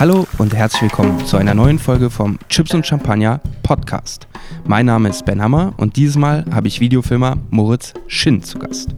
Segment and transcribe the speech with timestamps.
[0.00, 4.26] Hallo und herzlich willkommen zu einer neuen Folge vom Chips und Champagner Podcast.
[4.64, 8.94] Mein Name ist Ben Hammer und dieses Mal habe ich Videofilmer Moritz Schinn zu Gast.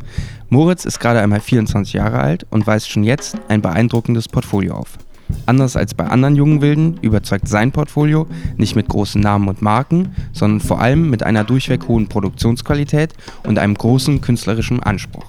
[0.49, 4.96] Moritz ist gerade einmal 24 Jahre alt und weist schon jetzt ein beeindruckendes Portfolio auf.
[5.44, 10.14] Anders als bei anderen jungen Wilden überzeugt sein Portfolio nicht mit großen Namen und Marken,
[10.32, 13.12] sondern vor allem mit einer durchweg hohen Produktionsqualität
[13.44, 15.26] und einem großen künstlerischen Anspruch.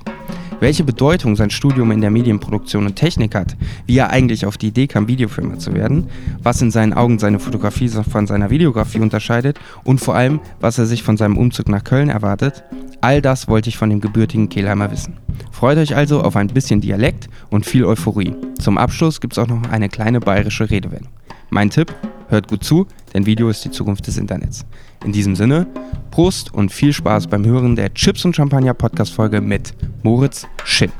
[0.59, 3.55] Welche Bedeutung sein Studium in der Medienproduktion und Technik hat,
[3.85, 6.07] wie er eigentlich auf die Idee kam, Videofilmer zu werden,
[6.41, 10.85] was in seinen Augen seine Fotografie von seiner Videografie unterscheidet und vor allem, was er
[10.85, 12.63] sich von seinem Umzug nach Köln erwartet,
[13.01, 15.17] all das wollte ich von dem gebürtigen Kehlheimer wissen.
[15.51, 18.35] Freut euch also auf ein bisschen Dialekt und viel Euphorie.
[18.59, 21.11] Zum Abschluss gibt es auch noch eine kleine bayerische Redewendung.
[21.49, 21.93] Mein Tipp,
[22.29, 24.65] hört gut zu, denn Video ist die Zukunft des Internets.
[25.03, 25.67] In diesem Sinne,
[26.11, 30.93] Prost und viel Spaß beim Hören der Chips und Champagner Podcast Folge mit Moritz Schinn.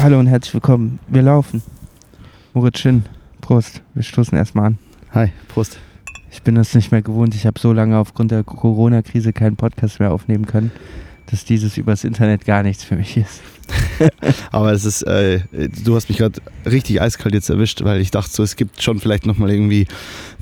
[0.00, 1.00] Hallo und herzlich willkommen.
[1.08, 1.62] Wir laufen.
[2.54, 3.06] Moritz Schinn,
[3.40, 3.82] Prost.
[3.94, 4.78] Wir stoßen erstmal an.
[5.10, 5.78] Hi, Prost.
[6.30, 7.34] Ich bin das nicht mehr gewohnt.
[7.34, 10.70] Ich habe so lange aufgrund der Corona-Krise keinen Podcast mehr aufnehmen können,
[11.26, 13.40] dass dieses übers Internet gar nichts für mich ist.
[14.50, 15.40] Aber es ist, äh,
[15.84, 18.98] du hast mich gerade richtig eiskalt jetzt erwischt, weil ich dachte so, es gibt schon
[18.98, 19.86] vielleicht nochmal irgendwie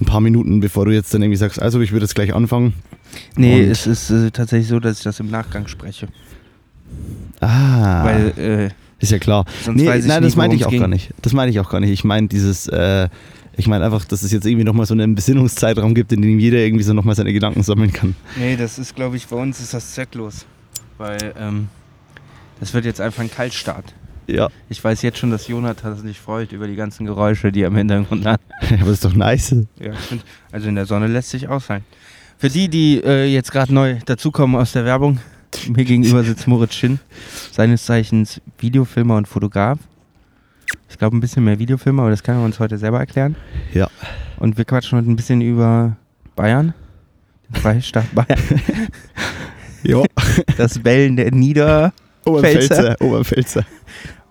[0.00, 2.74] ein paar Minuten, bevor du jetzt dann irgendwie sagst, also ich würde jetzt gleich anfangen.
[3.36, 6.08] Nee, Und es ist äh, tatsächlich so, dass ich das im Nachgang spreche.
[7.40, 8.04] Ah.
[8.04, 9.46] Weil, äh, ist ja klar.
[9.66, 10.80] Nee, nein, nie, das meine ich auch ging.
[10.80, 11.10] gar nicht.
[11.22, 11.90] Das meine ich auch gar nicht.
[11.90, 13.08] Ich meine dieses, äh,
[13.56, 16.58] ich meine einfach, dass es jetzt irgendwie nochmal so einen Besinnungszeitraum gibt, in dem jeder
[16.58, 18.14] irgendwie so nochmal seine Gedanken sammeln kann.
[18.36, 20.44] Nee, das ist, glaube ich, bei uns ist das zwecklos.
[21.00, 21.68] Weil, ähm,
[22.60, 23.94] das wird jetzt einfach ein Kaltstart.
[24.26, 24.50] Ja.
[24.68, 27.76] Ich weiß jetzt schon, dass Jonathan sich freut über die ganzen Geräusche, die er im
[27.76, 28.38] Hintergrund hat.
[28.60, 29.56] Aber das ist doch nice.
[29.78, 29.92] Ja,
[30.52, 31.86] also in der Sonne lässt sich aushalten.
[32.36, 35.20] Für die, die äh, jetzt gerade neu dazukommen aus der Werbung,
[35.68, 37.00] mir gegenüber sitzt Moritz Schinn,
[37.50, 39.78] seines Zeichens Videofilmer und Fotograf.
[40.90, 43.36] Ich glaube, ein bisschen mehr Videofilmer, aber das kann er uns heute selber erklären.
[43.72, 43.88] Ja.
[44.38, 45.96] Und wir quatschen heute ein bisschen über
[46.36, 46.74] Bayern,
[47.48, 48.38] den Freistaat Bayern.
[49.82, 50.04] ja.
[50.56, 51.92] Das Bellen der Nieder.
[52.24, 52.96] Oberpfälzer.
[53.00, 53.64] Oberpfälzer.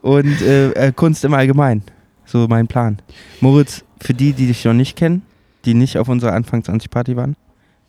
[0.01, 1.83] Und äh, äh, Kunst im Allgemeinen.
[2.25, 3.01] So mein Plan.
[3.41, 5.23] Moritz, für die, die dich noch nicht kennen,
[5.65, 7.35] die nicht auf unserer Anfangs-Anti-Party waren,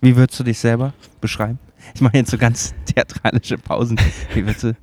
[0.00, 1.58] wie würdest du dich selber beschreiben?
[1.94, 3.98] Ich mache jetzt so ganz theatralische Pausen.
[4.34, 4.76] Wie würdest du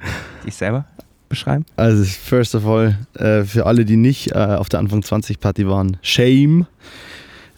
[0.46, 0.86] dich selber
[1.30, 1.66] beschreiben?
[1.76, 5.68] Also, first of all, äh, für alle, die nicht äh, auf der Anfang 20 Party
[5.68, 6.68] waren, Shame.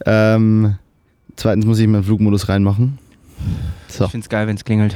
[0.05, 0.75] Ähm,
[1.35, 2.97] zweitens muss ich meinen Flugmodus reinmachen.
[3.87, 4.05] So.
[4.05, 4.95] Ich finde es geil, wenn es klingelt.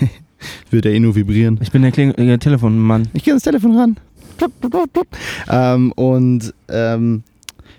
[0.70, 1.58] Wird er eh nur vibrieren.
[1.62, 3.08] Ich bin der Kling äh, Telefonmann.
[3.12, 3.96] Ich gehe ans Telefon ran.
[5.50, 7.22] Ähm, und ähm,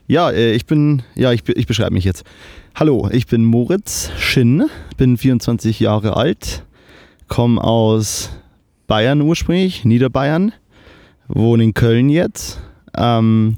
[0.07, 2.23] ja, äh, ich bin, ja, ich, ich beschreibe mich jetzt.
[2.75, 4.65] Hallo, ich bin Moritz Schinn,
[4.97, 6.65] bin 24 Jahre alt,
[7.27, 8.31] komme aus
[8.87, 10.51] Bayern ursprünglich, Niederbayern,
[11.27, 12.59] wohne in Köln jetzt,
[12.97, 13.57] ähm,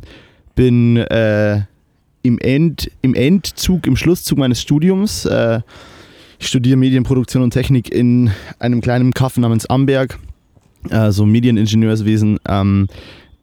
[0.56, 1.62] bin äh,
[2.22, 5.26] im, End, im Endzug, im Schlusszug meines Studiums.
[5.26, 5.62] Äh,
[6.42, 10.18] ich studiere Medienproduktion und Technik in einem kleinen Kaff namens Amberg,
[10.90, 12.40] also Medieningenieurswesen.
[12.50, 12.88] Ähm,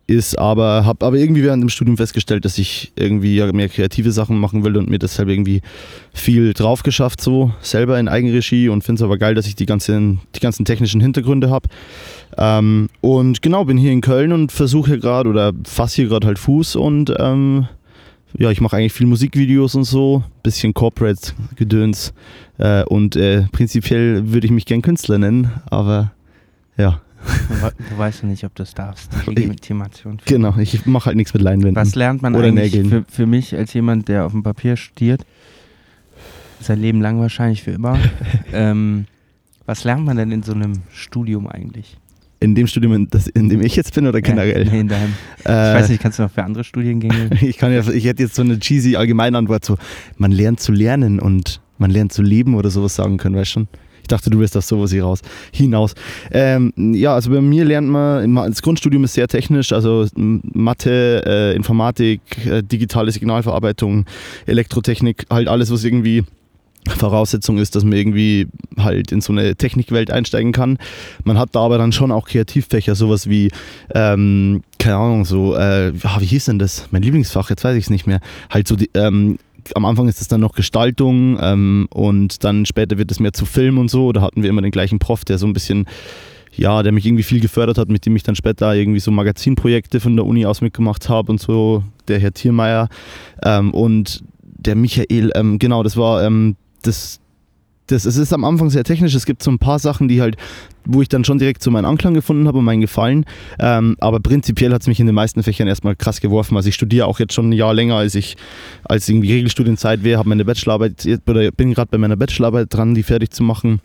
[0.09, 4.39] ist aber, habe aber irgendwie während dem Studium festgestellt, dass ich irgendwie mehr kreative Sachen
[4.39, 5.61] machen will und mir deshalb irgendwie
[6.15, 9.67] viel drauf geschafft, so selber in Eigenregie und finde es aber geil, dass ich die
[9.67, 11.69] ganzen, die ganzen technischen Hintergründe habe.
[12.37, 16.39] Ähm, und genau, bin hier in Köln und versuche gerade oder fasse hier gerade halt
[16.39, 17.69] Fuß und ähm,
[18.37, 22.13] ja, ich mache eigentlich viel Musikvideos und so, bisschen Corporate-Gedöns
[22.59, 26.13] äh, und äh, prinzipiell würde ich mich gern Künstler nennen, aber
[26.77, 27.01] ja.
[27.91, 29.11] Du weißt ja nicht, ob du es darfst.
[29.27, 30.19] Legitimation.
[30.25, 31.77] Genau, ich mache halt nichts mit Leinwänden.
[31.77, 32.91] Was lernt man oder eigentlich Nägeln.
[32.91, 35.25] Für, für mich als jemand, der auf dem Papier studiert,
[36.61, 37.99] sein Leben lang wahrscheinlich für immer,
[38.53, 39.07] ähm,
[39.67, 41.97] was lernt man denn in so einem Studium eigentlich?
[42.41, 44.65] In dem Studium, in, das, in dem ich jetzt bin oder generell?
[44.65, 45.15] Ja, nee, in deinem.
[45.45, 47.31] Äh, ich weiß nicht, kannst du noch für andere Studiengänge?
[47.41, 49.77] ich, kann ja, ich hätte jetzt so eine cheesy Allgemeinantwort, so,
[50.17, 53.53] man lernt zu lernen und man lernt zu leben oder sowas sagen können, weißt du
[53.53, 53.69] schon?
[54.03, 55.21] Ich dachte, du wirst das sowas hier raus,
[55.53, 55.95] hinaus.
[56.31, 61.55] Ähm, ja, also bei mir lernt man, das Grundstudium ist sehr technisch, also Mathe, äh,
[61.55, 64.07] Informatik, äh, digitale Signalverarbeitung,
[64.47, 66.25] Elektrotechnik, halt alles, was irgendwie
[66.97, 68.47] Voraussetzung ist, dass man irgendwie
[68.79, 70.79] halt in so eine Technikwelt einsteigen kann.
[71.25, 73.51] Man hat da aber dann schon auch Kreativfächer, sowas wie,
[73.95, 76.89] ähm, keine Ahnung, so, äh, wie hieß denn das?
[76.91, 78.21] Mein Lieblingsfach, jetzt weiß ich es nicht mehr.
[78.49, 79.39] Halt so die, ähm,
[79.75, 83.47] am Anfang ist es dann noch Gestaltung ähm, und dann später wird es mehr zu
[83.47, 84.13] Film und so.
[84.13, 85.87] Da hatten wir immer den gleichen Prof, der so ein bisschen,
[86.55, 90.01] ja, der mich irgendwie viel gefördert hat, mit dem ich dann später irgendwie so Magazinprojekte
[90.01, 92.89] von der Uni aus mitgemacht habe und so, der Herr Thiermeier.
[93.43, 97.21] Ähm, und der Michael, ähm, genau, das war ähm, das
[97.91, 99.15] das, es ist am Anfang sehr technisch.
[99.15, 100.37] Es gibt so ein paar Sachen, die halt,
[100.85, 103.25] wo ich dann schon direkt so meinen Anklang gefunden habe und meinen Gefallen.
[103.59, 106.57] Ähm, aber prinzipiell hat es mich in den meisten Fächern erstmal krass geworfen.
[106.57, 108.37] Also ich studiere auch jetzt schon ein Jahr länger, als ich
[108.85, 113.03] als irgendwie Regelstudienzeit wäre, habe meine Bachelorarbeit oder bin gerade bei meiner Bachelorarbeit dran, die
[113.03, 113.81] fertig zu machen.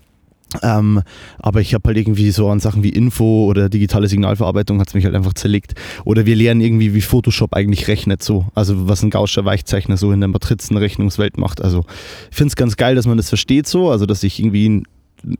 [0.62, 1.02] Ähm,
[1.40, 4.94] aber ich habe halt irgendwie so an Sachen wie Info oder digitale Signalverarbeitung hat es
[4.94, 5.74] mich halt einfach zerlegt.
[6.06, 8.46] Oder wir lernen irgendwie, wie Photoshop eigentlich rechnet so.
[8.56, 11.62] Also was ein Gaußscher Weichzeichner so in der Matrizenrechnungswelt macht.
[11.62, 11.86] Also
[12.30, 13.90] ich finde es ganz geil, dass man das versteht so.
[13.90, 14.86] Also dass ich irgendwie ein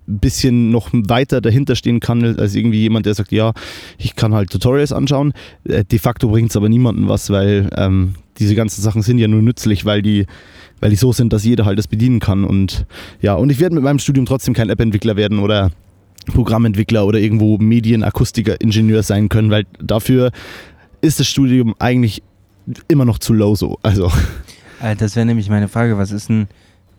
[0.08, 3.54] bisschen noch weiter dahinter stehen kann, als irgendwie jemand, der sagt, ja,
[3.98, 5.34] ich kann halt Tutorials anschauen.
[5.66, 9.28] Äh, de facto bringt es aber niemandem was, weil ähm, diese ganzen Sachen sind ja
[9.28, 10.26] nur nützlich, weil die
[10.84, 12.44] weil die so sind, dass jeder halt das bedienen kann.
[12.44, 12.86] Und
[13.22, 15.72] ja, und ich werde mit meinem Studium trotzdem kein App-Entwickler werden oder
[16.26, 20.32] Programmentwickler oder irgendwo Medienakustiker-Ingenieur sein können, weil dafür
[21.00, 22.22] ist das Studium eigentlich
[22.90, 23.80] immer noch zu low so.
[23.82, 24.12] Also.
[24.82, 26.48] Äh, das wäre nämlich meine Frage, was ist denn,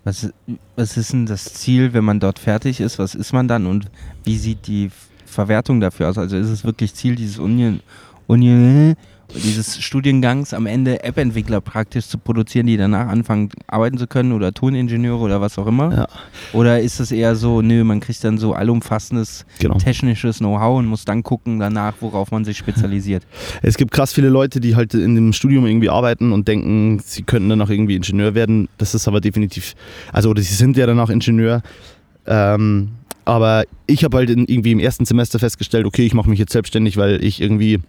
[0.02, 0.32] was,
[0.76, 2.98] was ist denn das Ziel, wenn man dort fertig ist?
[2.98, 3.90] Was ist man dann und
[4.24, 4.90] wie sieht die
[5.26, 6.16] Verwertung dafür aus?
[6.16, 7.80] Also ist es wirklich Ziel dieses Union,
[8.28, 8.96] Union
[9.34, 14.52] dieses Studiengangs am Ende App-Entwickler praktisch zu produzieren, die danach anfangen arbeiten zu können oder
[14.52, 15.92] Toningenieure oder was auch immer?
[15.94, 16.08] Ja.
[16.52, 19.78] Oder ist es eher so, nö, man kriegt dann so allumfassendes genau.
[19.78, 23.26] technisches Know-how und muss dann gucken danach, worauf man sich spezialisiert?
[23.62, 27.22] Es gibt krass viele Leute, die halt in dem Studium irgendwie arbeiten und denken, sie
[27.22, 28.68] könnten dann auch irgendwie Ingenieur werden.
[28.78, 29.74] Das ist aber definitiv,
[30.12, 31.62] also oder sie sind ja danach Ingenieur.
[32.26, 32.90] Ähm,
[33.24, 36.52] aber ich habe halt in, irgendwie im ersten Semester festgestellt, okay, ich mache mich jetzt
[36.52, 37.80] selbstständig, weil ich irgendwie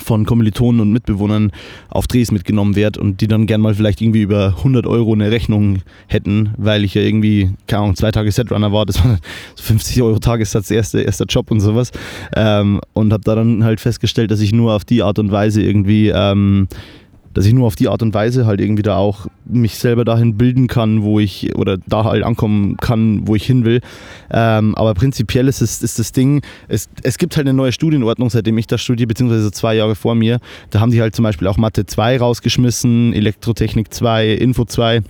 [0.00, 1.52] von Kommilitonen und Mitbewohnern
[1.88, 5.30] auf Drehs mitgenommen werde und die dann gern mal vielleicht irgendwie über 100 Euro eine
[5.30, 9.18] Rechnung hätten, weil ich ja irgendwie, keine Ahnung, zwei Tage Setrunner war, das war
[9.56, 11.90] 50 Euro Tagessatz, erster, erster Job und sowas.
[12.36, 15.62] Ähm, und habe da dann halt festgestellt, dass ich nur auf die Art und Weise
[15.62, 16.68] irgendwie ähm,
[17.38, 20.36] dass ich nur auf die Art und Weise halt irgendwie da auch mich selber dahin
[20.36, 23.80] bilden kann, wo ich oder da halt ankommen kann, wo ich hin will.
[24.28, 28.28] Ähm, aber prinzipiell ist, es, ist das Ding, es, es gibt halt eine neue Studienordnung,
[28.28, 30.40] seitdem ich da studiere, beziehungsweise zwei Jahre vor mir.
[30.70, 35.04] Da haben die halt zum Beispiel auch Mathe 2 rausgeschmissen, Elektrotechnik 2, Info 2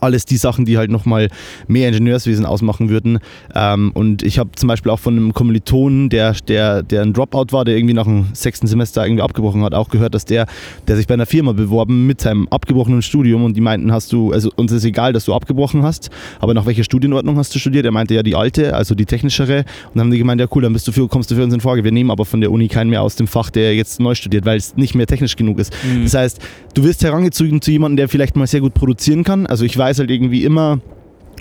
[0.00, 1.28] alles die Sachen, die halt nochmal
[1.68, 3.18] mehr Ingenieurswesen ausmachen würden.
[3.54, 7.46] Ähm, und ich habe zum Beispiel auch von einem Kommilitonen, der, der, der ein Dropout
[7.50, 10.46] war, der irgendwie nach dem sechsten Semester irgendwie abgebrochen hat, auch gehört, dass der,
[10.88, 14.32] der sich bei einer Firma beworben mit seinem abgebrochenen Studium und die meinten, hast du,
[14.32, 17.84] also uns ist egal, dass du abgebrochen hast, aber nach welcher Studienordnung hast du studiert?
[17.84, 19.58] Er meinte ja die alte, also die technischere.
[19.58, 21.54] Und dann haben die gemeint, ja cool, dann bist du für, kommst du für uns
[21.54, 21.84] in Frage.
[21.84, 24.44] Wir nehmen aber von der Uni keinen mehr aus dem Fach, der jetzt neu studiert,
[24.44, 25.72] weil es nicht mehr technisch genug ist.
[25.84, 26.04] Mhm.
[26.04, 26.40] Das heißt,
[26.74, 29.46] du wirst herangezogen zu jemandem, der vielleicht mal sehr gut produzieren kann.
[29.46, 30.78] Also ich weiß halt irgendwie immer,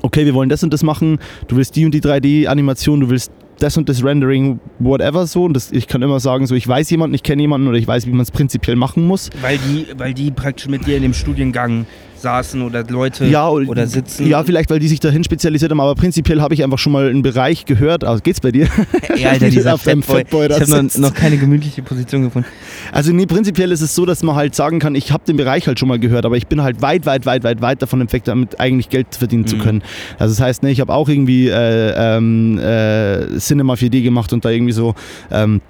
[0.01, 3.31] okay, wir wollen das und das machen, du willst die und die 3D-Animation, du willst
[3.59, 5.44] das und das Rendering, whatever so.
[5.44, 7.88] Und das, ich kann immer sagen, so ich weiß jemanden, ich kenne jemanden oder ich
[7.88, 9.30] weiß, wie man es prinzipiell machen muss.
[9.41, 11.86] Weil die, weil die praktisch mit dir in dem Studiengang
[12.19, 14.27] saßen oder Leute ja, oder sitzen.
[14.27, 17.10] Ja, vielleicht, weil die sich dahin spezialisiert haben, aber prinzipiell habe ich einfach schon mal
[17.10, 18.04] einen Bereich gehört.
[18.04, 18.68] Also geht's bei dir?
[19.18, 20.19] Ja, Alter, dieser auf Fatboy.
[20.19, 22.48] Fatboy ich habe noch, noch, keine gemütliche Position gefunden.
[22.92, 25.68] Also nee, prinzipiell ist es so, dass man halt sagen kann, ich habe den Bereich
[25.68, 28.27] halt schon mal gehört, aber ich bin halt weit, weit, weit, weit, weit davon entfernt,
[28.27, 29.48] damit eigentlich Geld verdienen mhm.
[29.48, 29.83] zu können.
[30.18, 34.45] Also das heißt, ne, ich habe auch irgendwie äh, ähm, äh, Cinema 4D gemacht und
[34.45, 34.95] da irgendwie so
[35.31, 35.62] ähm,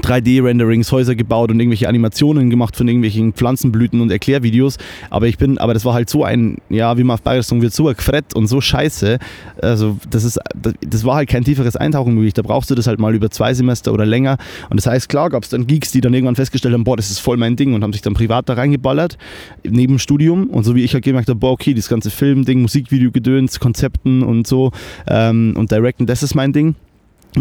[0.00, 4.78] 3D-Renderings, Häuser gebaut und irgendwelche Animationen gemacht von irgendwelchen Pflanzenblüten und Erklärvideos.
[5.10, 7.62] Aber ich bin, aber das war halt so ein, ja, wie man auf Bayerisch sagen
[7.62, 9.18] wird, so ein Krett und so scheiße.
[9.60, 12.34] Also, das ist, das war halt kein tieferes Eintauchen möglich.
[12.34, 14.36] Da brauchst du das halt mal über zwei Semester oder länger.
[14.70, 17.10] Und das heißt, klar gab es dann Geeks, die dann irgendwann festgestellt haben, boah, das
[17.10, 19.16] ist voll mein Ding und haben sich dann privat da reingeballert,
[19.62, 20.48] neben Studium.
[20.48, 24.46] Und so wie ich halt gemerkt habe, boah, okay, das ganze Film-Ding, Musikvideo-Gedöns, Konzepten und
[24.46, 24.72] so
[25.06, 26.74] ähm, und Directen, das ist mein Ding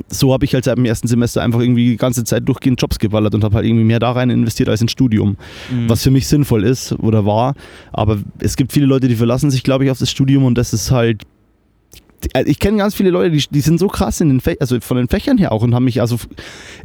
[0.07, 2.99] so habe ich halt seit dem ersten Semester einfach irgendwie die ganze Zeit durchgehend Jobs
[2.99, 5.37] geballert und habe halt irgendwie mehr da rein investiert als ins Studium.
[5.71, 5.89] Mhm.
[5.89, 7.55] Was für mich sinnvoll ist oder war.
[7.91, 10.73] Aber es gibt viele Leute, die verlassen sich, glaube ich, auf das Studium und das
[10.73, 11.23] ist halt.
[12.31, 14.79] Also ich kenne ganz viele Leute, die, die sind so krass in den Fächern, also
[14.79, 16.17] von den Fächern her auch und haben mich also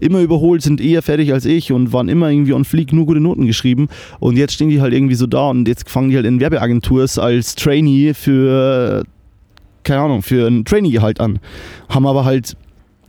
[0.01, 3.21] immer überholt, sind eher fertig als ich und waren immer irgendwie on fleek, nur gute
[3.21, 3.87] Noten geschrieben.
[4.19, 7.21] Und jetzt stehen die halt irgendwie so da und jetzt fangen die halt in Werbeagenturs
[7.21, 9.05] als Trainee für,
[9.85, 11.39] keine Ahnung, für ein Trainee-Gehalt an.
[11.89, 12.57] Haben aber halt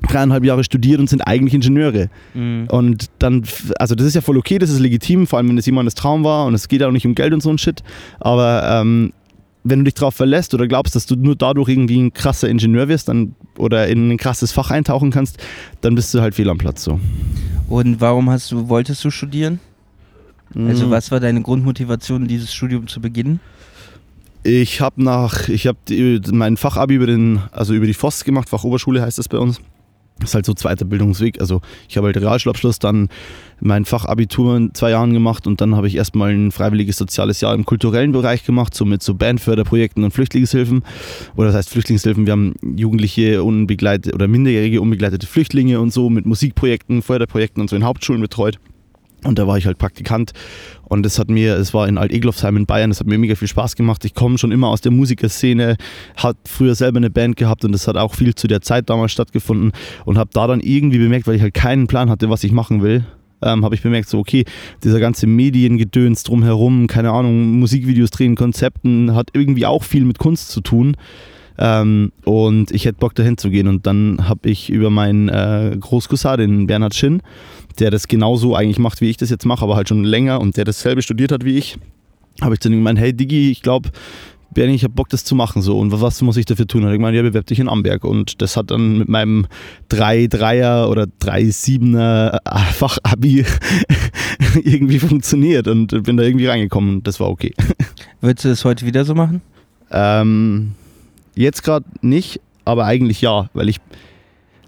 [0.08, 2.10] dreieinhalb Jahre studiert und sind eigentlich Ingenieure.
[2.34, 2.68] Mhm.
[2.70, 3.44] Und dann,
[3.78, 6.24] also das ist ja voll okay, das ist legitim, vor allem wenn es jemandes Traum
[6.24, 7.84] war und es geht auch nicht um Geld und so ein Shit.
[8.20, 9.14] Aber ähm,
[9.64, 12.88] wenn du dich darauf verlässt oder glaubst, dass du nur dadurch irgendwie ein krasser Ingenieur
[12.88, 15.38] wirst dann, oder in ein krasses Fach eintauchen kannst,
[15.82, 17.00] dann bist du halt fehl am Platz so.
[17.68, 19.60] Und warum hast du, wolltest du studieren?
[20.56, 20.92] Also mhm.
[20.92, 23.40] was war deine Grundmotivation, dieses Studium zu beginnen?
[24.44, 25.78] Ich habe nach, ich habe
[26.32, 29.60] mein Fachabi über den, also über die FOS gemacht, Fachoberschule heißt das bei uns.
[30.20, 31.40] Das ist halt so zweiter Bildungsweg.
[31.40, 33.10] Also ich habe halt Realschulabschluss, dann
[33.62, 37.54] mein Fachabitur in zwei Jahren gemacht und dann habe ich erstmal ein freiwilliges soziales Jahr
[37.54, 40.84] im kulturellen Bereich gemacht, so mit so Bandförderprojekten und Flüchtlingshilfen.
[41.36, 46.26] Oder das heißt Flüchtlingshilfen, wir haben jugendliche unbegleitete oder minderjährige unbegleitete Flüchtlinge und so mit
[46.26, 48.60] Musikprojekten, Förderprojekten und so in Hauptschulen betreut.
[49.26, 50.32] Und da war ich halt Praktikant
[50.86, 53.50] und es hat mir, es war in Alt-Eglofsheim in Bayern, das hat mir mega viel
[53.50, 54.06] Spaß gemacht.
[54.06, 55.76] Ich komme schon immer aus der Musikerszene,
[56.16, 59.12] hat früher selber eine Band gehabt und das hat auch viel zu der Zeit damals
[59.12, 59.74] stattgefunden
[60.06, 62.82] und habe da dann irgendwie bemerkt, weil ich halt keinen Plan hatte, was ich machen
[62.82, 63.06] will,
[63.42, 64.46] ähm, habe ich bemerkt, so okay,
[64.84, 70.50] dieser ganze Mediengedöns drumherum, keine Ahnung, Musikvideos drehen, Konzepten, hat irgendwie auch viel mit Kunst
[70.50, 70.96] zu tun.
[71.62, 73.68] Ähm, und ich hätte Bock dahin zu gehen.
[73.68, 77.22] Und dann habe ich über meinen äh, Großcousin, den Bernhard Schinn,
[77.80, 80.58] der das genauso eigentlich macht, wie ich das jetzt mache, aber halt schon länger und
[80.58, 81.78] der dasselbe studiert hat wie ich,
[82.42, 83.90] habe ich dann gemeint, hey Digi, ich glaube,
[84.52, 85.78] Bernie, ich habe Bock, das zu machen so.
[85.78, 86.84] Und was muss ich dafür tun?
[86.84, 88.04] Und ich meine, ja, bewerb dich in Amberg.
[88.04, 89.46] Und das hat dann mit meinem
[89.92, 92.40] 3-3er oder 3-7er
[92.74, 93.46] Fachabi
[94.64, 97.54] irgendwie funktioniert und bin da irgendwie reingekommen und das war okay.
[98.22, 99.42] Würdest du das heute wieder so machen?
[99.92, 100.74] Ähm,
[101.40, 103.78] jetzt gerade nicht, aber eigentlich ja, weil ich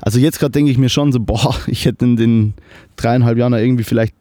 [0.01, 2.53] also jetzt gerade denke ich mir schon so, boah, ich hätte in den
[2.95, 4.15] dreieinhalb Jahren irgendwie vielleicht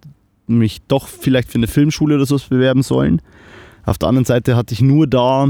[0.46, 3.22] mich doch vielleicht für eine Filmschule oder sowas bewerben sollen.
[3.84, 5.48] Auf der anderen Seite hatte ich nur da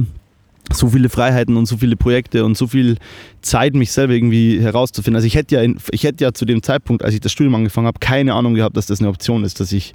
[0.72, 2.96] so viele Freiheiten und so viele Projekte und so viel
[3.40, 5.16] Zeit, mich selber irgendwie herauszufinden.
[5.16, 7.86] Also ich hätte ja, ich hätte ja zu dem Zeitpunkt, als ich das Studium angefangen
[7.86, 9.94] habe, keine Ahnung gehabt, dass das eine Option ist, dass ich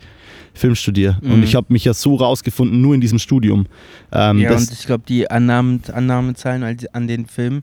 [0.55, 1.17] Film studiere.
[1.21, 1.31] Mhm.
[1.31, 3.67] Und ich habe mich ja so rausgefunden, nur in diesem Studium.
[4.11, 7.61] Ähm, ja, und ich glaube, die Annahmen, Annahmezahlen an den Film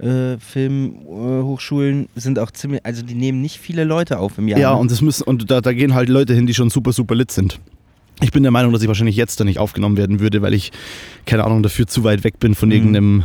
[0.00, 4.58] äh, Filmhochschulen äh, sind auch ziemlich, also die nehmen nicht viele Leute auf im Jahr.
[4.58, 4.80] Ja, ne?
[4.80, 7.30] und das müssen, und da, da gehen halt Leute hin, die schon super, super lit
[7.30, 7.60] sind.
[8.20, 10.72] Ich bin der Meinung, dass ich wahrscheinlich jetzt da nicht aufgenommen werden würde, weil ich,
[11.26, 12.74] keine Ahnung, dafür zu weit weg bin von mhm.
[12.74, 13.24] irgendeinem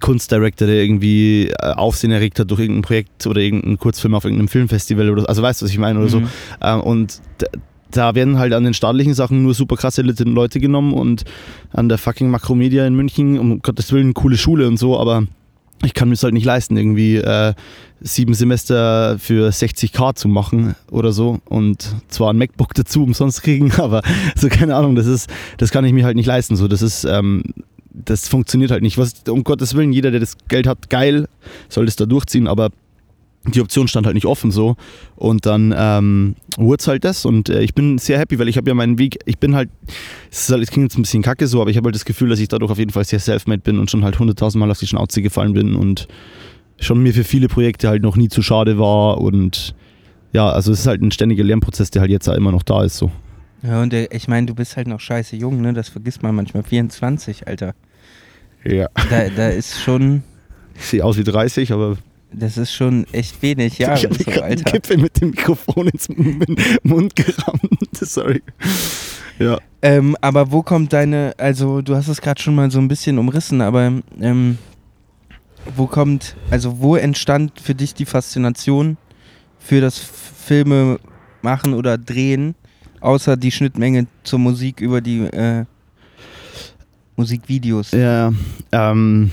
[0.00, 4.48] Kunstdirektor, der irgendwie äh, Aufsehen erregt hat durch irgendein Projekt oder irgendeinen Kurzfilm auf irgendeinem
[4.48, 6.10] Filmfestival oder also weißt du, was ich meine oder mhm.
[6.10, 6.22] so.
[6.60, 7.20] Ähm, und
[7.92, 11.24] da werden halt an den staatlichen Sachen nur super krasse Leute genommen und
[11.72, 15.24] an der fucking Makromedia in München, um Gottes Willen, coole Schule und so, aber
[15.84, 17.54] ich kann mir es halt nicht leisten, irgendwie äh,
[18.00, 23.72] sieben Semester für 60k zu machen oder so und zwar ein MacBook dazu umsonst kriegen,
[23.78, 24.02] aber
[24.36, 26.56] so keine Ahnung, das ist, das kann ich mir halt nicht leisten.
[26.56, 27.42] So, das ist, ähm,
[27.92, 28.98] das funktioniert halt nicht.
[28.98, 31.28] Was, um Gottes Willen, jeder, der das Geld hat, geil,
[31.68, 32.70] soll das da durchziehen, aber
[33.44, 34.76] die Option stand halt nicht offen so.
[35.16, 37.24] Und dann ähm, wurde es halt das.
[37.24, 39.68] Und äh, ich bin sehr happy, weil ich habe ja meinen Weg, ich bin halt,
[40.30, 42.38] es halt, klingt jetzt ein bisschen kacke so, aber ich habe halt das Gefühl, dass
[42.38, 45.22] ich dadurch auf jeden Fall sehr self-made bin und schon halt hunderttausendmal auf die Schnauze
[45.22, 46.08] gefallen bin und
[46.78, 49.18] schon mir für viele Projekte halt noch nie zu schade war.
[49.18, 49.74] Und
[50.32, 52.84] ja, also es ist halt ein ständiger Lernprozess, der halt jetzt auch immer noch da
[52.84, 53.10] ist so.
[53.62, 55.72] Ja, und der, ich meine, du bist halt noch scheiße jung, ne?
[55.72, 56.64] Das vergisst man manchmal.
[56.64, 57.74] 24, Alter.
[58.64, 58.88] Ja.
[59.08, 60.22] Da, da ist schon.
[60.74, 61.96] Ich sehe aus wie 30, aber
[62.34, 63.94] das ist schon echt wenig Jahre.
[63.98, 66.08] Ich habe so, gerade einen Gipfel mit dem Mikrofon ins
[66.82, 67.88] Mund gerammt.
[67.94, 68.42] Sorry.
[69.38, 69.58] Ja.
[69.82, 73.18] Ähm, aber wo kommt deine, also du hast es gerade schon mal so ein bisschen
[73.18, 74.58] umrissen, aber ähm,
[75.76, 78.96] wo kommt, also wo entstand für dich die Faszination
[79.58, 80.98] für das Filme
[81.42, 82.54] machen oder drehen,
[83.00, 85.64] außer die Schnittmenge zur Musik über die äh,
[87.16, 87.92] Musikvideos?
[87.92, 88.32] Ja,
[88.70, 89.30] ähm,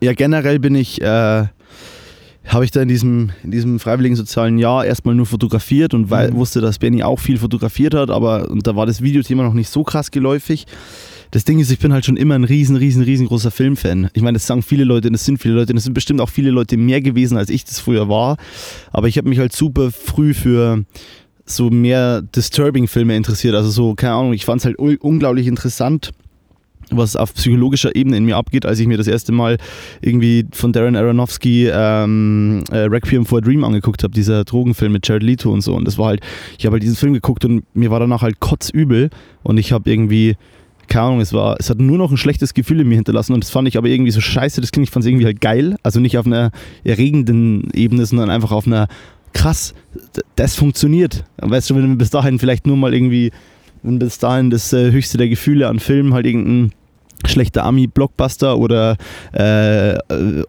[0.00, 1.46] ja generell bin ich äh,
[2.46, 6.30] habe ich da in diesem, in diesem freiwilligen sozialen Jahr erstmal nur fotografiert und weil,
[6.30, 6.36] mhm.
[6.36, 9.70] wusste, dass Benny auch viel fotografiert hat, aber und da war das Videothema noch nicht
[9.70, 10.66] so krass geläufig.
[11.32, 14.10] Das Ding ist, ich bin halt schon immer ein riesen, riesen, riesengroßer Filmfan.
[14.14, 16.50] Ich meine, das sagen viele Leute, das sind viele Leute, das sind bestimmt auch viele
[16.50, 18.36] Leute mehr gewesen, als ich das früher war.
[18.92, 20.84] Aber ich habe mich halt super früh für
[21.44, 23.54] so mehr Disturbing-Filme interessiert.
[23.54, 26.12] Also so, keine Ahnung, ich fand es halt unglaublich interessant
[26.90, 29.58] was auf psychologischer Ebene in mir abgeht, als ich mir das erste Mal
[30.00, 35.06] irgendwie von Darren Aronofsky ähm, äh, Requiem for a Dream angeguckt habe, dieser Drogenfilm mit
[35.06, 35.74] Jared Leto und so.
[35.74, 36.20] Und das war halt,
[36.58, 39.10] ich habe halt diesen Film geguckt und mir war danach halt kotzübel
[39.42, 40.36] und ich habe irgendwie
[40.88, 43.42] keine Ahnung, es war, es hat nur noch ein schlechtes Gefühl in mir hinterlassen und
[43.42, 45.76] das fand ich aber irgendwie so scheiße, das klingt, ich fand es irgendwie halt geil,
[45.82, 46.52] also nicht auf einer
[46.84, 48.86] erregenden Ebene, sondern einfach auf einer
[49.32, 49.74] krass,
[50.36, 51.24] das funktioniert.
[51.38, 53.32] Weißt du, wenn du bis dahin vielleicht nur mal irgendwie
[53.82, 56.72] wenn bis dahin das äh, höchste der Gefühle an Filmen halt irgendein
[57.24, 58.96] schlechter Ami-Blockbuster oder
[59.32, 59.96] äh,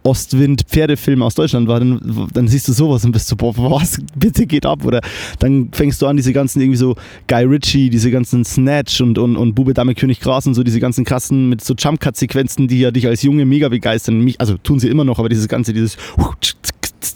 [0.02, 4.46] Ostwind-Pferdefilm aus Deutschland war, dann, dann, siehst du sowas und bist so, boah, was bitte
[4.46, 4.84] geht ab?
[4.84, 5.00] Oder
[5.38, 9.36] dann fängst du an, diese ganzen irgendwie so Guy Ritchie, diese ganzen Snatch und, und,
[9.36, 12.90] und Bube Dame König Gras und so, diese ganzen krassen mit so Jump-Cut-Sequenzen, die ja
[12.90, 14.20] dich als Junge mega begeistern.
[14.20, 15.96] Mich, also tun sie immer noch, aber dieses ganze, dieses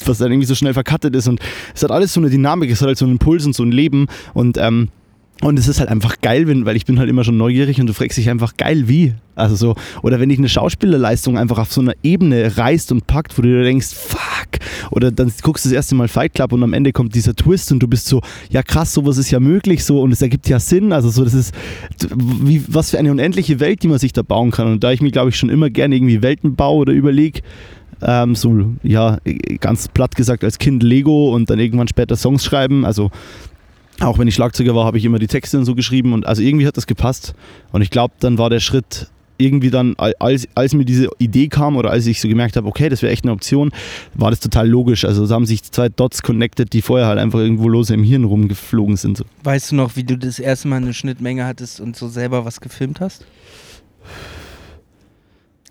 [0.05, 1.41] was dann irgendwie so schnell verkattet ist und
[1.75, 3.73] es hat alles so eine Dynamik, es hat halt so einen Impuls und so ein
[3.73, 4.89] Leben und ähm,
[5.43, 7.89] Und es ist halt einfach geil, wenn, weil ich bin halt immer schon neugierig und
[7.89, 9.15] du fragst dich einfach geil, wie?
[9.35, 13.37] Also so, oder wenn dich eine Schauspielerleistung einfach auf so einer Ebene reißt und packt,
[13.37, 14.61] wo du dir denkst, fuck,
[14.93, 17.73] oder dann guckst du das erste Mal Fight Club und am Ende kommt dieser Twist
[17.73, 18.21] und du bist so,
[18.51, 21.35] ja krass, sowas ist ja möglich so und es ergibt ja Sinn, also so, das
[21.35, 21.53] ist,
[22.15, 24.69] wie, was für eine unendliche Welt, die man sich da bauen kann.
[24.69, 27.41] Und da ich mir, glaube ich, schon immer gerne irgendwie Welten baue oder überlege,
[28.01, 29.19] ähm, so, ja,
[29.59, 33.11] ganz platt gesagt als Kind Lego und dann irgendwann später Songs schreiben, also
[34.03, 36.43] auch wenn ich Schlagzeuger war, habe ich immer die Texte und so geschrieben und also
[36.43, 37.35] irgendwie hat das gepasst.
[37.73, 41.77] Und ich glaube, dann war der Schritt irgendwie dann, als, als mir diese Idee kam
[41.77, 43.73] oder als ich so gemerkt habe, okay, das wäre echt eine Option,
[44.15, 45.05] war das total logisch.
[45.05, 48.25] Also da haben sich zwei Dots connected, die vorher halt einfach irgendwo lose im Hirn
[48.25, 49.19] rumgeflogen sind.
[49.19, 49.25] So.
[49.43, 52.61] Weißt du noch, wie du das erste Mal eine Schnittmenge hattest und so selber was
[52.61, 53.27] gefilmt hast?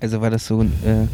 [0.01, 1.07] Also war das so äh,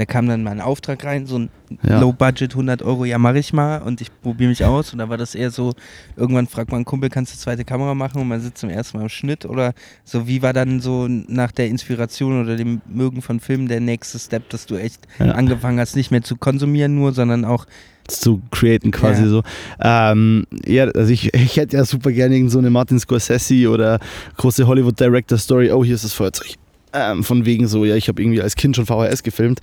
[0.00, 1.50] da kam dann mal ein Auftrag rein, so ein
[1.86, 2.00] ja.
[2.00, 5.18] Low-Budget 100 Euro, ja mach ich mal und ich probiere mich aus und da war
[5.18, 5.74] das eher so,
[6.16, 9.02] irgendwann fragt man Kumpel, kannst du zweite Kamera machen und man sitzt zum ersten Mal
[9.02, 13.40] im Schnitt oder so, wie war dann so nach der Inspiration oder dem Mögen von
[13.40, 15.32] Filmen der nächste Step, dass du echt ja.
[15.32, 17.66] angefangen hast, nicht mehr zu konsumieren nur, sondern auch
[18.08, 19.28] zu createn quasi ja.
[19.28, 19.42] so.
[19.80, 24.00] Ähm, ja, also ich, ich hätte ja super gerne so eine Martin Scorsese oder
[24.38, 26.56] große Hollywood Director Story, oh hier ist das Feuerzeug
[26.92, 29.60] ähm, von wegen so, ja, ich habe irgendwie als Kind schon VHS gefilmt.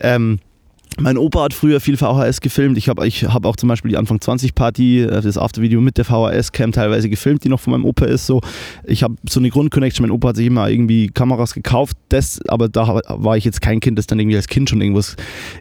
[0.00, 0.38] Ähm,
[0.98, 2.78] mein Opa hat früher viel VHS gefilmt.
[2.78, 5.98] Ich habe ich hab auch zum Beispiel die Anfang 20 Party, äh, das Aftervideo mit
[5.98, 8.26] der VHS-Cam teilweise gefilmt, die noch von meinem Opa ist.
[8.26, 8.40] So,
[8.84, 10.06] ich habe so eine Grundconnection.
[10.06, 13.80] Mein Opa hat sich immer irgendwie Kameras gekauft, das, aber da war ich jetzt kein
[13.80, 15.16] Kind, das dann irgendwie als Kind schon irgendwas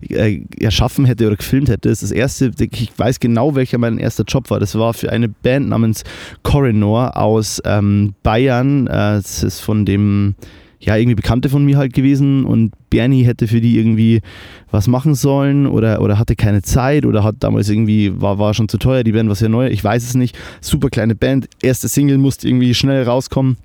[0.08, 1.90] äh, erschaffen hätte oder gefilmt hätte.
[1.90, 4.62] Das ist das erste, ich weiß genau, welcher mein erster Job war.
[4.62, 6.04] Das war für eine Band namens
[6.44, 8.88] Corinor aus ähm, Bayern.
[8.88, 10.36] Äh, das ist von dem
[10.86, 14.22] ja, irgendwie Bekannte von mir halt gewesen und Bernie hätte für die irgendwie
[14.70, 18.70] was machen sollen oder, oder hatte keine Zeit oder hat damals irgendwie, war, war schon
[18.70, 20.38] zu teuer, die Band was ja neu, ich weiß es nicht.
[20.62, 23.58] Super kleine Band, erste Single musste irgendwie schnell rauskommen.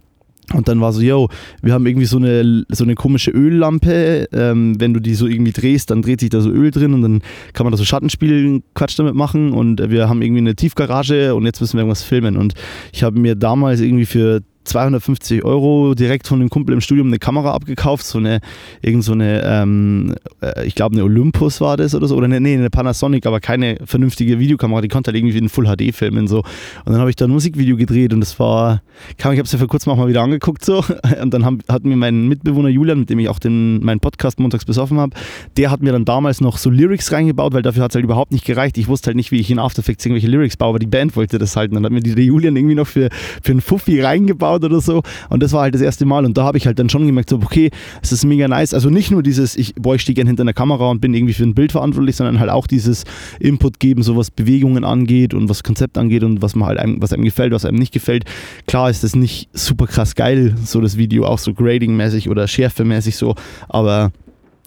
[0.53, 1.29] Und dann war so, yo,
[1.63, 4.27] wir haben irgendwie so eine, so eine komische Öllampe.
[4.33, 7.03] Ähm, wenn du die so irgendwie drehst, dann dreht sich da so Öl drin und
[7.03, 7.23] dann
[7.53, 9.53] kann man da so Schattenspielen, Quatsch damit machen.
[9.53, 12.37] Und wir haben irgendwie eine Tiefgarage und jetzt müssen wir irgendwas filmen.
[12.37, 12.55] Und
[12.93, 17.19] ich habe mir damals irgendwie für 250 Euro direkt von dem Kumpel im Studium eine
[17.19, 18.41] Kamera abgekauft, so eine,
[18.83, 22.41] irgend so eine, ähm, äh, ich glaube eine Olympus war das oder so, oder eine,
[22.41, 26.29] nee, eine Panasonic, aber keine vernünftige Videokamera, die konnte halt irgendwie in Full HD filmen
[26.29, 26.39] so.
[26.39, 28.83] Und dann habe ich da ein Musikvideo gedreht und das war,
[29.17, 30.85] ich habe es ja vor kurzem auch mal wieder angeguckt so
[31.23, 34.39] und dann haben, hat mir mein Mitbewohner Julian, mit dem ich auch den, meinen Podcast
[34.39, 35.17] montags besoffen habe,
[35.57, 38.33] der hat mir dann damals noch so Lyrics reingebaut, weil dafür hat es halt überhaupt
[38.33, 38.79] nicht gereicht.
[38.79, 41.17] Ich wusste halt nicht, wie ich in After Effects irgendwelche Lyrics baue, aber die Band
[41.17, 43.09] wollte das halt und dann hat mir der Julian irgendwie noch für,
[43.43, 45.03] für einen Fuffi reingebaut gebaut oder so.
[45.29, 46.25] Und das war halt das erste Mal.
[46.25, 47.71] Und da habe ich halt dann schon gemerkt, so, okay,
[48.03, 48.75] es ist mega nice.
[48.75, 51.35] Also nicht nur dieses, ich, boah, ich stehe gerne hinter einer Kamera und bin irgendwie
[51.35, 53.05] für ein Bild verantwortlich, sondern halt auch dieses
[53.39, 57.03] Input geben, so was Bewegungen angeht und was Konzept angeht und was man halt einem,
[57.03, 58.25] was einem gefällt, was einem nicht gefällt.
[58.67, 63.17] Klar ist das nicht super krass geil, so das Video, auch so grading-mäßig oder schärfemäßig
[63.17, 63.35] so,
[63.69, 64.13] aber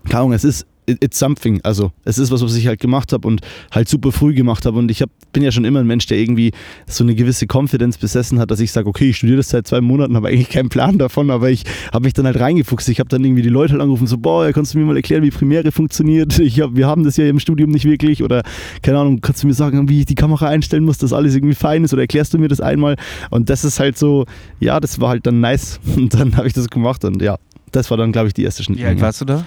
[0.05, 1.59] keine Ahnung, es ist it's something.
[1.63, 3.41] Also es ist was, was ich halt gemacht habe und
[3.71, 4.79] halt super früh gemacht habe.
[4.79, 6.51] Und ich hab, bin ja schon immer ein Mensch, der irgendwie
[6.87, 9.81] so eine gewisse Confidence besessen hat, dass ich sage, okay, ich studiere das seit zwei
[9.81, 12.89] Monaten, habe eigentlich keinen Plan davon, aber ich habe mich dann halt reingefuchst.
[12.89, 15.23] Ich habe dann irgendwie die Leute halt angerufen, so, boah, kannst du mir mal erklären,
[15.23, 16.39] wie Premiere funktioniert?
[16.43, 18.43] Ich hab, wir haben das ja im Studium nicht wirklich oder
[18.81, 21.55] keine Ahnung, kannst du mir sagen, wie ich die Kamera einstellen muss, dass alles irgendwie
[21.55, 22.95] fein ist oder erklärst du mir das einmal?
[23.29, 24.25] Und das ist halt so,
[24.59, 25.79] ja, das war halt dann nice.
[25.95, 27.37] Und dann habe ich das gemacht und ja,
[27.71, 28.89] das war dann, glaube ich, die erste Schnittmenge.
[28.89, 29.45] Wie alt warst du da?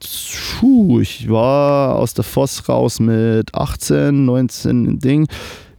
[0.00, 5.26] Puh, ich war aus der Voss raus mit 18, 19 Ding.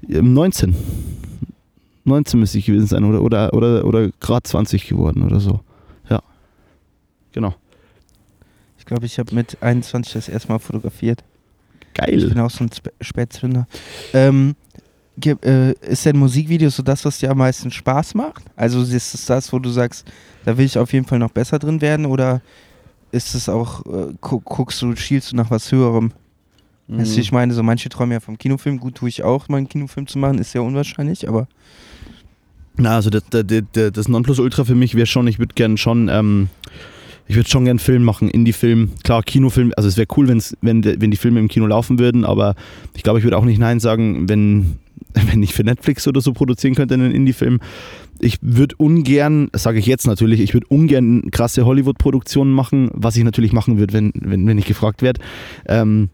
[0.07, 0.75] 19.
[2.03, 5.61] 19 müsste ich gewesen sein oder, oder, oder, oder gerade 20 geworden oder so.
[6.09, 6.21] Ja.
[7.31, 7.55] Genau.
[8.77, 11.23] Ich glaube, ich habe mit 21 das erste Mal fotografiert.
[11.95, 12.23] Geil.
[12.23, 12.69] Ich bin auch so ein
[13.01, 13.67] Spätzünder.
[14.13, 14.55] Ähm,
[15.23, 18.43] äh, ist denn Musikvideo so das, was dir am meisten Spaß macht?
[18.55, 20.05] Also ist es das, wo du sagst,
[20.43, 22.41] da will ich auf jeden Fall noch besser drin werden oder
[23.15, 26.11] ist es auch, äh, gu guckst du, schielst du nach was Höherem.
[26.87, 26.99] Mhm.
[26.99, 29.69] Also ich meine, so manche träumen ja vom Kinofilm, gut tue ich auch, mal einen
[29.69, 31.47] Kinofilm zu machen, ist sehr unwahrscheinlich, aber.
[32.77, 36.49] Na, also das, das, das Nonplusultra für mich wäre schon, ich würde gerne schon, ähm,
[37.27, 38.91] ich würde schon gerne Film machen, Indie-Film.
[39.03, 42.25] Klar, Kinofilm, also es wäre cool, wenn's, wenn, wenn die Filme im Kino laufen würden,
[42.25, 42.55] aber
[42.93, 44.77] ich glaube, ich würde auch nicht Nein sagen, wenn,
[45.13, 47.61] wenn ich für Netflix oder so produzieren könnte einen Indie-Film
[48.19, 53.23] ich würde ungern, sage ich jetzt natürlich, ich würde ungern krasse Hollywood-Produktionen machen, was ich
[53.23, 55.21] natürlich machen würde, wenn, wenn, wenn ich gefragt werde.
[55.67, 56.09] Ähm,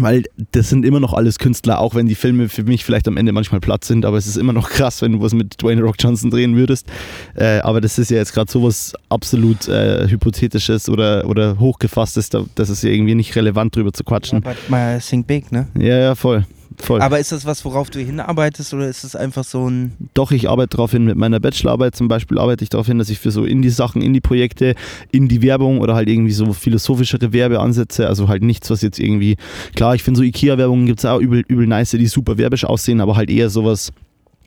[0.00, 3.18] weil das sind immer noch alles Künstler, auch wenn die Filme für mich vielleicht am
[3.18, 5.82] Ende manchmal platt sind, aber es ist immer noch krass, wenn du was mit Dwayne
[5.82, 6.86] Rock Johnson drehen würdest.
[7.34, 12.44] Äh, aber das ist ja jetzt gerade sowas absolut äh, Hypothetisches oder, oder Hochgefasstes, da,
[12.54, 14.42] das ist ja irgendwie nicht relevant drüber zu quatschen.
[14.44, 15.68] Ja, mal think big, ne?
[15.78, 16.46] Ja, ja, voll
[16.78, 17.00] voll.
[17.00, 19.92] Aber ist das was, worauf du hinarbeitest oder ist es einfach so ein.
[20.14, 21.04] Doch, ich arbeite darauf hin.
[21.04, 24.74] Mit meiner Bachelorarbeit zum Beispiel arbeite ich darauf hin, dass ich für so Indie-Sachen, Indie-Projekte,
[25.10, 29.36] Indie-Werbung oder halt irgendwie so philosophischere Werbeansätze, also halt nichts, was jetzt irgendwie.
[29.74, 33.00] Klar, ich finde so IKEA-Werbungen gibt es auch übel, übel nice, die super werbisch aussehen,
[33.00, 33.92] aber halt eher sowas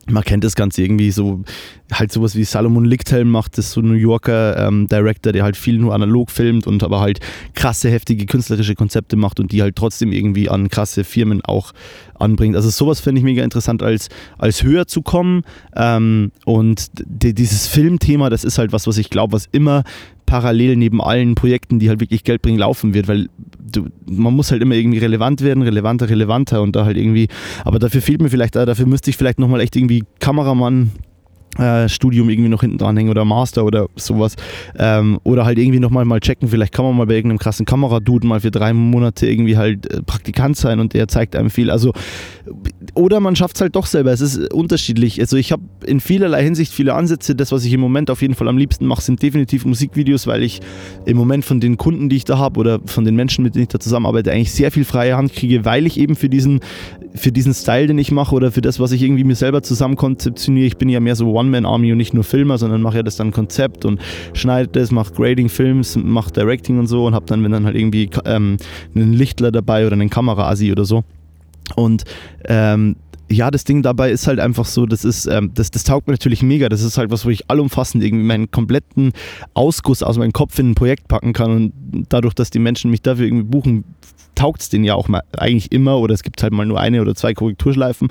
[0.08, 1.44] man kennt das Ganze irgendwie so,
[1.92, 5.78] halt sowas wie Salomon Lichthelm macht, das so New Yorker ähm, Director, der halt viel
[5.80, 7.20] nur analog filmt und aber halt
[7.54, 11.74] krasse, heftige künstlerische Konzepte macht und die halt trotzdem irgendwie an krasse Firmen auch
[12.20, 12.56] anbringt.
[12.56, 15.44] Also sowas finde ich mega interessant, als, als höher zu kommen.
[15.76, 19.84] Ähm, und dieses Filmthema, das ist halt was, was ich glaube, was immer
[20.26, 24.52] parallel neben allen Projekten, die halt wirklich Geld bringen, laufen wird, weil du, man muss
[24.52, 27.28] halt immer irgendwie relevant werden, relevanter, relevanter und da halt irgendwie,
[27.64, 30.92] aber dafür fehlt mir vielleicht, dafür müsste ich vielleicht nochmal echt irgendwie Kameramann
[31.58, 34.36] äh, Studium irgendwie noch hinten dranhängen oder Master oder sowas.
[34.78, 38.28] Ähm, oder halt irgendwie nochmal mal checken, vielleicht kann man mal bei irgendeinem krassen Kameradude
[38.28, 41.72] mal für drei Monate irgendwie halt äh, Praktikant sein und der zeigt einem viel.
[41.72, 41.94] Also,
[42.94, 44.12] oder man schafft es halt doch selber.
[44.12, 45.20] Es ist unterschiedlich.
[45.20, 47.36] Also ich habe in vielerlei Hinsicht viele Ansätze.
[47.36, 50.44] Das, was ich im Moment auf jeden Fall am liebsten mache, sind definitiv Musikvideos, weil
[50.44, 50.62] ich
[51.06, 53.64] im Moment von den Kunden, die ich da habe oder von den Menschen, mit denen
[53.64, 56.60] ich da zusammenarbeite, eigentlich sehr viel freie Hand kriege, weil ich eben für diesen,
[57.14, 59.96] für diesen Style, den ich mache oder für das, was ich irgendwie mir selber zusammen
[59.96, 63.04] konzeptioniere, ich bin ja mehr so One One-Man-Army und nicht nur Filmer, sondern mache ja
[63.04, 64.02] das dann Konzept und
[64.34, 67.76] schneide das, mache Grading Films, mache Directing und so und habe dann, wenn dann halt
[67.76, 68.58] irgendwie ähm,
[68.96, 71.04] einen Lichtler dabei oder einen Kameraasi oder so.
[71.76, 72.04] Und
[72.46, 72.96] ähm,
[73.30, 76.14] ja, das Ding dabei ist halt einfach so, das ist, ähm, das, das taugt mir
[76.14, 76.70] natürlich mega.
[76.70, 79.14] Das ist halt was, wo ich allumfassend irgendwie meinen kompletten
[79.56, 81.74] Ausguss aus meinem Kopf in ein Projekt packen kann und
[82.10, 83.84] dadurch, dass die Menschen mich dafür irgendwie buchen,
[84.36, 87.02] taugt es denen ja auch mal eigentlich immer oder es gibt halt mal nur eine
[87.02, 88.10] oder zwei Korrekturschleifen,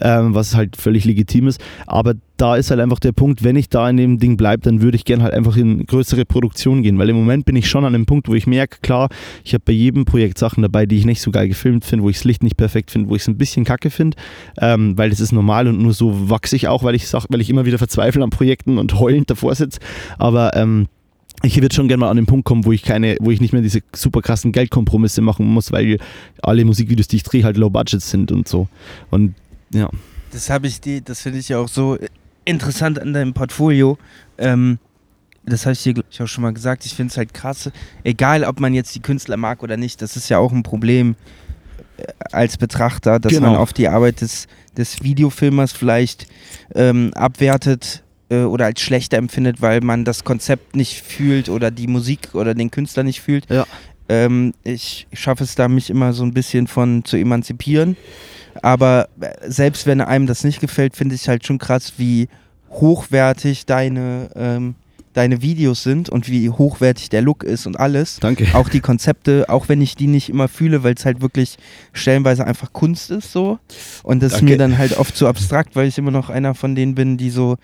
[0.00, 1.60] ähm, was halt völlig legitim ist.
[1.86, 4.82] Aber da ist halt einfach der Punkt, wenn ich da in dem Ding bleibe, dann
[4.82, 7.84] würde ich gerne halt einfach in größere Produktion gehen, weil im Moment bin ich schon
[7.84, 9.08] an dem Punkt, wo ich merke, klar,
[9.42, 12.10] ich habe bei jedem Projekt Sachen dabei, die ich nicht so geil gefilmt finde, wo
[12.10, 14.16] ich das Licht nicht perfekt finde, wo ich es ein bisschen kacke finde,
[14.58, 17.40] ähm, weil das ist normal und nur so wachse ich auch, weil ich, sag, weil
[17.40, 19.80] ich immer wieder verzweifle an Projekten und heulend davor sitze.
[20.18, 20.88] Aber ähm,
[21.42, 23.52] ich würde schon gerne mal an den Punkt kommen, wo ich keine, wo ich nicht
[23.52, 25.98] mehr diese super krassen Geldkompromisse machen muss, weil
[26.42, 28.68] alle Musikvideos, die ich drehe, halt low budget sind und so.
[29.10, 29.34] Und
[29.72, 29.90] ja.
[30.32, 31.98] Das habe ich die, das finde ich ja auch so
[32.44, 33.98] interessant an deinem Portfolio.
[34.38, 34.78] Ähm,
[35.44, 36.84] das habe ich dir ich auch schon mal gesagt.
[36.86, 37.70] Ich finde es halt krass,
[38.02, 41.14] egal ob man jetzt die Künstler mag oder nicht, das ist ja auch ein Problem
[41.98, 43.52] äh, als Betrachter, dass genau.
[43.52, 46.26] man auf die Arbeit des, des Videofilmers vielleicht
[46.74, 51.86] ähm, abwertet, äh, oder als schlechter empfindet, weil man das Konzept nicht fühlt oder die
[51.86, 53.48] Musik oder den Künstler nicht fühlt.
[53.50, 53.66] Ja.
[54.08, 57.96] Ähm, ich schaffe es da, mich immer so ein bisschen von zu emanzipieren.
[58.62, 62.28] Aber äh, selbst wenn einem das nicht gefällt, finde ich halt schon krass, wie
[62.70, 64.74] hochwertig deine, ähm,
[65.12, 68.18] deine Videos sind und wie hochwertig der Look ist und alles.
[68.20, 68.46] Danke.
[68.54, 71.56] Auch die Konzepte, auch wenn ich die nicht immer fühle, weil es halt wirklich
[71.92, 73.58] stellenweise einfach Kunst ist so.
[74.02, 74.46] Und das Danke.
[74.46, 77.16] ist mir dann halt oft zu abstrakt, weil ich immer noch einer von denen bin,
[77.16, 77.56] die so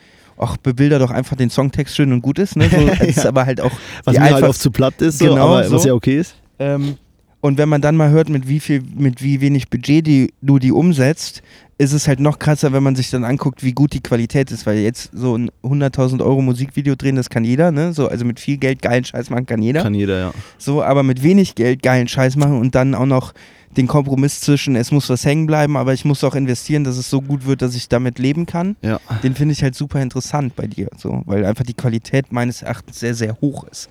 [0.43, 2.57] ach, bebilder doch einfach den Songtext schön und gut ist.
[2.57, 2.69] Ne?
[2.69, 2.93] So, ja.
[2.95, 3.73] ist aber halt auch.
[4.05, 5.77] Was mir halt oft zu platt ist, genau, so, aber so.
[5.77, 6.35] was ja okay ist.
[6.59, 6.97] Ähm,
[7.41, 10.61] und wenn man dann mal hört, mit wie viel, mit wie wenig Budget die, du
[10.61, 11.43] die umsetzt,
[11.77, 14.65] ist es halt noch krasser, wenn man sich dann anguckt, wie gut die Qualität ist,
[14.67, 17.93] weil jetzt so ein 100.000 Euro Musikvideo drehen, das kann jeder, ne?
[17.93, 19.83] So, also mit viel Geld geilen Scheiß machen kann jeder.
[19.83, 20.35] Kann jeder, ja.
[20.59, 23.33] So, aber mit wenig Geld geilen Scheiß machen und dann auch noch
[23.77, 27.09] den Kompromiss zwischen, es muss was hängen bleiben, aber ich muss auch investieren, dass es
[27.09, 28.77] so gut wird, dass ich damit leben kann.
[28.83, 29.01] Ja.
[29.23, 33.01] Den finde ich halt super interessant bei dir, so, weil einfach die Qualität meines Erachtens
[33.01, 33.89] sehr, sehr hoch ist.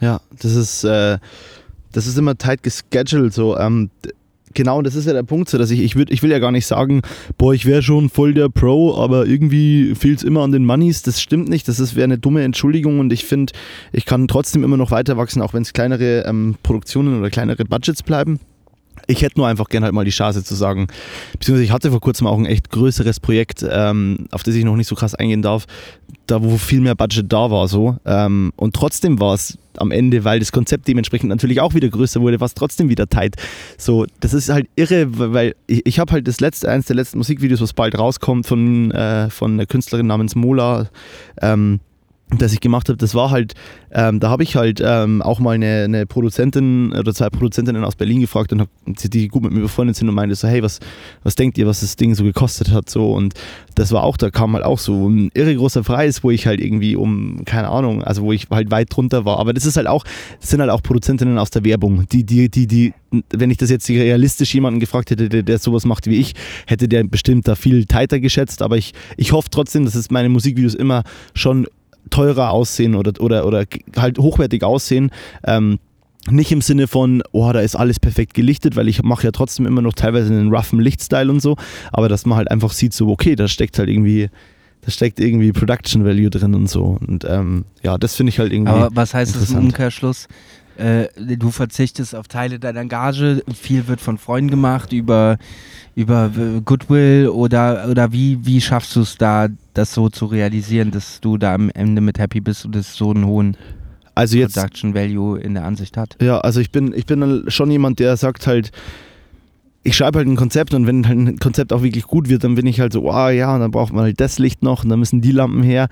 [0.00, 1.18] Ja, das ist, äh,
[1.92, 3.56] das ist immer tight gescheduled, so.
[3.58, 3.90] Ähm,
[4.54, 6.52] genau, das ist ja der Punkt, so dass ich, ich, würd, ich will ja gar
[6.52, 7.02] nicht sagen,
[7.38, 11.02] boah, ich wäre schon voll der Pro, aber irgendwie fehlt es immer an den Moneys.
[11.02, 13.52] Das stimmt nicht, das wäre eine dumme Entschuldigung und ich finde,
[13.92, 17.64] ich kann trotzdem immer noch weiter wachsen, auch wenn es kleinere ähm, Produktionen oder kleinere
[17.64, 18.38] Budgets bleiben.
[19.06, 20.88] Ich hätte nur einfach gerne halt mal die Chance zu sagen,
[21.32, 24.76] beziehungsweise ich hatte vor kurzem auch ein echt größeres Projekt, ähm, auf das ich noch
[24.76, 25.66] nicht so krass eingehen darf,
[26.26, 27.96] da wo viel mehr Budget da war so.
[28.04, 32.20] Ähm, und trotzdem war es am Ende, weil das Konzept dementsprechend natürlich auch wieder größer
[32.20, 33.36] wurde, war es trotzdem wieder tight.
[33.76, 37.18] So, das ist halt irre, weil ich, ich habe halt das letzte, eins der letzten
[37.18, 40.88] Musikvideos, was bald rauskommt, von, äh, von einer Künstlerin namens Mola.
[41.40, 41.80] Ähm,
[42.30, 43.54] das ich gemacht habe, das war halt,
[43.92, 47.96] ähm, da habe ich halt ähm, auch mal eine, eine, Produzentin oder zwei Produzentinnen aus
[47.96, 50.80] Berlin gefragt und hab, die gut mit mir befreundet sind und meinte so, hey, was,
[51.22, 52.88] was denkt ihr, was das Ding so gekostet hat?
[52.88, 53.34] So und
[53.74, 56.60] das war auch, da kam halt auch so ein irre großer Preis, wo ich halt
[56.60, 59.38] irgendwie um, keine Ahnung, also wo ich halt weit drunter war.
[59.38, 60.04] Aber das ist halt auch,
[60.40, 62.94] das sind halt auch Produzentinnen aus der Werbung, die, die, die, die,
[63.30, 66.34] wenn ich das jetzt realistisch jemanden gefragt hätte, der, der sowas macht wie ich,
[66.66, 68.62] hätte der bestimmt da viel tighter geschätzt.
[68.62, 71.66] Aber ich, ich hoffe trotzdem, dass es meine Musikvideos immer schon
[72.10, 73.64] teurer aussehen oder, oder, oder
[73.96, 75.10] halt hochwertig aussehen.
[75.44, 75.78] Ähm,
[76.30, 79.66] nicht im Sinne von, oh, da ist alles perfekt gelichtet, weil ich mache ja trotzdem
[79.66, 81.56] immer noch teilweise einen roughen Lichtstyle und so,
[81.92, 84.30] aber dass man halt einfach sieht, so, okay, da steckt halt irgendwie,
[84.80, 86.98] da steckt irgendwie Production Value drin und so.
[87.06, 88.72] Und ähm, ja, das finde ich halt irgendwie.
[88.72, 90.28] Aber was heißt das im Umkehrschluss?
[90.76, 95.38] Äh, du verzichtest auf Teile deiner Gage, viel wird von Freunden gemacht über,
[95.94, 96.30] über
[96.64, 101.38] Goodwill oder, oder wie, wie schaffst du es da, das so zu realisieren, dass du
[101.38, 103.56] da am Ende mit happy bist und das so einen hohen
[104.14, 106.16] also jetzt, Production Value in der Ansicht hat.
[106.20, 108.70] Ja, also ich bin, ich bin schon jemand, der sagt halt,
[109.84, 112.54] ich schreibe halt ein Konzept und wenn halt ein Konzept auch wirklich gut wird, dann
[112.54, 114.88] bin ich halt so, oh ja, und dann braucht man halt das Licht noch und
[114.88, 115.88] dann müssen die Lampen her.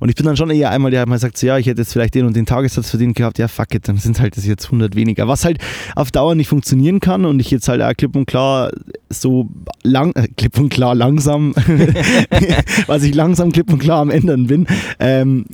[0.00, 1.92] Und ich bin dann schon eher einmal, der mal sagt, so, ja, ich hätte jetzt
[1.92, 4.64] vielleicht den und den Tagessatz verdient gehabt, ja, fuck it, dann sind halt das jetzt
[4.64, 5.28] 100 weniger.
[5.28, 5.58] Was halt
[5.94, 8.72] auf Dauer nicht funktionieren kann und ich jetzt halt auch klipp und klar
[9.10, 9.50] so
[9.82, 11.54] lang, äh, klipp und klar langsam,
[12.86, 14.66] was ich langsam klipp und klar am Ändern bin,
[14.98, 15.44] ähm,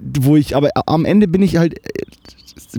[0.00, 1.80] wo ich, aber am Ende bin ich halt,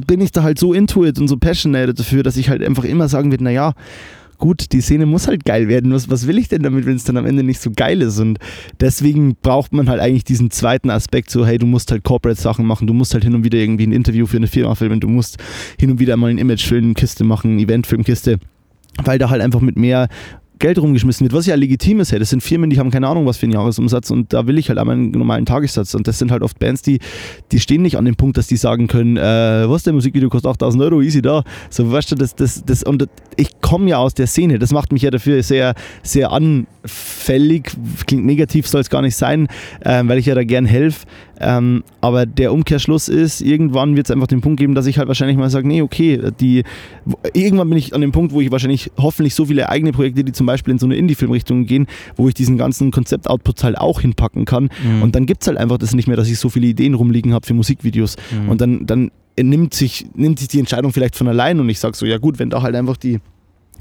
[0.05, 3.07] bin ich da halt so intuit und so passionate dafür, dass ich halt einfach immer
[3.07, 3.73] sagen würde, naja,
[4.43, 5.93] gut, die Szene muss halt geil werden.
[5.93, 8.19] Was, was will ich denn damit, wenn es dann am Ende nicht so geil ist?
[8.19, 8.39] Und
[8.81, 12.85] deswegen braucht man halt eigentlich diesen zweiten Aspekt, so, hey, du musst halt Corporate-Sachen machen,
[12.85, 15.37] du musst halt hin und wieder irgendwie ein Interview für eine Firma filmen, du musst
[15.79, 18.39] hin und wieder mal ein Imagefilm-Kiste machen, Eventfilm-Kiste
[19.03, 20.07] weil da halt einfach mit mehr
[20.59, 22.11] Geld rumgeschmissen wird, was ja legitim ist.
[22.11, 24.57] Hey, das sind Firmen, die haben keine Ahnung, was für einen Jahresumsatz und da will
[24.57, 25.93] ich halt einmal einen normalen Tagessatz.
[25.93, 26.99] Und das sind halt oft Bands, die,
[27.51, 30.51] die stehen nicht an dem Punkt, dass die sagen können, äh, was, der Musikvideo kostet
[30.51, 31.43] 8000 Euro, easy da.
[31.69, 34.91] So, weißt du, das, das, das, und ich komme ja aus der Szene, das macht
[34.91, 37.71] mich ja dafür sehr, sehr anfällig,
[38.05, 39.47] klingt negativ, soll es gar nicht sein,
[39.81, 41.05] äh, weil ich ja da gern helfe.
[41.39, 45.07] Ähm, aber der Umkehrschluss ist, irgendwann wird es einfach den Punkt geben, dass ich halt
[45.07, 46.63] wahrscheinlich mal sage, nee, okay, die,
[47.33, 50.31] irgendwann bin ich an dem Punkt, wo ich wahrscheinlich hoffentlich so viele eigene Projekte, die
[50.31, 54.45] zum Beispiel in so eine Indie-Film-Richtung gehen, wo ich diesen ganzen Konzept-Output halt auch hinpacken
[54.45, 54.69] kann.
[54.83, 55.01] Mhm.
[55.01, 57.33] Und dann gibt es halt einfach das nicht mehr, dass ich so viele Ideen rumliegen
[57.33, 58.15] habe für Musikvideos.
[58.31, 58.49] Mhm.
[58.49, 61.97] Und dann, dann nimmt sich, nimmt sich die Entscheidung vielleicht von allein und ich sage
[61.97, 63.19] so, ja gut, wenn da halt einfach die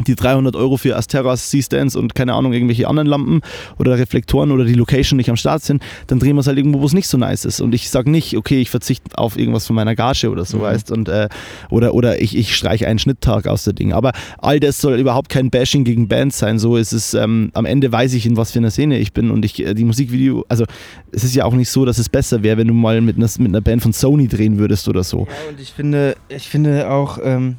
[0.06, 3.40] die 300 Euro für Asteras, C-Stands und keine Ahnung, irgendwelche anderen Lampen
[3.78, 6.80] oder Reflektoren oder die Location nicht am Start sind, dann drehen wir es halt irgendwo,
[6.80, 7.60] wo es nicht so nice ist.
[7.60, 10.62] Und ich sage nicht, okay, ich verzichte auf irgendwas von meiner Gage oder so, mhm.
[10.62, 11.28] weißt und äh,
[11.70, 13.92] oder, oder ich, ich streiche einen Schnitttag aus der Ding.
[13.92, 16.58] Aber all das soll überhaupt kein Bashing gegen Bands sein.
[16.58, 19.30] So ist es, ähm, am Ende weiß ich, in was für einer Szene ich bin
[19.30, 20.64] und ich, äh, die Musikvideo, also
[21.12, 23.28] es ist ja auch nicht so, dass es besser wäre, wenn du mal mit einer,
[23.38, 25.26] mit einer Band von Sony drehen würdest oder so.
[25.28, 27.56] Ja, und ich finde, ich finde auch, ähm,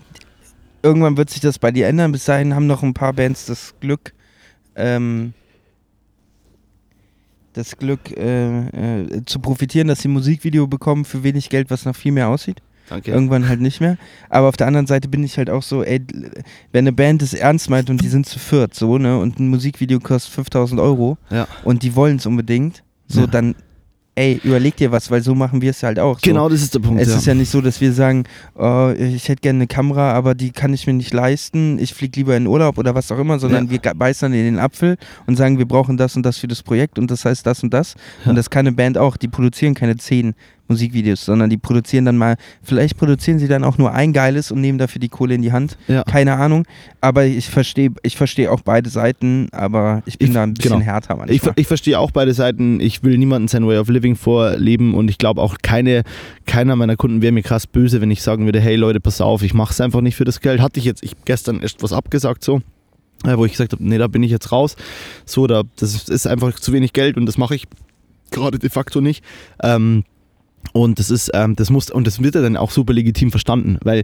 [0.83, 2.11] irgendwann wird sich das bei dir ändern.
[2.11, 4.13] Bis dahin haben noch ein paar Bands das Glück,
[4.75, 5.33] ähm,
[7.53, 8.67] das Glück äh,
[9.01, 12.27] äh, zu profitieren, dass sie ein Musikvideo bekommen für wenig Geld, was noch viel mehr
[12.27, 12.61] aussieht.
[12.89, 13.11] Danke.
[13.11, 13.97] Irgendwann halt nicht mehr.
[14.29, 16.01] Aber auf der anderen Seite bin ich halt auch so, ey,
[16.73, 19.47] wenn eine Band es ernst meint und die sind zu viert, so, ne, und ein
[19.47, 21.47] Musikvideo kostet 5000 Euro ja.
[21.63, 23.27] und die wollen es unbedingt, so, ja.
[23.27, 23.55] dann
[24.15, 26.19] ey, überleg dir was, weil so machen wir es halt auch.
[26.19, 26.29] So.
[26.29, 27.01] Genau, das ist der Punkt.
[27.01, 27.17] Es ja.
[27.17, 30.51] ist ja nicht so, dass wir sagen, oh, ich hätte gerne eine Kamera, aber die
[30.51, 33.65] kann ich mir nicht leisten, ich fliege lieber in Urlaub oder was auch immer, sondern
[33.65, 33.71] ja.
[33.71, 36.99] wir beißen in den Apfel und sagen, wir brauchen das und das für das Projekt
[36.99, 37.95] und das heißt das und das.
[38.23, 38.29] Ja.
[38.29, 40.35] Und das kann eine Band auch, die produzieren keine zehn
[40.67, 44.61] Musikvideos, sondern die produzieren dann mal, vielleicht produzieren sie dann auch nur ein geiles und
[44.61, 45.77] nehmen dafür die Kohle in die Hand.
[45.87, 46.03] Ja.
[46.03, 46.65] Keine Ahnung.
[47.01, 50.79] Aber ich verstehe ich versteh auch beide Seiten, aber ich bin ich, da ein bisschen
[50.79, 50.85] genau.
[50.85, 51.35] härter manchmal.
[51.35, 52.79] Ich, ich verstehe auch beide Seiten.
[52.79, 56.03] Ich will niemanden sein Way of Living vorleben und ich glaube auch keine,
[56.45, 59.43] keiner meiner Kunden wäre mir krass böse, wenn ich sagen würde, hey Leute, pass auf,
[59.43, 60.61] ich mache es einfach nicht für das Geld.
[60.61, 62.61] Hatte ich jetzt ich gestern erst was abgesagt so
[63.25, 64.75] wo ich gesagt habe, nee, da bin ich jetzt raus.
[65.25, 67.67] So, da, das ist einfach zu wenig Geld und das mache ich
[68.31, 69.23] gerade de facto nicht.
[69.61, 70.03] Ähm,
[70.71, 73.77] und das ist, ähm, das muss, und das wird ja dann auch super legitim verstanden,
[73.83, 74.03] weil,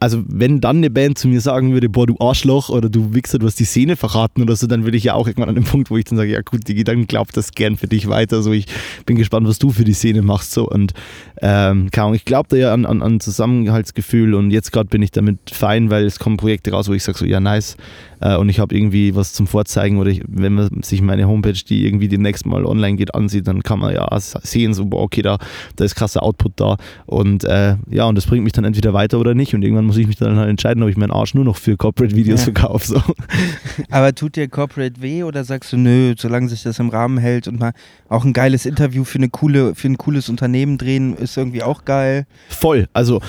[0.00, 3.38] also wenn dann eine Band zu mir sagen würde, boah, du Arschloch oder du Wichser,
[3.38, 5.64] du hast die Szene verraten oder so, dann würde ich ja auch irgendwann an dem
[5.64, 8.42] Punkt, wo ich dann sage, ja gut, Digi, dann glaubt das gern für dich weiter,
[8.42, 8.66] so ich
[9.06, 10.68] bin gespannt, was du für die Szene machst, so.
[10.68, 10.92] Und
[11.40, 15.02] ähm, keine Ahnung, ich glaube da ja an, an, an Zusammenhaltsgefühl und jetzt gerade bin
[15.02, 17.76] ich damit fein, weil es kommen Projekte raus, wo ich sage so, ja nice,
[18.20, 21.52] äh, und ich habe irgendwie was zum Vorzeigen oder ich, wenn man sich meine Homepage,
[21.52, 25.22] die irgendwie demnächst mal online geht, ansieht, dann kann man ja sehen, so, boah, okay,
[25.22, 25.38] da,
[25.76, 29.18] da ist krasser Output da und äh, ja, und das bringt mich dann entweder weiter
[29.18, 31.44] oder nicht und irgendwann muss ich mich dann halt entscheiden, ob ich meinen Arsch nur
[31.44, 32.44] noch für Corporate-Videos ja.
[32.44, 32.86] verkaufe.
[32.86, 33.02] So.
[33.90, 37.48] Aber tut dir Corporate weh oder sagst du, nö, solange sich das im Rahmen hält
[37.48, 37.72] und mal
[38.08, 41.84] auch ein geiles Interview für, eine coole, für ein cooles Unternehmen drehen, ist irgendwie auch
[41.84, 42.26] geil?
[42.48, 43.20] Voll, also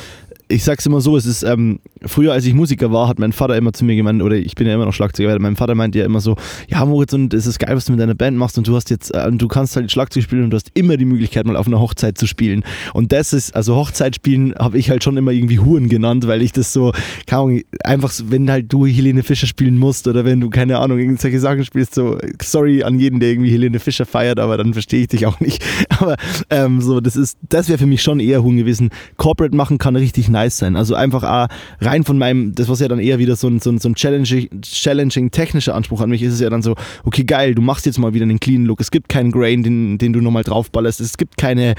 [0.51, 3.55] ich sag's immer so, es ist, ähm, früher als ich Musiker war, hat mein Vater
[3.55, 6.05] immer zu mir gemeint, oder ich bin ja immer noch Schlagzeuger, mein Vater meinte ja
[6.05, 6.35] immer so,
[6.67, 8.89] ja Moritz, und es ist geil, was du mit deiner Band machst und du hast
[8.89, 11.67] jetzt, äh, du kannst halt Schlagzeug spielen und du hast immer die Möglichkeit, mal auf
[11.67, 12.63] einer Hochzeit zu spielen.
[12.93, 16.41] Und das ist, also Hochzeit spielen habe ich halt schon immer irgendwie Huren genannt, weil
[16.41, 16.93] ich das so,
[17.27, 20.97] keine Ahnung, einfach, wenn halt du Helene Fischer spielen musst oder wenn du, keine Ahnung,
[20.97, 25.01] irgendwelche Sachen spielst, so, sorry an jeden, der irgendwie Helene Fischer feiert, aber dann verstehe
[25.01, 25.63] ich dich auch nicht.
[25.99, 26.15] Aber
[26.49, 28.89] ähm, so, das ist, das wäre für mich schon eher Huren gewesen.
[29.17, 30.75] Corporate machen kann richtig nice nice sein.
[30.75, 31.47] Also einfach auch
[31.81, 33.95] rein von meinem, das was ja dann eher wieder so ein, so ein, so ein
[33.95, 37.85] challenging, challenging technischer Anspruch an mich ist es ja dann so, okay geil, du machst
[37.85, 38.79] jetzt mal wieder einen clean Look.
[38.81, 41.01] Es gibt keinen Grain, den, den du nochmal draufballerst.
[41.01, 41.75] Es gibt keine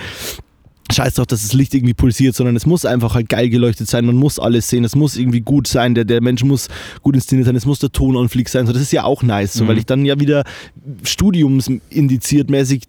[0.93, 4.05] Scheiß drauf, dass das Licht irgendwie pulsiert, sondern es muss einfach halt geil geleuchtet sein,
[4.05, 6.67] man muss alles sehen, es muss irgendwie gut sein, der, der Mensch muss
[7.03, 9.23] gut inszeniert sein, es muss der Ton on fleek sein, so, das ist ja auch
[9.23, 9.69] nice, so, Mhm.
[9.69, 10.43] weil ich dann ja wieder
[11.05, 12.83] studiumsindiziert mäßig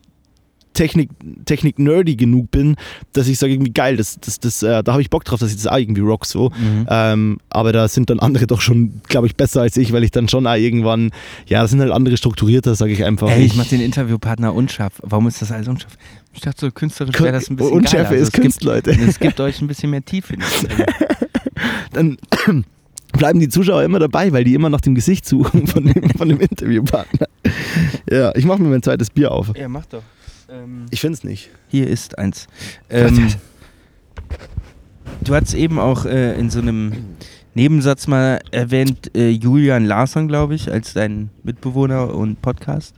[0.74, 1.10] Technik,
[1.46, 2.76] Technik nerdy genug bin,
[3.14, 5.50] dass ich sage irgendwie geil, das, das, das, äh, da habe ich Bock drauf, dass
[5.52, 6.50] ich das auch irgendwie rock so.
[6.50, 6.88] Mhm.
[6.90, 10.12] Ähm, aber da sind dann andere doch schon, glaube ich, besser als ich, weil ich
[10.12, 11.12] dann schon auch irgendwann,
[11.48, 13.30] ja, das sind halt andere strukturierter, sage ich einfach.
[13.30, 14.94] Ey, ich mach den Interviewpartner unscharf.
[15.04, 15.98] Warum ist das alles unscharf?
[16.34, 18.22] Ich dachte so, künstlerisch wäre das ein bisschen Unschärfe geiler.
[18.22, 18.92] Also ist es gibt- Kunst, Leute.
[18.92, 20.36] Es gibt euch ein bisschen mehr Tiefe.
[21.92, 22.18] dann
[23.14, 26.30] bleiben die Zuschauer immer dabei, weil die immer nach dem Gesicht suchen von dem, von
[26.30, 27.28] dem Interviewpartner.
[28.10, 29.52] Ja, ich mache mir mein zweites Bier auf.
[29.58, 30.04] ja, mach doch.
[30.52, 31.50] Ähm, Ich finde es nicht.
[31.68, 32.48] hier ist eins.
[32.90, 33.34] Ähm,
[35.24, 36.92] du hast eben auch äh, in so einem
[37.54, 42.96] Nebensatz mal erwähnt, äh, Julian Larsson, glaube ich, als dein Mitbewohner und Podcast.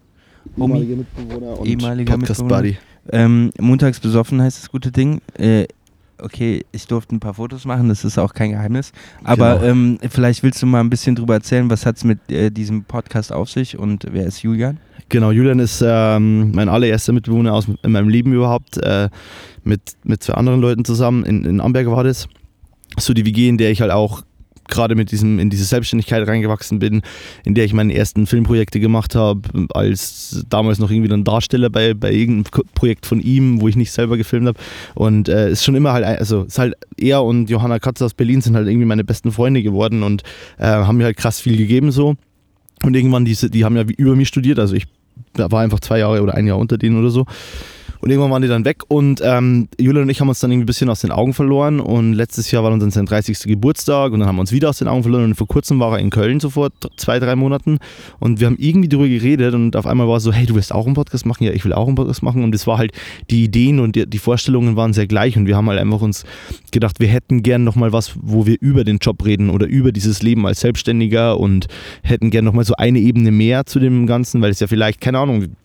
[0.58, 0.80] Homie.
[0.82, 2.62] Ehemaliger Mitbewohner und Ehemaliger Podcast Mitbewohner.
[2.62, 2.78] Buddy.
[3.12, 5.22] Ähm, montags besoffen heißt das gute Ding.
[5.38, 5.66] Äh,
[6.24, 8.92] okay, ich durfte ein paar Fotos machen, das ist auch kein Geheimnis.
[9.24, 9.66] Aber Genau.
[9.66, 12.84] ähm, vielleicht willst du mal ein bisschen drüber erzählen, was hat es mit äh, diesem
[12.86, 14.80] Podcast auf sich und wer ist Julian?
[15.10, 18.78] Genau, Julian ist ähm, mein allererster Mitbewohner aus in meinem Leben überhaupt.
[18.78, 19.10] Äh,
[19.64, 21.24] mit, mit zwei anderen Leuten zusammen.
[21.26, 22.28] In, in Amberg war das.
[23.00, 24.24] So die WG, in der ich halt auch
[24.74, 27.02] gerade mit diesem in diese Selbstständigkeit reingewachsen bin,
[27.46, 29.42] in der ich meine ersten Filmprojekte gemacht habe,
[29.74, 33.92] als damals noch irgendwie ein Darsteller bei, bei irgendeinem Projekt von ihm, wo ich nicht
[33.92, 34.60] selber gefilmt habe.
[34.96, 38.42] Und äh, ist schon immer halt, also ist halt er und Johanna Katz aus Berlin
[38.42, 40.24] sind halt irgendwie meine besten Freunde geworden und
[40.58, 42.16] äh, haben mir halt krass viel gegeben so.
[42.84, 44.86] Und irgendwann, diese, die haben ja über mich studiert, also ich
[45.36, 47.26] war einfach zwei Jahre oder ein Jahr unter denen oder so.
[48.04, 50.66] Und irgendwann waren die dann weg und ähm, Julian und ich haben uns dann irgendwie
[50.66, 53.44] ein bisschen aus den Augen verloren und letztes Jahr war dann sein 30.
[53.44, 55.94] Geburtstag und dann haben wir uns wieder aus den Augen verloren und vor kurzem war
[55.94, 57.78] er in Köln, so vor zwei, drei Monaten
[58.20, 60.74] und wir haben irgendwie darüber geredet und auf einmal war es so, hey, du willst
[60.74, 61.46] auch einen Podcast machen?
[61.46, 62.92] Ja, ich will auch einen Podcast machen und es war halt,
[63.30, 66.26] die Ideen und die, die Vorstellungen waren sehr gleich und wir haben halt einfach uns
[66.72, 70.22] gedacht, wir hätten gern nochmal was, wo wir über den Job reden oder über dieses
[70.22, 71.68] Leben als Selbstständiger und
[72.02, 75.20] hätten gern nochmal so eine Ebene mehr zu dem Ganzen, weil es ja vielleicht, keine
[75.20, 75.56] Ahnung,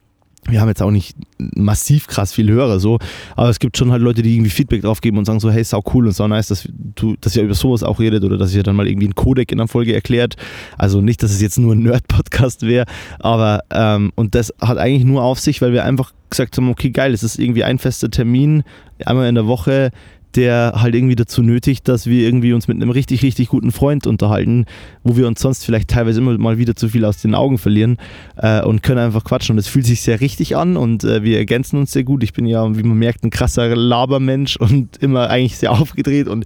[0.49, 2.99] wir haben jetzt auch nicht massiv krass viel Hörer so,
[3.37, 5.63] aber es gibt schon halt Leute, die irgendwie Feedback drauf geben und sagen so, hey,
[5.65, 8.55] sau cool und sau nice, dass du, dass ihr über sowas auch redet oder dass
[8.55, 10.37] ihr dann mal irgendwie einen Codec in einer Folge erklärt.
[10.77, 12.87] Also nicht, dass es jetzt nur ein Nerd-Podcast wäre,
[13.19, 16.91] aber ähm, und das hat eigentlich nur auf sich, weil wir einfach gesagt haben, okay,
[16.91, 18.63] geil, es ist irgendwie ein fester Termin,
[19.05, 19.91] einmal in der Woche,
[20.37, 24.07] der halt irgendwie dazu nötigt, dass wir irgendwie uns mit einem richtig, richtig guten Freund
[24.07, 24.67] unterhalten,
[25.03, 27.97] wo wir uns sonst vielleicht teilweise immer mal wieder zu viel aus den Augen verlieren
[28.37, 29.55] äh, und können einfach quatschen.
[29.55, 32.23] Und es fühlt sich sehr richtig an und äh, wir ergänzen uns sehr gut.
[32.23, 36.45] Ich bin ja, wie man merkt, ein krasser Labermensch und immer eigentlich sehr aufgedreht und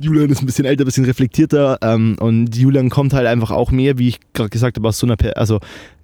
[0.00, 3.70] Julian ist ein bisschen älter, ein bisschen reflektierter ähm, und Julian kommt halt einfach auch
[3.70, 5.60] mehr, wie ich gerade gesagt habe, aus so einer, also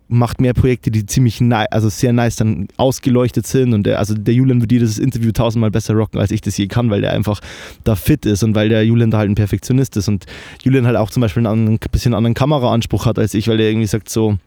[0.08, 4.14] macht mehr Projekte, die ziemlich nice, also sehr nice dann ausgeleuchtet sind und der, also
[4.14, 7.12] der Julian wird jedes Interview tausendmal besser rocken, als ich das je kann, weil der
[7.12, 7.40] einfach
[7.84, 10.08] da fit ist und weil der Julian da halt ein Perfektionist ist.
[10.08, 10.26] Und
[10.62, 13.70] Julian halt auch zum Beispiel einen anderen, bisschen anderen Kameraanspruch hat als ich, weil der
[13.70, 14.38] irgendwie sagt so,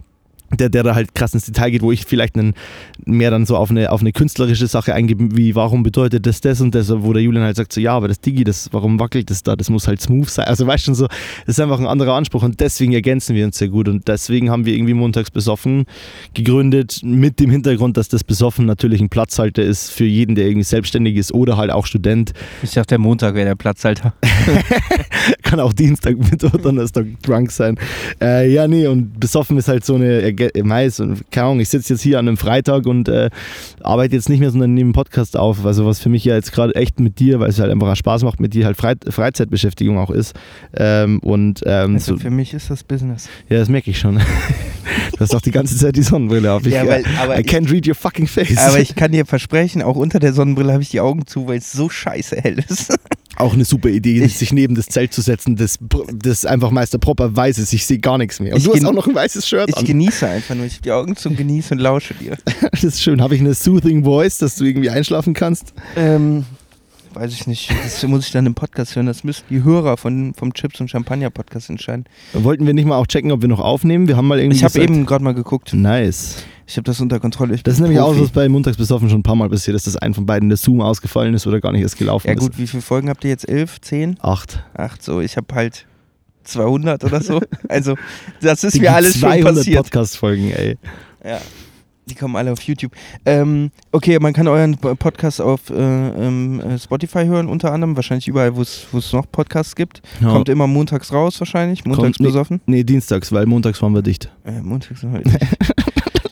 [0.52, 2.54] der, der da halt krass ins Detail geht, wo ich vielleicht einen,
[3.06, 6.62] mehr dann so auf eine, auf eine künstlerische Sache eingebe, wie warum bedeutet das das
[6.62, 9.30] und das, wo der Julian halt sagt so, ja, aber das Digi, das, warum wackelt
[9.30, 10.46] das da, das muss halt smooth sein.
[10.46, 13.46] Also weißt du schon so, das ist einfach ein anderer Anspruch und deswegen ergänzen wir
[13.46, 15.86] uns sehr gut und deswegen haben wir irgendwie montags besoffen
[16.34, 20.64] gegründet mit dem Hintergrund, dass das Besoffen natürlich ein Platzhalter ist für jeden, der irgendwie
[20.64, 22.34] selbstständig ist oder halt auch Student.
[22.64, 24.14] Ich dachte, der Montag wäre der Platzhalter.
[25.44, 27.78] Kann auch Dienstag, Mittwoch, Donnerstag drunk sein.
[28.22, 30.24] Äh, ja, nee, und besoffen ist halt so eine,
[30.64, 33.30] Mais und keine Ahnung, ich sitze jetzt hier an einem Freitag und äh,
[33.82, 35.66] arbeite jetzt nicht mehr, sondern nehme einen Podcast auf.
[35.66, 38.24] Also was für mich ja jetzt gerade echt mit dir, weil es halt einfach Spaß
[38.24, 40.34] macht, mit dir halt Frei Freizeitbeschäftigung auch ist.
[40.76, 43.30] Ähm, und ähm, Also so, für mich ist das Business.
[43.50, 44.16] ja, das merke ich schon.
[45.14, 46.66] du hast auch die ganze Zeit die Sonnenbrille auf.
[46.66, 48.58] Ich, Ja, weil- aber I can't read your fucking face.
[48.58, 51.58] Aber ich kann dir versprechen, auch unter der Sonnenbrille habe ich die Augen zu, weil
[51.58, 52.96] es so scheiße hell ist.
[53.40, 55.78] Auch eine super Idee, Ich- sich neben das Zelt zu setzen, das,
[56.14, 57.72] das einfach Meister Propper weiß ist.
[57.74, 58.54] Ich sehe gar nichts mehr.
[58.54, 59.86] Und Ich du hast auch noch ein weißes Shirt Ich an.
[59.86, 60.66] genieße einfach nur.
[60.66, 62.38] Ich habe die Augen zu und genieße und lausche dir.
[62.72, 63.22] Das ist schön.
[63.22, 65.74] Habe ich eine soothing Voice, dass du irgendwie einschlafen kannst?
[65.96, 66.46] Ähm,
[67.14, 67.72] weiß ich nicht.
[67.84, 69.06] Das muss ich dann im Podcast hören.
[69.08, 72.06] Das müssen die Hörer von, vom Chips und Champagner Podcast entscheiden.
[72.34, 74.08] Wollten wir nicht mal auch checken, ob wir noch aufnehmen?
[74.08, 75.74] Wir haben mal irgendwie Ich habe eben gerade mal geguckt.
[75.74, 76.38] Nice.
[76.70, 77.58] Ich habe das unter Kontrolle.
[77.64, 78.22] Das ist nämlich auch Profi.
[78.24, 80.58] was bei Montags besoffen schon ein paar Mal passiert, dass das ein von beiden der
[80.58, 82.40] Zoom ausgefallen ist oder gar nicht erst gelaufen Ja ist.
[82.42, 83.48] gut, wie viele Folgen habt ihr jetzt?
[83.48, 83.80] Elf?
[83.82, 84.18] Zehn?
[84.22, 84.64] Acht.
[84.74, 85.22] Acht so.
[85.22, 85.86] Ich habe halt
[86.44, 87.40] 200 oder so.
[87.70, 87.96] Also
[88.42, 89.84] das ist Die mir alles schon 200 passiert.
[89.84, 90.78] Podcast-Folgen, ey.
[91.26, 91.40] Ja.
[92.10, 92.94] Die kommen alle auf YouTube.
[93.26, 97.98] Ähm, okay, man kann euren Podcast auf äh, ähm, äh, Spotify hören, unter anderem.
[97.98, 100.02] Wahrscheinlich überall, wo es noch Podcasts gibt.
[100.22, 100.30] Ja.
[100.32, 101.84] Kommt immer montags raus, wahrscheinlich.
[101.84, 102.26] Montags Kommt- nee.
[102.28, 102.62] besoffen.
[102.66, 104.30] Nee, dienstags, weil montags waren wir dicht.
[104.46, 105.46] Äh, montags sind heute nicht.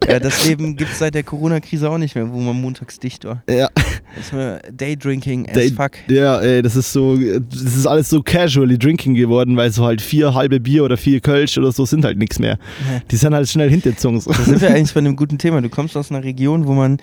[0.09, 3.25] Ja, das Leben gibt es seit der Corona-Krise auch nicht mehr, wo man montags dicht
[3.25, 3.43] war.
[3.49, 3.69] Ja,
[4.15, 5.91] Das war Daydrinking as Day- fuck.
[6.09, 10.01] ja ey, das ist so, das ist alles so casually drinking geworden, weil so halt
[10.01, 12.59] vier halbe Bier oder vier Kölsch oder so sind halt nichts mehr.
[12.91, 13.01] Ja.
[13.11, 14.21] Die sind halt schnell hinterzogen.
[14.25, 15.61] Da sind wir eigentlich bei einem guten Thema.
[15.61, 16.97] Du kommst aus einer Region, wo man,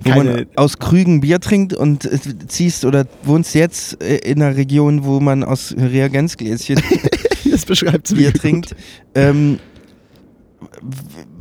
[0.00, 4.40] wo Keine- man aus Krügen Bier trinkt und äh, ziehst oder wohnst jetzt äh, in
[4.42, 6.80] einer Region, wo man aus Reagenzgläschen
[7.50, 7.64] Das
[8.14, 8.74] Bier trinkt.
[9.14, 9.58] Ähm,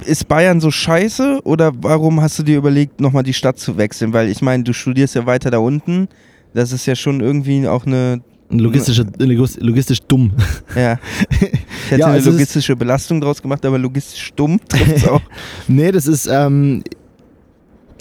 [0.05, 4.13] ist Bayern so scheiße oder warum hast du dir überlegt, nochmal die Stadt zu wechseln?
[4.13, 6.07] Weil ich meine, du studierst ja weiter da unten.
[6.53, 8.21] Das ist ja schon irgendwie auch eine,
[8.51, 10.31] Logistisch, logis- logistisch dumm.
[10.75, 10.97] ja.
[11.85, 15.21] Ich hätte Ja, eine also logistische Belastung draus gemacht, aber logistisch dumm trifft's auch.
[15.67, 16.83] Nee, das ist, ähm,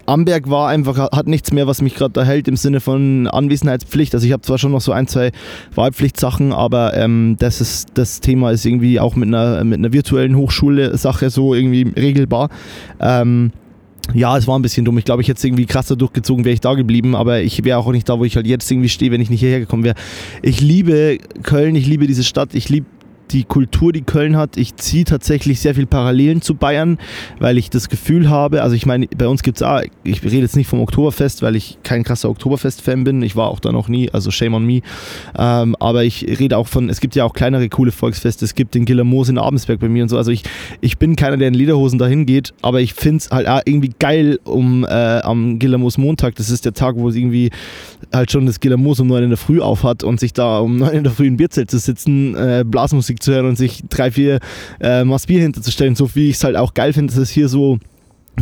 [0.09, 4.15] Amberg war einfach, hat nichts mehr, was mich gerade da hält im Sinne von Anwesenheitspflicht.
[4.15, 5.33] Also ich habe zwar schon noch so ein, zwei
[5.75, 10.37] Wahlpflichtsachen, aber ähm, das ist das Thema ist irgendwie auch mit einer, mit einer virtuellen
[10.37, 12.49] Hochschule Sache so irgendwie regelbar.
[13.01, 13.53] Ähm,
[14.15, 14.97] ja, es war ein bisschen dumm.
[14.97, 17.79] Ich glaube, ich hätte es irgendwie krasser durchgezogen, wäre ich da geblieben, aber ich wäre
[17.79, 19.97] auch nicht da, wo ich halt jetzt irgendwie stehe, wenn ich nicht hierher gekommen wäre.
[20.41, 22.87] Ich liebe Köln, ich liebe diese Stadt, ich liebe
[23.33, 24.57] die Kultur, die Köln hat.
[24.57, 26.99] Ich ziehe tatsächlich sehr viel Parallelen zu Bayern,
[27.39, 30.39] weil ich das Gefühl habe, also ich meine, bei uns gibt es auch, ich rede
[30.39, 33.23] jetzt nicht vom Oktoberfest, weil ich kein krasser Oktoberfest-Fan bin.
[33.23, 34.81] Ich war auch da noch nie, also shame on me.
[35.39, 38.45] Ähm, aber ich rede auch von, es gibt ja auch kleinere coole Volksfeste.
[38.45, 40.17] Es gibt den Gillermoos in Abensberg bei mir und so.
[40.17, 40.43] Also ich,
[40.81, 43.93] ich bin keiner, der in Lederhosen dahin geht, aber ich finde es halt auch irgendwie
[43.99, 46.35] geil um äh, am Gillermoos Montag.
[46.37, 47.51] Das ist der Tag, wo es irgendwie
[48.13, 50.77] halt schon das Gillermoos um 9 in der Früh auf hat und sich da um
[50.79, 53.83] 9 in der Früh in ein Bierzelt zu sitzen, äh, Blasmusik zu hören und sich
[53.89, 54.41] drei, vier
[54.81, 57.49] äh, Maß Bier hinterzustellen, so wie ich es halt auch geil finde, dass es hier
[57.49, 57.79] so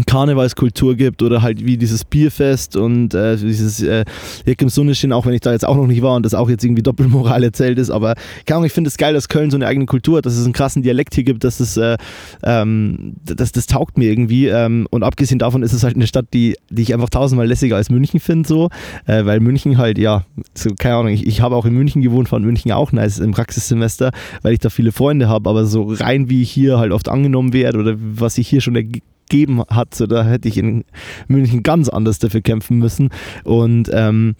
[0.04, 4.04] Karnevalskultur gibt oder halt wie dieses Bierfest und äh, dieses äh,
[4.44, 6.50] Jack im Sonnenschein, auch wenn ich da jetzt auch noch nicht war und das auch
[6.50, 9.56] jetzt irgendwie Doppelmoral erzählt ist, aber keine Ahnung, ich finde es geil, dass Köln so
[9.56, 11.96] eine eigene Kultur hat, dass es einen krassen Dialekt hier gibt, dass es, äh,
[12.42, 16.26] ähm, das, das taugt mir irgendwie ähm, und abgesehen davon ist es halt eine Stadt,
[16.34, 18.68] die, die ich einfach tausendmal lässiger als München finde, so,
[19.06, 20.24] äh, weil München halt, ja,
[20.54, 23.32] so, keine Ahnung, ich, ich habe auch in München gewohnt, fand München auch nice im
[23.32, 24.10] Praxissemester,
[24.42, 27.52] weil ich da viele Freunde habe, aber so rein wie ich hier halt oft angenommen
[27.52, 28.74] werde oder was ich hier schon
[29.28, 30.84] gegeben hat, so, da hätte ich in
[31.28, 33.10] München ganz anders dafür kämpfen müssen.
[33.44, 34.34] Und ähm,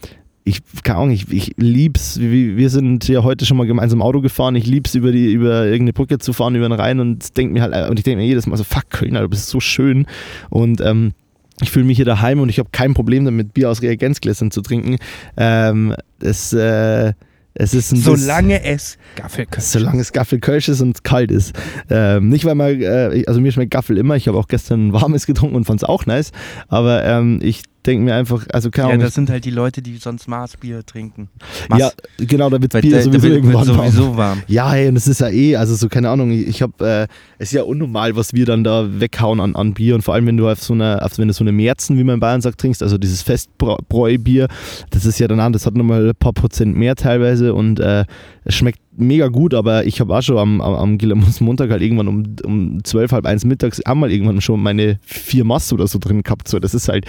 [0.45, 2.21] ich, keine Ahnung, ich, ich lieb's.
[2.21, 4.55] Wir, sind ja heute schon mal gemeinsam Auto gefahren.
[4.55, 7.63] Ich lieb's, über, die, über irgendeine Brücke zu fahren, über den Rhein und denk mir
[7.63, 10.07] halt, und ich denke mir jedes Mal so, fuck, Köln, Alter, du bist so schön.
[10.49, 11.15] Und ähm,
[11.61, 14.63] ich fühle mich hier daheim und ich habe kein Problem damit, Bier aus Reagenzgläsern zu
[14.63, 14.99] trinken.
[15.37, 17.13] Ähm, es, äh,
[17.59, 19.65] es ist ein Solange es Gaffelkölsch.
[19.65, 21.55] Solange es Gaffel Kölsch ist und kalt ist.
[21.89, 24.15] Ähm, nicht, weil man, äh, also mir schmeckt Gaffel immer.
[24.15, 26.33] Ich habe auch gestern ein warmes getrunken und fand es auch nice.
[26.69, 29.05] Aber ähm, ich denke mir einfach, also keine Ja, Ahnung.
[29.07, 31.29] das sind halt die Leute, die sonst Maßbier trinken.
[31.77, 34.43] ja, genau, da wird Bier da, da sowieso wird, irgendwann wird sowieso warm.
[34.49, 37.07] Ja, hey, und es ist ja eh, also so, keine Ahnung, ich habe, äh,
[37.39, 40.27] es ist ja unnormal, was wir dann da weghauen an, an Bier und vor allem,
[40.27, 42.41] wenn du auf so eine, auf, wenn du so eine Märzen, wie man in Bayern
[42.41, 44.49] sagt, trinkst, also dieses Festbräubier,
[44.91, 48.05] das ist ja dann, das hat nochmal ein paar Prozent mehr teilweise und äh,
[48.45, 51.83] es schmeckt mega gut, aber ich habe auch schon am, am, am Gillermus Montag halt
[51.83, 55.99] irgendwann um, um 12, halb eins mittags einmal irgendwann schon meine vier Mast oder so
[55.99, 56.49] drin gehabt.
[56.49, 57.07] So, das ist halt,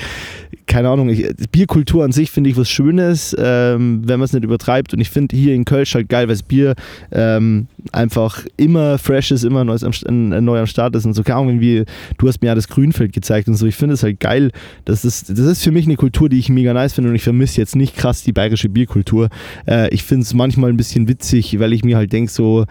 [0.68, 4.44] keine Ahnung, ich, Bierkultur an sich finde ich was Schönes, ähm, wenn man es nicht
[4.44, 4.94] übertreibt.
[4.94, 6.76] Und ich finde hier in Köln halt geil, weil das Bier
[7.12, 11.24] ähm, einfach immer fresh ist, immer neues am, neu am Start ist und so.
[11.24, 11.86] Keine Ahnung, irgendwie,
[12.18, 13.66] du hast mir ja das Grünfeld gezeigt und so.
[13.66, 14.52] Ich finde es halt geil.
[14.86, 17.24] Das ist, das ist für mich eine Kultur, die ich mega nice finde und ich
[17.24, 19.30] vermisse jetzt nicht krass die bayerische Bierkultur.
[19.68, 22.66] Äh, ich finde es manchmal ein bisschen witzig, weil ich mir halt denke, so,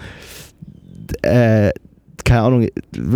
[1.23, 1.71] äh,
[2.27, 2.69] keine Ahnung,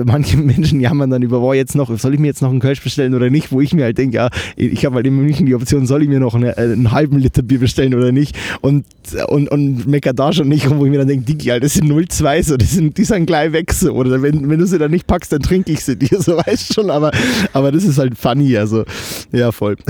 [0.04, 2.82] manche Menschen jammern dann über, boah, jetzt noch, soll ich mir jetzt noch einen Kölsch
[2.82, 5.54] bestellen oder nicht, wo ich mir halt denke, ja, ich habe halt in München die
[5.54, 8.38] Option, soll ich mir noch eine, äh, einen halben Liter Bier bestellen oder nicht?
[8.60, 8.86] Und,
[9.28, 12.42] und, und mecker da schon nicht wo ich mir dann denke, Digi, das sind 0,2
[12.44, 15.08] so, die sind, die sind gleich weg so, oder wenn, wenn du sie dann nicht
[15.08, 17.10] packst, dann trinke ich sie dir, so weißt schon, aber,
[17.52, 18.84] aber das ist halt funny, also,
[19.32, 19.76] ja, voll.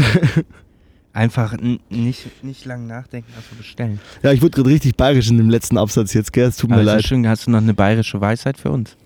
[1.12, 1.56] Einfach
[1.88, 3.98] nicht, nicht lang nachdenken, also bestellen.
[4.22, 6.76] Ja, ich wurde gerade richtig bayerisch in dem letzten Absatz jetzt, gell, es tut mir
[6.76, 7.04] Also leid.
[7.04, 8.96] schön, hast du noch eine bayerische Weisheit für uns?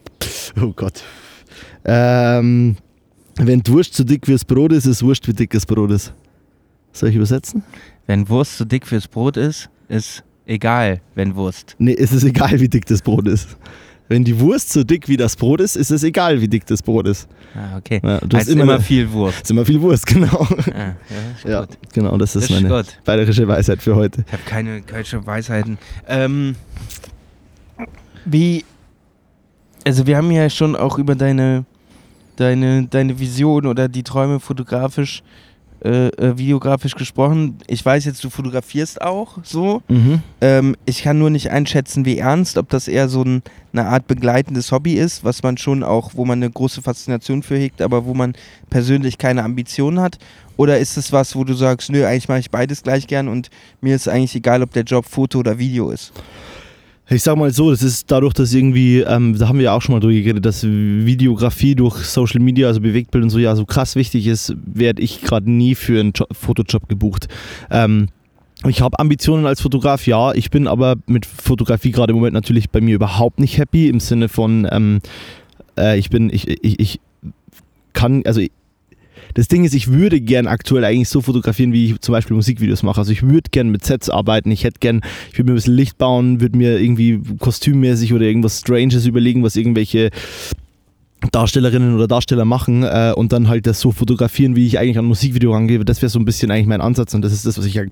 [0.60, 1.02] Oh Gott.
[1.84, 2.76] Ähm,
[3.36, 6.12] wenn Wurst zu dick fürs Brot ist, ist Wurst wie dickes Brot ist.
[6.92, 7.62] Soll ich übersetzen?
[8.06, 11.74] Wenn Wurst zu dick fürs Brot ist, ist egal, wenn Wurst.
[11.78, 13.56] Nee, es ist egal, wie dick das Brot ist.
[14.08, 16.82] Wenn die Wurst so dick wie das Brot ist, ist es egal, wie dick das
[16.82, 17.26] Brot ist.
[17.54, 18.00] Ah, okay.
[18.04, 19.42] Ja, du hast immer, immer, viel Wurst.
[19.42, 20.46] ist immer viel Wurst, genau.
[20.74, 20.94] Ah,
[21.44, 22.98] ja, Ja, genau, das ist Das ist meine gut.
[23.04, 24.24] bayerische Weisheit für heute.
[24.26, 25.78] Ich habe keine kölsche Weisheiten.
[26.06, 26.54] Ähm,
[28.26, 28.64] wie,
[29.84, 31.64] also wir haben ja schon auch über deine
[32.36, 35.22] deine, deine Vision oder die Träume fotografisch,
[35.84, 37.58] äh, äh, videografisch gesprochen.
[37.66, 39.82] Ich weiß jetzt, du fotografierst auch so.
[39.88, 40.22] Mhm.
[40.40, 43.42] Ähm, ich kann nur nicht einschätzen, wie ernst, ob das eher so ein,
[43.74, 47.58] eine Art begleitendes Hobby ist, was man schon auch, wo man eine große Faszination für
[47.58, 48.34] hegt, aber wo man
[48.70, 50.18] persönlich keine Ambitionen hat.
[50.56, 53.50] Oder ist es was, wo du sagst, nö, eigentlich mache ich beides gleich gern und
[53.82, 56.12] mir ist eigentlich egal, ob der Job Foto oder Video ist?
[57.10, 59.82] Ich sag mal so, das ist dadurch, dass irgendwie, ähm, da haben wir ja auch
[59.82, 63.66] schon mal drüber geredet, dass Videografie durch Social Media, also Bewegtbild und so ja so
[63.66, 67.28] krass wichtig ist, werde ich gerade nie für einen jo Fotojob gebucht.
[67.70, 68.08] Ähm,
[68.66, 70.32] ich habe Ambitionen als Fotograf, ja.
[70.32, 74.00] Ich bin aber mit Fotografie gerade im Moment natürlich bei mir überhaupt nicht happy im
[74.00, 75.00] Sinne von, ähm,
[75.76, 77.00] äh, ich bin, ich, ich, ich
[77.92, 78.40] kann, also
[79.34, 82.82] das Ding ist, ich würde gern aktuell eigentlich so fotografieren, wie ich zum Beispiel Musikvideos
[82.82, 82.98] mache.
[82.98, 85.74] Also ich würde gern mit Sets arbeiten, ich hätte gern, ich würde mir ein bisschen
[85.74, 90.10] Licht bauen, würde mir irgendwie kostümmäßig oder irgendwas Stranges überlegen, was irgendwelche
[91.32, 95.06] Darstellerinnen oder Darsteller machen äh, und dann halt das so fotografieren, wie ich eigentlich an
[95.06, 95.84] Musikvideo rangebe.
[95.84, 97.84] Das wäre so ein bisschen eigentlich mein Ansatz und das ist das, was ich ja.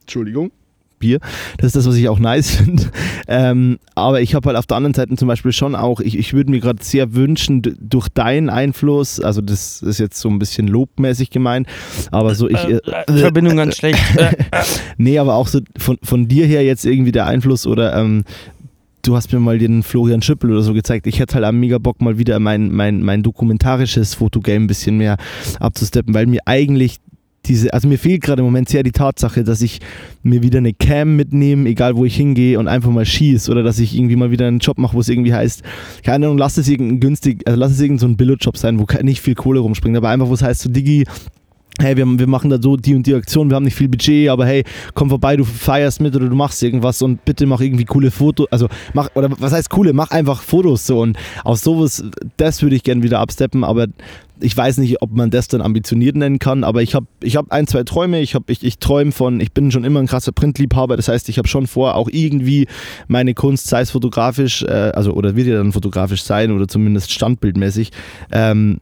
[0.00, 0.50] Entschuldigung.
[0.98, 1.18] Bier.
[1.58, 2.84] Das ist das, was ich auch nice finde.
[3.26, 6.32] Ähm, aber ich habe halt auf der anderen Seite zum Beispiel schon auch, ich, ich
[6.32, 10.68] würde mir gerade sehr wünschen, durch deinen Einfluss, also das ist jetzt so ein bisschen
[10.68, 11.66] lobmäßig gemeint,
[12.10, 12.62] aber so ich.
[12.64, 14.00] Äh, äh, Verbindung ganz schlecht.
[14.96, 18.24] nee, aber auch so von, von dir her jetzt irgendwie der Einfluss oder ähm,
[19.02, 21.06] du hast mir mal den Florian Schüppel oder so gezeigt.
[21.06, 24.98] Ich hätte halt am mega Bock, mal wieder mein, mein, mein dokumentarisches Fotogame ein bisschen
[24.98, 25.16] mehr
[25.60, 26.98] abzusteppen, weil mir eigentlich
[27.48, 29.80] diese, also mir fehlt gerade im Moment sehr die Tatsache, dass ich
[30.22, 33.78] mir wieder eine Cam mitnehme, egal wo ich hingehe und einfach mal schieße oder dass
[33.78, 35.62] ich irgendwie mal wieder einen Job mache, wo es irgendwie heißt,
[36.04, 38.86] keine Ahnung, lass es irgendein günstig, also lass es irgendein so ein Billo-Job sein, wo
[39.02, 41.04] nicht viel Kohle rumspringt, aber einfach, wo es heißt, so Digi,
[41.80, 44.28] hey, wir, wir machen da so die und die Aktion, wir haben nicht viel Budget,
[44.28, 44.64] aber hey,
[44.94, 48.46] komm vorbei, du feierst mit oder du machst irgendwas und bitte mach irgendwie coole Fotos,
[48.50, 52.04] also mach, oder was heißt coole, mach einfach Fotos so und aus sowas,
[52.36, 53.86] das würde ich gerne wieder absteppen, aber
[54.40, 57.50] ich weiß nicht, ob man das dann ambitioniert nennen kann, aber ich habe ich hab
[57.50, 58.20] ein, zwei Träume.
[58.20, 60.96] Ich, ich, ich träume von, ich bin schon immer ein krasser Printliebhaber.
[60.96, 62.66] Das heißt, ich habe schon vor, auch irgendwie
[63.06, 67.12] meine Kunst, sei es fotografisch, äh, also oder wird ja dann fotografisch sein oder zumindest
[67.12, 67.90] standbildmäßig,
[68.32, 68.78] ähm,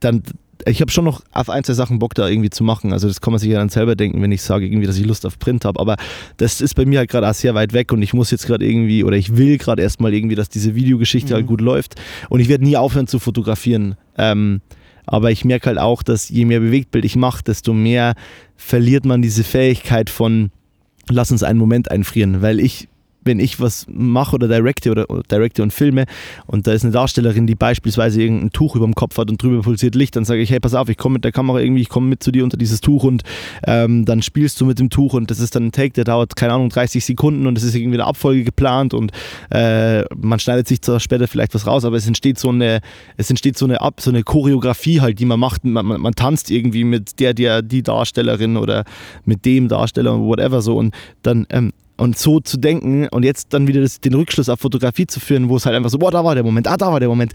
[0.00, 0.22] dann
[0.68, 2.92] ich habe schon noch auf ein, zwei Sachen Bock da irgendwie zu machen.
[2.92, 5.06] Also das kann man sich ja dann selber denken, wenn ich sage irgendwie, dass ich
[5.06, 5.78] Lust auf Print habe.
[5.78, 5.96] Aber
[6.38, 8.66] das ist bei mir halt gerade auch sehr weit weg und ich muss jetzt gerade
[8.66, 11.48] irgendwie oder ich will gerade erstmal irgendwie, dass diese Videogeschichte halt mhm.
[11.48, 11.94] halt gut läuft.
[12.28, 13.96] Und ich werde nie aufhören zu fotografieren.
[14.18, 14.60] Ähm,
[15.06, 18.14] aber ich merke halt auch, dass je mehr Bewegtbild ich mache, desto mehr
[18.56, 20.50] verliert man diese Fähigkeit von
[21.08, 22.88] lass uns einen Moment einfrieren, weil ich
[23.26, 26.06] wenn ich was mache oder directe oder, oder directe und filme
[26.46, 29.62] und da ist eine Darstellerin, die beispielsweise irgendein Tuch über dem Kopf hat und drüber
[29.62, 31.88] pulsiert Licht, dann sage ich, hey, pass auf, ich komme mit der Kamera irgendwie, ich
[31.88, 33.22] komme mit zu dir unter dieses Tuch und
[33.66, 36.36] ähm, dann spielst du mit dem Tuch und das ist dann ein Take, der dauert,
[36.36, 39.12] keine Ahnung, 30 Sekunden und es ist irgendwie eine Abfolge geplant und
[39.50, 42.80] äh, man schneidet sich zwar später vielleicht was raus, aber es entsteht so eine,
[43.16, 46.14] es entsteht so eine Ab, so eine Choreografie halt, die man macht, man, man, man
[46.14, 48.84] tanzt irgendwie mit der, der, die Darstellerin oder
[49.24, 53.66] mit dem Darsteller, whatever so und dann ähm, und so zu denken und jetzt dann
[53.66, 56.24] wieder das, den Rückschluss auf Fotografie zu führen, wo es halt einfach so, boah, da
[56.24, 57.32] war der Moment, ah, da war der Moment.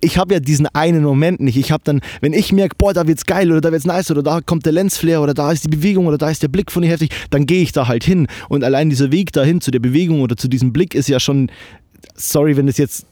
[0.00, 1.56] Ich habe ja diesen einen Moment nicht.
[1.56, 4.22] Ich habe dann, wenn ich merke, boah, da wird's geil oder da wird's nice oder
[4.22, 6.82] da kommt der Lensflare oder da ist die Bewegung oder da ist der Blick von
[6.82, 8.26] ihr heftig, dann gehe ich da halt hin.
[8.48, 11.50] Und allein dieser Weg dahin zu der Bewegung oder zu diesem Blick ist ja schon,
[12.14, 13.06] sorry, wenn es jetzt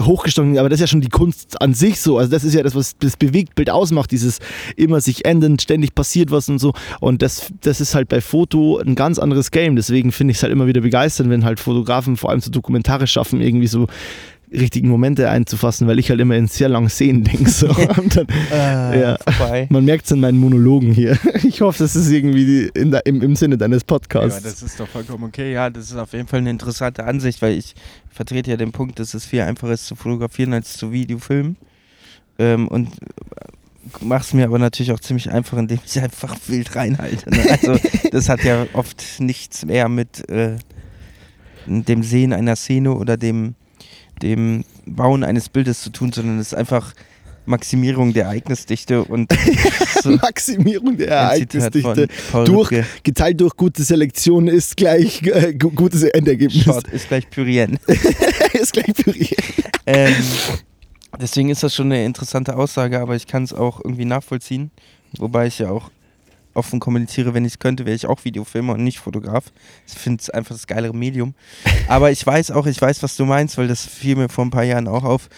[0.00, 2.18] hochgestochen, aber das ist ja schon die Kunst an sich so.
[2.18, 4.38] Also das ist ja das, was das Bewegtbild ausmacht, dieses
[4.76, 6.72] immer sich ändern, ständig passiert was und so.
[7.00, 9.76] Und das, das ist halt bei Foto ein ganz anderes Game.
[9.76, 13.06] Deswegen finde ich es halt immer wieder begeisternd, wenn halt Fotografen vor allem so Dokumentare
[13.06, 13.86] schaffen, irgendwie so
[14.52, 17.50] richtigen Momente einzufassen, weil ich halt immer in sehr langen Szenen denke.
[17.50, 17.66] So.
[18.14, 19.18] dann, äh, ja.
[19.68, 21.18] Man merkt es in meinen Monologen hier.
[21.48, 24.42] Ich hoffe, das ist irgendwie der, im, im Sinne deines Podcasts.
[24.42, 25.52] Ja, das ist doch vollkommen okay.
[25.52, 27.74] Ja, das ist auf jeden Fall eine interessante Ansicht, weil ich
[28.10, 31.56] vertrete ja den Punkt, dass es viel einfacher ist zu fotografieren als zu Videofilmen.
[32.38, 32.90] Ähm, und
[34.20, 37.30] es mir aber natürlich auch ziemlich einfach, indem ich einfach wild reinhalte.
[37.30, 37.46] Ne?
[37.50, 37.78] Also
[38.10, 40.56] das hat ja oft nichts mehr mit äh,
[41.66, 43.54] dem Sehen einer Szene oder dem
[44.22, 46.94] dem Bauen eines Bildes zu tun, sondern es ist einfach
[47.48, 49.32] Maximierung der Ereignisdichte und
[50.02, 52.08] so Maximierung der Ereignisdichte
[52.44, 52.70] durch,
[53.02, 56.64] geteilt durch gute Selektion ist gleich äh, gutes Endergebnis.
[56.64, 57.78] Short ist gleich Pyrien.
[58.52, 59.36] ist gleich Pyrien.
[59.86, 60.14] Ähm,
[61.20, 64.70] deswegen ist das schon eine interessante Aussage, aber ich kann es auch irgendwie nachvollziehen.
[65.16, 65.90] Wobei ich ja auch
[66.54, 69.52] offen kommuniziere, wenn ich es könnte, wäre ich auch Videofilmer und nicht Fotograf.
[69.86, 71.34] Ich finde es einfach das geilere Medium.
[71.88, 74.50] Aber ich weiß auch, ich weiß, was du meinst, weil das fiel mir vor ein
[74.50, 75.28] paar Jahren auch auf.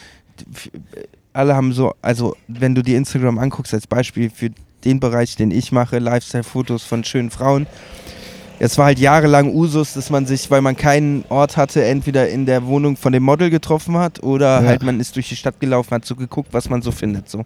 [1.33, 4.51] Alle haben so, also wenn du dir Instagram anguckst als Beispiel für
[4.85, 7.67] den Bereich, den ich mache, Lifestyle-Fotos von schönen Frauen,
[8.63, 12.45] es war halt jahrelang Usus, dass man sich, weil man keinen Ort hatte, entweder in
[12.47, 14.69] der Wohnung von dem Model getroffen hat oder Ja.
[14.69, 17.29] halt man ist durch die Stadt gelaufen, hat so geguckt, was man so findet.
[17.29, 17.45] So.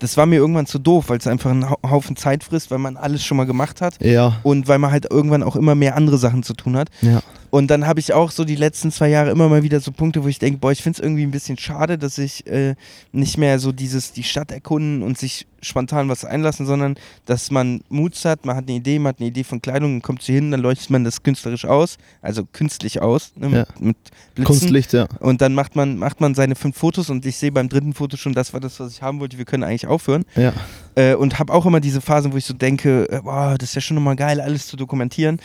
[0.00, 2.78] Das war mir irgendwann zu doof, weil es einfach einen Hau- Haufen Zeit frisst, weil
[2.78, 5.96] man alles schon mal gemacht hat Ja, und weil man halt irgendwann auch immer mehr
[5.96, 6.88] andere Sachen zu tun hat.
[7.02, 7.20] ja.
[7.54, 10.24] Und dann habe ich auch so die letzten zwei Jahre immer mal wieder so Punkte,
[10.24, 12.74] wo ich denke, boah, ich finde es irgendwie ein bisschen schade, dass ich äh,
[13.12, 16.96] nicht mehr so dieses, die Stadt erkunden und sich spontan was einlassen, sondern
[17.26, 20.02] dass man Mut hat, man hat eine Idee, man hat eine Idee von Kleidung, dann
[20.02, 23.66] kommt sie hin, dann leuchtet man das künstlerisch aus, also künstlich aus, ne, Ja.
[23.78, 23.96] mit, mit
[24.34, 24.44] Blitzen.
[24.44, 25.06] Kunstlicht, ja.
[25.20, 28.16] Und dann macht man, macht man seine fünf Fotos und ich sehe beim dritten Foto
[28.16, 30.24] schon, das war das, was ich haben wollte, wir können eigentlich aufhören.
[30.36, 30.52] Ja.
[30.96, 33.74] Äh, und habe auch immer diese Phasen, wo ich so denke, äh, boah, das ist
[33.76, 35.40] ja schon nochmal geil, alles zu dokumentieren.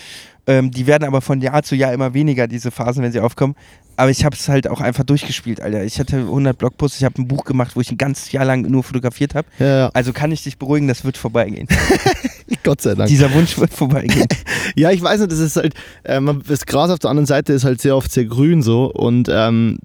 [0.50, 3.56] Ähm, die werden aber von Jahr zu Jahr immer weniger, diese Phasen, wenn sie aufkommen.
[3.98, 5.84] Aber ich habe es halt auch einfach durchgespielt, Alter.
[5.84, 8.62] Ich hatte 100 Blogposts, ich habe ein Buch gemacht, wo ich ein ganzes Jahr lang
[8.62, 9.48] nur fotografiert habe.
[9.60, 9.90] Ja, ja.
[9.94, 11.68] Also kann ich dich beruhigen, das wird vorbeigehen.
[12.64, 13.10] Gott sei Dank.
[13.10, 14.28] Dieser Wunsch wird vorbeigehen.
[14.76, 15.74] Ja, ich weiß nicht, das ist halt,
[16.04, 18.86] äh, man- das Gras auf der anderen Seite ist halt sehr oft sehr grün so
[18.92, 19.80] und ähm,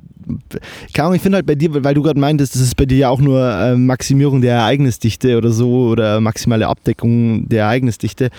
[0.92, 2.98] keine Ahnung, ich finde halt bei dir, weil du gerade meintest, das ist bei dir
[2.98, 8.30] ja auch nur äh, Maximierung der Ereignisdichte oder so oder maximale Abdeckung der Ereignisdichte.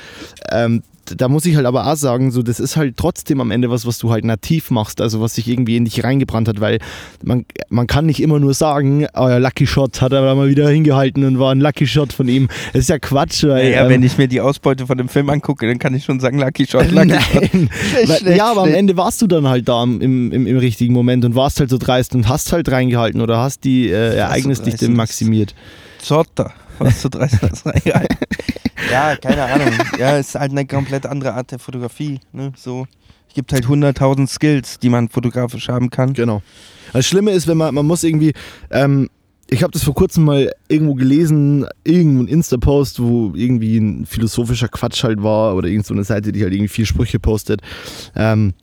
[0.51, 0.83] Ähm,
[1.15, 3.85] da muss ich halt aber auch sagen, so das ist halt trotzdem am Ende was,
[3.85, 6.79] was du halt nativ machst, also was sich irgendwie in dich reingebrannt hat, weil
[7.23, 11.23] man, man kann nicht immer nur sagen, euer Lucky Shot hat er mal wieder hingehalten
[11.25, 12.47] und war ein Lucky Shot von ihm.
[12.73, 15.29] Das ist ja Quatsch, weil ja, ähm, wenn ich mir die Ausbeute von dem Film
[15.29, 17.53] angucke, dann kann ich schon sagen, Lucky Shot, Lucky Shot.
[17.53, 17.69] Nein.
[18.05, 18.73] Weil, Schlecht, ja, aber am.
[18.73, 21.77] Ende warst du dann halt da im, im, im richtigen Moment und warst halt so
[21.77, 24.97] dreist und hast halt reingehalten oder hast die äh, Ereignisdichte dreist?
[24.97, 25.55] maximiert.
[25.99, 26.53] Zotter.
[26.79, 28.17] Was zu dreist das reingehalten.
[28.91, 29.73] ja, keine Ahnung.
[29.97, 32.19] Ja, ist halt eine komplett andere Art der Fotografie.
[32.31, 32.51] Ne?
[32.55, 32.87] So.
[33.27, 36.13] Es gibt halt 100.000 Skills, die man fotografisch haben kann.
[36.13, 36.41] Genau.
[36.93, 38.33] Das Schlimme ist, wenn man, man muss irgendwie,
[38.71, 39.09] ähm,
[39.49, 45.03] ich habe das vor kurzem mal irgendwo gelesen, irgendein Insta-Post, wo irgendwie ein philosophischer Quatsch
[45.03, 47.61] halt war oder irgend so eine Seite, die halt irgendwie vier Sprüche postet.
[48.15, 48.53] Ähm,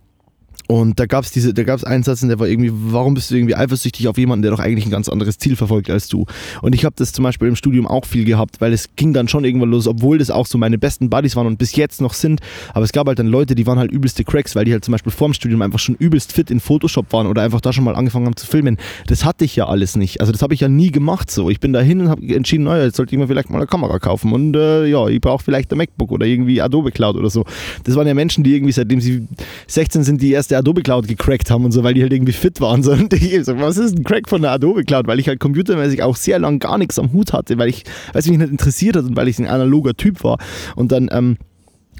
[0.72, 3.30] und da gab es diese, da gab es einen Satz, der war irgendwie, warum bist
[3.30, 6.24] du irgendwie eifersüchtig auf jemanden, der doch eigentlich ein ganz anderes Ziel verfolgt als du?
[6.62, 9.28] Und ich habe das zum Beispiel im Studium auch viel gehabt, weil es ging dann
[9.28, 12.14] schon irgendwann los, obwohl das auch so meine besten Buddies waren und bis jetzt noch
[12.14, 12.40] sind.
[12.72, 14.92] Aber es gab halt dann Leute, die waren halt übelste Cracks, weil die halt zum
[14.92, 17.94] Beispiel vorm Studium einfach schon übelst fit in Photoshop waren oder einfach da schon mal
[17.94, 18.78] angefangen haben zu filmen.
[19.08, 20.22] Das hatte ich ja alles nicht.
[20.22, 21.50] Also das habe ich ja nie gemacht so.
[21.50, 23.98] Ich bin dahin und habe entschieden, naja, jetzt sollte ich mir vielleicht mal eine Kamera
[23.98, 27.44] kaufen und äh, ja, ich brauche vielleicht ein MacBook oder irgendwie Adobe Cloud oder so.
[27.84, 29.26] Das waren ja Menschen, die irgendwie seitdem sie
[29.66, 32.60] 16 sind, die erste Adobe Cloud gecrackt haben und so, weil die halt irgendwie fit
[32.60, 32.82] waren.
[32.82, 32.92] So.
[32.92, 35.06] Und ich so, was ist ein Crack von der Adobe Cloud?
[35.06, 38.20] Weil ich halt computermäßig auch sehr lang gar nichts am Hut hatte, weil ich, weil
[38.20, 40.38] es mich nicht interessiert hat und weil ich ein analoger Typ war.
[40.74, 41.36] Und dann, ähm,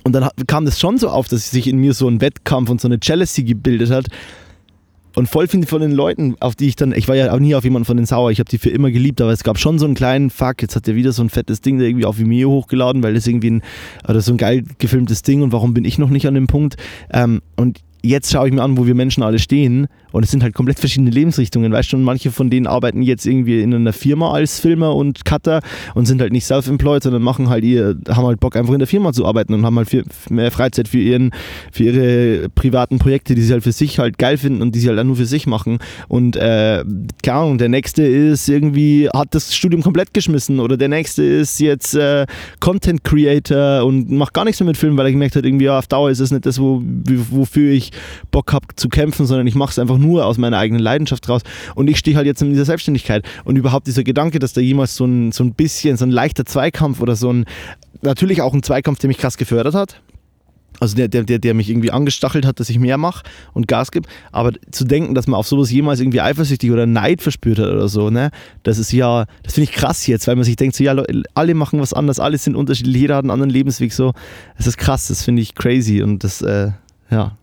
[0.02, 2.80] und dann kam das schon so auf, dass sich in mir so ein Wettkampf und
[2.80, 4.06] so eine Jealousy gebildet hat.
[5.14, 7.54] Und voll viele von den Leuten, auf die ich dann, ich war ja auch nie
[7.54, 9.78] auf jemanden von den sauer, ich habe die für immer geliebt, aber es gab schon
[9.78, 12.18] so einen kleinen Fuck, jetzt hat der wieder so ein fettes Ding da irgendwie auf
[12.18, 13.62] Vimeo hochgeladen, weil das irgendwie ein,
[14.08, 16.76] oder so ein geil gefilmtes Ding und warum bin ich noch nicht an dem Punkt?
[17.12, 20.42] Ähm, und jetzt schaue ich mir an, wo wir Menschen alle stehen und es sind
[20.42, 23.92] halt komplett verschiedene Lebensrichtungen, weißt du, und manche von denen arbeiten jetzt irgendwie in einer
[23.92, 25.60] Firma als Filmer und Cutter
[25.94, 28.88] und sind halt nicht self-employed, sondern machen halt ihr, haben halt Bock einfach in der
[28.88, 31.30] Firma zu arbeiten und haben halt viel mehr Freizeit für ihren,
[31.72, 34.88] für ihre privaten Projekte, die sie halt für sich halt geil finden und die sie
[34.88, 35.78] halt nur für sich machen.
[36.08, 36.84] Und äh,
[37.22, 41.58] keine Ahnung, der nächste ist irgendwie, hat das Studium komplett geschmissen oder der nächste ist
[41.60, 42.26] jetzt äh,
[42.60, 45.78] Content Creator und macht gar nichts mehr mit Filmen, weil er gemerkt hat, irgendwie ja,
[45.78, 47.92] auf Dauer ist es nicht das, wo, wofür ich
[48.30, 51.42] Bock habe zu kämpfen, sondern ich mache es einfach nur aus meiner eigenen Leidenschaft raus.
[51.74, 53.24] Und ich stehe halt jetzt in dieser Selbstständigkeit.
[53.44, 56.44] Und überhaupt dieser Gedanke, dass da jemals so ein, so ein bisschen, so ein leichter
[56.44, 57.46] Zweikampf oder so ein,
[58.02, 60.00] natürlich auch ein Zweikampf, der mich krass gefördert hat.
[60.80, 63.22] Also der, der, der, mich irgendwie angestachelt hat, dass ich mehr mache
[63.52, 64.08] und Gas gebe.
[64.32, 67.86] Aber zu denken, dass man auf sowas jemals irgendwie eifersüchtig oder Neid verspürt hat oder
[67.86, 68.30] so, ne?
[68.64, 71.00] Das ist ja, das finde ich krass jetzt, weil man sich denkt, so ja,
[71.34, 74.12] alle machen was anderes, alle sind unterschiedlich, jeder hat einen anderen Lebensweg, so.
[74.56, 76.70] Das ist krass, das finde ich crazy und das, äh,
[77.10, 77.36] ja.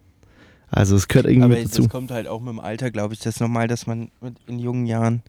[0.72, 1.88] Also es gehört irgendwie Aber mit das dazu.
[1.88, 4.12] kommt halt auch mit dem Alter, glaube ich, das normal, dass man
[4.48, 5.24] in jungen Jahren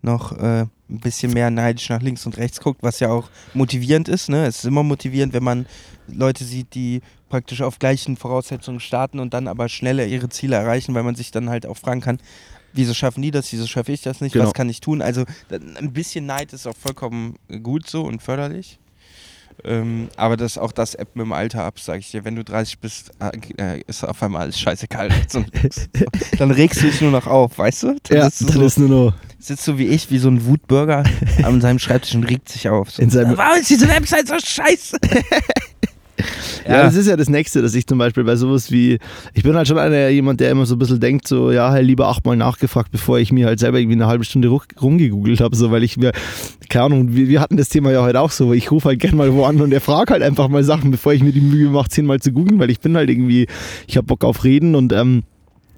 [0.00, 0.70] noch äh, ein
[1.00, 4.28] bisschen mehr neidisch nach links und rechts guckt, was ja auch motivierend ist.
[4.28, 4.46] Ne?
[4.46, 5.66] Es ist immer motivierend, wenn man
[6.06, 10.94] Leute sieht, die praktisch auf gleichen Voraussetzungen starten und dann aber schneller ihre Ziele erreichen,
[10.94, 12.18] weil man sich dann halt auch fragen kann,
[12.72, 14.46] wieso schaffen die das, wieso schaffe ich das nicht, Genau.
[14.46, 15.02] was kann ich tun?
[15.02, 18.78] Also ein bisschen Neid ist auch vollkommen gut so und förderlich.
[19.64, 22.24] Ähm, aber das auch das App mit dem Alter ab, sag ich dir.
[22.24, 23.10] Wenn du 30 bist,
[23.58, 25.08] äh, ist auf einmal alles scheißegal.
[25.28, 25.44] So,
[26.38, 27.96] dann regst du dich nur noch auf, weißt du?
[28.04, 30.28] Dann Ja, sitzt, du dann so, ist nur noch sitzt du wie ich, wie so
[30.28, 31.04] ein Wutbürger
[31.42, 32.90] an seinem Schreibtisch und regt sich auf.
[32.90, 34.98] So, In seinem- Warum ist diese Website so scheiße?
[36.68, 36.82] Ja.
[36.82, 38.98] das ist ja das Nächste, dass ich zum Beispiel bei sowas wie,
[39.34, 41.86] ich bin halt schon einer, jemand, der immer so ein bisschen denkt, so, ja, halt
[41.86, 45.70] lieber achtmal nachgefragt, bevor ich mir halt selber irgendwie eine halbe Stunde rumgegoogelt habe, so,
[45.70, 46.12] weil ich mir,
[46.68, 49.16] keine Ahnung, wir, wir hatten das Thema ja heute auch so, ich rufe halt gerne
[49.16, 51.70] mal wo an und er fragt halt einfach mal Sachen, bevor ich mir die Mühe
[51.70, 53.46] mache, zehnmal zu googeln, weil ich bin halt irgendwie,
[53.86, 55.22] ich habe Bock auf Reden und ähm,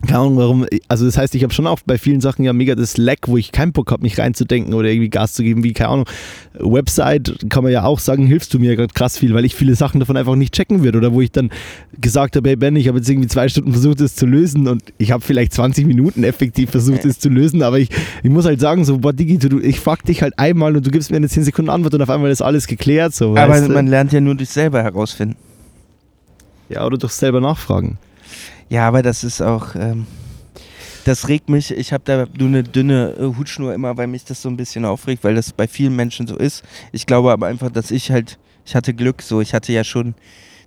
[0.07, 2.74] keine Ahnung warum, also das heißt, ich habe schon auch bei vielen Sachen ja mega
[2.74, 5.72] das Lack, wo ich keinen Bock habe, mich reinzudenken oder irgendwie Gas zu geben, wie,
[5.72, 6.07] keine Ahnung,
[6.55, 9.74] Website kann man ja auch sagen, hilfst du mir gerade krass viel, weil ich viele
[9.74, 11.51] Sachen davon einfach nicht checken würde oder wo ich dann
[12.01, 14.82] gesagt habe, hey Ben, ich habe jetzt irgendwie zwei Stunden versucht, das zu lösen und
[14.96, 17.90] ich habe vielleicht 20 Minuten effektiv versucht, das zu lösen, aber ich,
[18.22, 20.90] ich muss halt sagen, so, boah, Digi, du, ich frag dich halt einmal und du
[20.90, 23.86] gibst mir eine 10 Sekunden Antwort und auf einmal ist alles geklärt, so, Aber man
[23.86, 25.36] lernt ja nur durch selber herausfinden.
[26.70, 27.98] Ja, oder durch selber nachfragen.
[28.71, 29.75] Ja, aber das ist auch.
[29.75, 30.07] Ähm,
[31.05, 31.73] das regt mich.
[31.73, 34.85] Ich habe da nur eine dünne äh, Hutschnur immer, weil mich das so ein bisschen
[34.85, 36.62] aufregt, weil das bei vielen Menschen so ist.
[36.93, 38.39] Ich glaube aber einfach, dass ich halt.
[38.64, 39.41] Ich hatte Glück so.
[39.41, 40.14] Ich hatte ja schon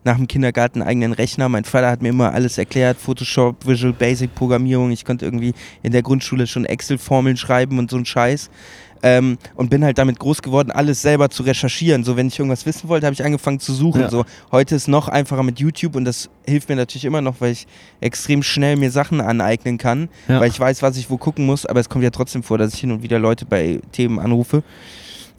[0.03, 1.47] nach dem Kindergarten eigenen Rechner.
[1.47, 4.91] Mein Vater hat mir immer alles erklärt: Photoshop, Visual Basic Programmierung.
[4.91, 8.49] Ich konnte irgendwie in der Grundschule schon Excel-Formeln schreiben und so ein Scheiß.
[9.05, 12.05] Ähm, und bin halt damit groß geworden, alles selber zu recherchieren.
[12.05, 14.01] So, wenn ich irgendwas wissen wollte, habe ich angefangen zu suchen.
[14.01, 14.09] Ja.
[14.09, 17.51] So, heute ist noch einfacher mit YouTube und das hilft mir natürlich immer noch, weil
[17.51, 17.67] ich
[17.99, 20.39] extrem schnell mir Sachen aneignen kann, ja.
[20.39, 21.65] weil ich weiß, was ich wo gucken muss.
[21.65, 24.63] Aber es kommt ja trotzdem vor, dass ich hin und wieder Leute bei Themen anrufe.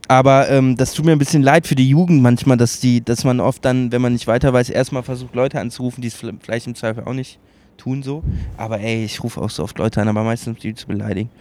[0.08, 3.24] Aber ähm, das tut mir ein bisschen leid für die Jugend manchmal, dass die, dass
[3.24, 6.66] man oft dann, wenn man nicht weiter weiß, erstmal versucht, Leute anzurufen, die es vielleicht
[6.66, 7.38] im Zweifel auch nicht
[7.76, 8.22] tun so.
[8.56, 11.30] Aber ey, ich rufe auch so oft Leute an, aber meistens die zu beleidigen.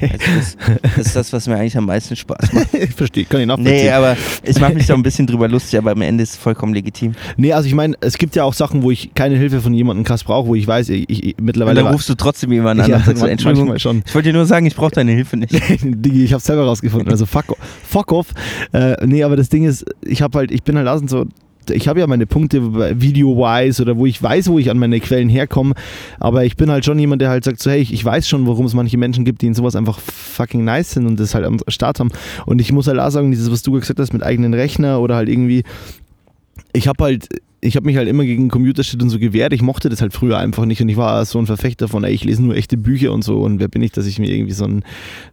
[0.00, 2.74] Also das, das, ist das, was mir eigentlich am meisten Spaß macht.
[2.74, 3.74] ich verstehe, kann ich nachvollziehen.
[3.74, 6.36] Nee, aber ich mache mich da ein bisschen drüber lustig, aber am Ende ist es
[6.36, 7.14] vollkommen legitim.
[7.36, 10.04] Nee, also ich meine, es gibt ja auch Sachen, wo ich keine Hilfe von jemandem
[10.04, 11.80] krass brauche, wo ich weiß, ich, ich mittlerweile.
[11.80, 14.02] Und dann rufst du trotzdem jemanden an ja, und sagst, Entschuldigung, schon.
[14.06, 15.52] ich wollte dir nur sagen, ich brauche deine Hilfe nicht.
[15.82, 17.56] Digi, ich habe selber rausgefunden, also fuck,
[17.88, 18.28] fuck off.
[18.72, 21.26] Äh, nee, aber das Ding ist, ich habe halt, ich bin halt außen so,
[21.68, 25.28] ich habe ja meine Punkte video-wise oder wo ich weiß, wo ich an meine Quellen
[25.28, 25.74] herkomme,
[26.18, 28.46] aber ich bin halt schon jemand, der halt sagt so, hey, ich, ich weiß schon,
[28.46, 31.44] warum es manche Menschen gibt, die in sowas einfach fucking nice sind und das halt
[31.44, 32.10] am Start haben.
[32.46, 35.16] Und ich muss halt auch sagen, dieses, was du gesagt hast mit eigenen Rechner oder
[35.16, 35.64] halt irgendwie,
[36.72, 37.28] ich habe halt
[37.62, 39.52] ich habe mich halt immer gegen Computershit und so gewehrt.
[39.52, 42.12] Ich mochte das halt früher einfach nicht und ich war so ein Verfechter von, ey,
[42.12, 44.54] ich lese nur echte Bücher und so und wer bin ich, dass ich mir irgendwie
[44.54, 44.82] so ein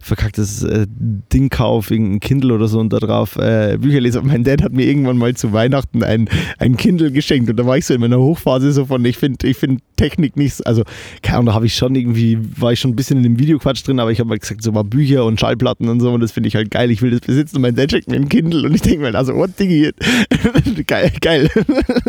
[0.00, 4.20] verkacktes äh, Ding kaufe, irgendein Kindle oder so und da drauf äh, Bücher lese.
[4.20, 7.64] Und mein Dad hat mir irgendwann mal zu Weihnachten ein, ein Kindle geschenkt und da
[7.64, 10.84] war ich so in meiner Hochphase so von, ich finde ich find Technik nicht, also
[11.22, 13.86] keine Ahnung, da habe ich schon irgendwie, war ich schon ein bisschen in dem Videoquatsch
[13.86, 16.32] drin, aber ich habe halt gesagt, so mal Bücher und Schallplatten und so und das
[16.32, 18.66] finde ich halt geil, ich will das besitzen und mein Dad schenkt mir ein Kindle
[18.66, 19.90] und ich denke mir, also, what, Diggi,
[20.86, 21.50] geil, geil.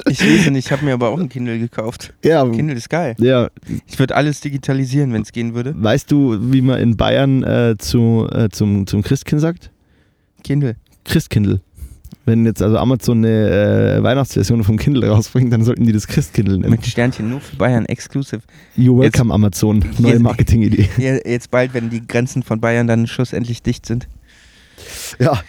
[0.10, 2.14] Ich lese nicht, ich habe mir aber auch ein Kindle gekauft.
[2.24, 2.48] Ja.
[2.48, 3.16] Kindle ist geil.
[3.18, 3.50] Ja.
[3.88, 5.74] Ich würde alles digitalisieren, wenn es gehen würde.
[5.76, 9.72] Weißt du, wie man in Bayern äh, zu, äh, zum, zum Christkind sagt?
[10.44, 10.76] Kindle.
[11.06, 11.62] Christkindl.
[12.30, 16.60] Wenn jetzt also Amazon eine äh, Weihnachtsversion vom Kindle rausbringt, dann sollten die das Christkindl
[16.60, 16.70] nennen.
[16.70, 18.42] Mit Sternchen nur für Bayern exclusive.
[18.76, 19.84] You welcome jetzt, Amazon.
[19.98, 20.88] Neue Marketingidee.
[21.26, 24.08] Jetzt bald, wenn die Grenzen von Bayern dann schlussendlich dicht sind.
[25.18, 25.42] Ja.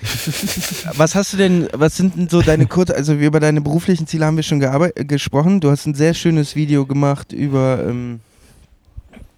[0.97, 4.25] Was hast du denn, was sind denn so deine kurz, also über deine beruflichen Ziele
[4.25, 4.61] haben wir schon
[5.07, 5.61] gesprochen.
[5.61, 8.21] Du hast ein sehr schönes Video gemacht über, ähm,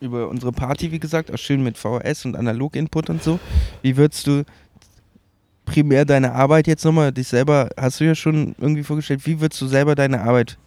[0.01, 3.41] über unsere Party, wie gesagt, auch schön mit VHS und Analog-Input und so.
[3.83, 4.45] Wie würdest du
[5.65, 9.61] primär deine Arbeit jetzt nochmal, dich selber, hast du ja schon irgendwie vorgestellt, wie würdest
[9.61, 10.59] du selber deine Arbeit,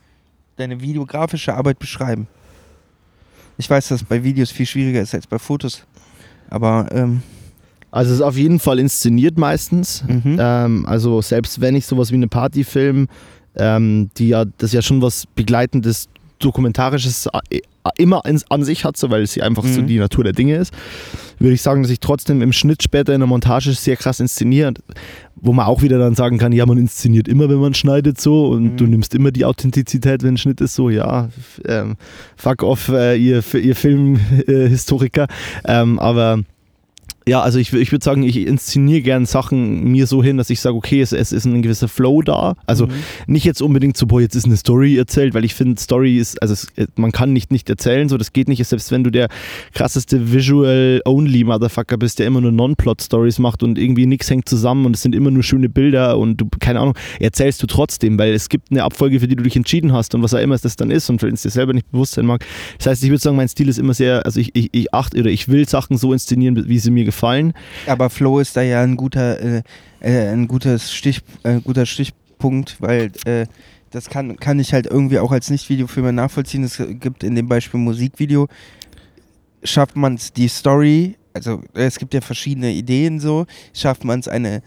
[0.57, 2.27] deine videografische Arbeit beschreiben?
[3.57, 5.85] Ich weiß, dass bei Videos viel schwieriger ist als bei Fotos,
[6.49, 7.21] aber ähm,
[7.91, 10.03] also es ist auf jeden Fall inszeniert meistens.
[10.05, 10.37] Mhm.
[10.37, 13.07] Ähm, also selbst wenn ich sowas wie eine Party film,
[13.55, 17.61] ähm, die ja, das ja schon was begleitendes, dokumentarisches äh,
[17.97, 19.73] immer ins, an sich hat, so, weil sie einfach mhm.
[19.73, 20.73] so die Natur der Dinge ist,
[21.39, 24.73] würde ich sagen, dass ich trotzdem im Schnitt später in der Montage sehr krass inszeniere.
[25.36, 28.47] Wo man auch wieder dann sagen kann, ja, man inszeniert immer, wenn man schneidet so
[28.47, 28.77] und mhm.
[28.77, 31.29] du nimmst immer die Authentizität, wenn ein Schnitt ist so, ja,
[31.67, 31.97] ähm,
[32.38, 35.27] fuck off, äh, ihr, ihr Filmhistoriker.
[35.63, 36.39] Äh, ähm, aber
[37.28, 40.59] ja, also ich, ich würde sagen, ich inszeniere gern Sachen mir so hin, dass ich
[40.59, 42.55] sage, okay, es, es ist ein gewisser Flow da.
[42.67, 42.91] Also mhm.
[43.26, 46.39] nicht jetzt unbedingt so, boah, jetzt ist eine Story erzählt, weil ich finde, Story ist,
[46.43, 49.30] also es, man kann nicht nicht erzählen, so das geht nicht, selbst wenn du der
[49.73, 55.01] krasseste Visual-Only-Motherfucker bist, der immer nur Non-Plot-Stories macht und irgendwie nichts hängt zusammen und es
[55.01, 58.69] sind immer nur schöne Bilder und du, keine Ahnung, erzählst du trotzdem, weil es gibt
[58.69, 60.91] eine Abfolge, für die du dich entschieden hast und was auch immer es das dann
[60.91, 62.45] ist und wenn es dir selber nicht bewusst sein mag.
[62.78, 65.19] Das heißt, ich würde sagen, mein Stil ist immer sehr, also ich, ich, ich achte
[65.19, 67.53] oder ich will Sachen so inszenieren, wie sie mir gefallen gefallen.
[67.88, 69.61] Aber Flow ist da ja ein guter, äh,
[70.01, 73.45] äh, ein gutes Stich, äh, guter Stichpunkt, weil äh,
[73.91, 76.63] das kann, kann ich halt irgendwie auch als Nicht-Videofilmer nachvollziehen.
[76.63, 78.47] Es gibt in dem Beispiel Musikvideo,
[79.63, 84.28] schafft man es die Story, also es gibt ja verschiedene Ideen so, schafft man es
[84.28, 84.61] eine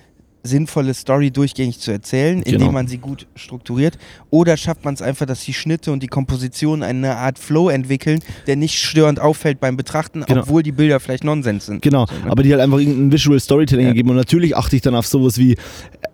[0.49, 2.57] sinnvolle Story durchgängig zu erzählen, Genau.
[2.59, 3.99] indem man sie gut strukturiert?
[4.31, 8.21] Oder schafft man es einfach, dass die Schnitte und die Komposition eine Art Flow entwickeln,
[8.47, 10.41] der nicht störend auffällt beim Betrachten, Genau.
[10.43, 11.83] obwohl die Bilder vielleicht Nonsens sind?
[11.83, 12.31] Genau, So, ne?
[12.31, 13.91] aber die halt einfach irgendein Visual Storytelling Ja.
[13.91, 14.11] ergeben.
[14.11, 15.57] Und natürlich achte ich dann auf sowas wie,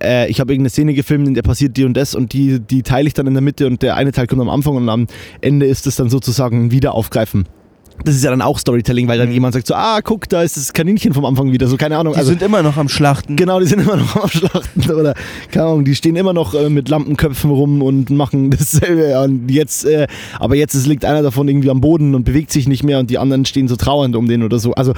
[0.03, 2.83] äh, ich habe irgendeine Szene gefilmt, in der passiert die und das und die, die
[2.83, 5.07] teile ich dann in der Mitte und der eine Teil kommt am Anfang und am
[5.41, 7.45] Ende ist es dann sozusagen ein Wiederaufgreifen.
[8.05, 9.35] Das ist ja dann auch Storytelling, weil dann Mhm.
[9.35, 12.13] jemand sagt so, ah, guck, da ist das Kaninchen vom Anfang wieder, so keine Ahnung.
[12.15, 13.37] die also, sind immer noch am Schlachten.
[13.37, 15.15] Genau, die sind immer noch am Schlachten oder
[15.51, 19.19] keine Ahnung, die stehen immer noch äh, mit Lampenköpfen rum und machen dasselbe.
[19.21, 20.07] Und jetzt, äh,
[20.39, 23.11] aber jetzt ist, liegt einer davon irgendwie am Boden und bewegt sich nicht mehr und
[23.11, 24.73] die anderen stehen so trauernd um den oder so.
[24.75, 24.93] Also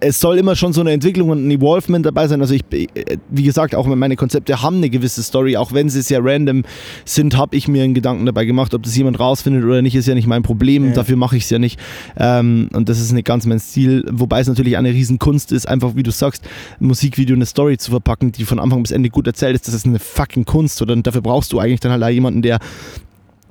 [0.00, 2.40] es soll immer schon so eine Entwicklung und ein Evolvement dabei sein.
[2.40, 2.86] Also ich, äh,
[3.28, 6.64] wie gesagt, auch meine Konzepte haben eine gewisse Story, auch wenn sie sehr random
[7.04, 10.08] sind, habe ich mir einen Gedanken dabei gemacht, ob das jemand rausfindet oder nicht, ist
[10.08, 10.86] ja nicht mein Problem.
[10.86, 10.92] Ja.
[10.92, 11.78] Dafür mache ich es ja nicht.
[12.16, 15.96] Ähm, und das ist nicht ganz mein Stil, wobei es natürlich eine Riesenkunst ist, einfach
[15.96, 16.44] wie du sagst,
[16.80, 19.68] ein Musikvideo eine Story zu verpacken, die von Anfang bis Ende gut erzählt ist.
[19.68, 20.80] Das ist eine fucking Kunst.
[20.82, 22.58] Oder dafür brauchst du eigentlich dann halt jemanden, der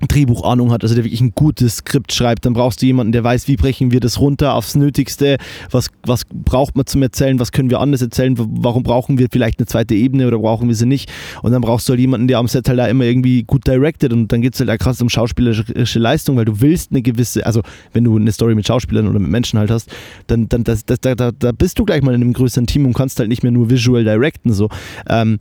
[0.08, 3.48] Drehbuchahnung hat, also der wirklich ein gutes Skript schreibt, dann brauchst du jemanden, der weiß,
[3.48, 5.38] wie brechen wir das runter aufs Nötigste,
[5.72, 9.60] was, was braucht man zum Erzählen, was können wir anders erzählen, warum brauchen wir vielleicht
[9.60, 11.12] eine zweite Ebene oder brauchen wir sie nicht?
[11.42, 14.14] Und dann brauchst du halt jemanden, der am Set halt da immer irgendwie gut directed
[14.14, 17.46] und dann geht es halt auch krass um schauspielerische Leistung, weil du willst eine gewisse,
[17.46, 17.62] also
[17.94, 19.90] wenn du eine Story mit Schauspielern oder mit Menschen halt hast,
[20.28, 22.86] dann, dann das, das, da, da, da bist du gleich mal in einem größeren Team
[22.86, 24.70] und kannst halt nicht mehr nur visual directen so,
[25.10, 25.38] ähm,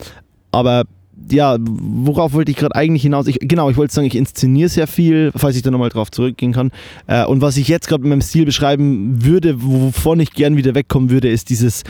[0.50, 0.84] aber
[1.30, 3.26] ja, worauf wollte ich gerade eigentlich hinaus?
[3.26, 6.52] Ich, genau, ich wollte sagen, ich inszeniere sehr viel, falls ich da nochmal drauf zurückgehen
[6.52, 6.70] kann.
[7.06, 10.74] Äh, und was ich jetzt gerade mit meinem Stil beschreiben würde, wovon ich gern wieder
[10.74, 11.82] wegkommen würde, ist dieses.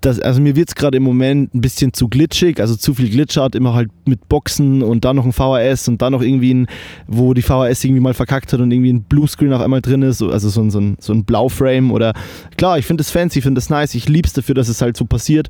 [0.00, 3.08] Das, also mir wird es gerade im Moment ein bisschen zu glitschig, also zu viel
[3.08, 6.66] Glitchart, immer halt mit Boxen und dann noch ein VHS und dann noch irgendwie ein,
[7.06, 10.18] wo die VHS irgendwie mal verkackt hat und irgendwie ein Bluescreen auf einmal drin ist,
[10.18, 12.14] so- also so ein, so ein, so ein Blauframe oder
[12.56, 14.96] klar, ich finde das fancy, ich finde das nice, ich lieb's dafür, dass es halt
[14.96, 15.48] so passiert.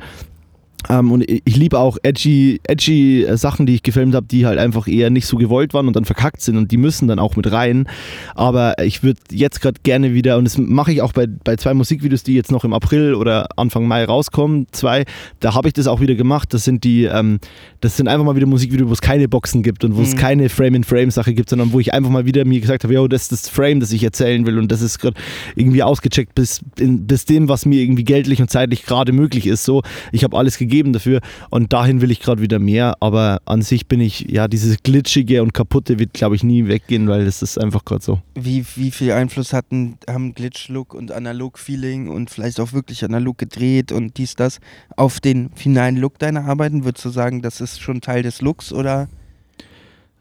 [0.88, 4.46] Ähm, und ich, ich liebe auch edgy, edgy äh, Sachen, die ich gefilmt habe, die
[4.46, 7.18] halt einfach eher nicht so gewollt waren und dann verkackt sind und die müssen dann
[7.18, 7.86] auch mit rein.
[8.34, 11.74] Aber ich würde jetzt gerade gerne wieder, und das mache ich auch bei, bei zwei
[11.74, 15.04] Musikvideos, die jetzt noch im April oder Anfang Mai rauskommen, zwei,
[15.40, 16.52] da habe ich das auch wieder gemacht.
[16.54, 17.38] Das sind die, ähm,
[17.80, 20.18] das sind einfach mal wieder Musikvideos, wo es keine Boxen gibt und wo es Mhm.
[20.18, 23.32] keine Frame-in-Frame-Sache gibt, sondern wo ich einfach mal wieder mir gesagt habe, yo, das ist
[23.32, 25.16] das Frame, das ich erzählen will und das ist gerade
[25.56, 29.64] irgendwie ausgecheckt bis, in, bis dem, was mir irgendwie geldlich und zeitlich gerade möglich ist.
[29.64, 31.20] So, ich habe alles gegeben dafür
[31.50, 35.42] und dahin will ich gerade wieder mehr, aber an sich bin ich, ja, dieses Glitschige
[35.42, 38.20] und Kaputte wird, glaube ich, nie weggehen, weil das ist einfach gerade so.
[38.34, 43.92] Wie, wie viel Einfluss hatten, haben Glitch-Look und Analog-Feeling und vielleicht auch wirklich analog gedreht
[43.92, 44.60] und dies, das
[44.96, 46.84] auf den finalen Look deiner Arbeiten?
[46.84, 49.08] Würdest du sagen, das ist schon Teil des Looks oder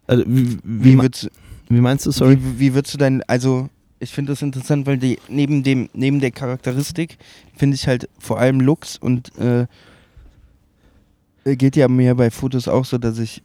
[0.07, 1.31] Also, wie, wie, wie, würdest,
[1.69, 2.37] wie meinst du, sorry?
[2.41, 3.69] wie, wie würdest du dein, also
[4.01, 7.17] ich finde das interessant, weil die, neben, dem, neben der Charakteristik
[7.55, 9.67] finde ich halt vor allem Looks und äh,
[11.45, 13.41] geht ja mir bei Fotos auch so, dass ich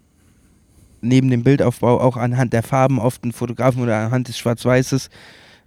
[1.00, 5.08] neben dem Bildaufbau auch anhand der Farben oft einen Fotografen oder anhand des Schwarz-Weißes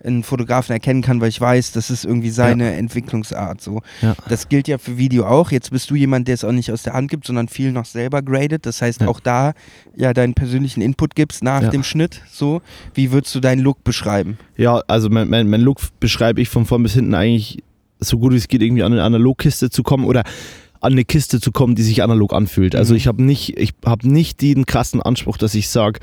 [0.01, 3.81] einen Fotografen erkennen kann, weil ich weiß, das ist irgendwie seine Entwicklungsart so.
[4.01, 4.15] Ja.
[4.29, 5.51] Das gilt ja für Video auch.
[5.51, 7.83] Jetzt bist du jemand, der es auch nicht aus der Hand gibt, sondern viel noch
[7.83, 8.65] selber gradet.
[8.65, 9.07] Das heißt, Ja.
[9.09, 9.51] auch da
[9.97, 11.69] ja deinen persönlichen Input gibst nach Ja.
[11.69, 12.21] dem Schnitt.
[12.31, 12.61] So,
[12.93, 14.37] wie würdest du deinen Look beschreiben?
[14.55, 17.61] Ja, also mein, mein, mein Look beschreibe ich von vorn bis hinten eigentlich
[17.99, 20.23] so gut wie es geht, irgendwie an eine Analogkiste zu kommen oder
[20.81, 22.75] an eine Kiste zu kommen, die sich analog anfühlt.
[22.75, 22.97] Also Mhm.
[22.97, 25.99] ich habe nicht, ich habe nicht den krassen Anspruch, dass ich sage,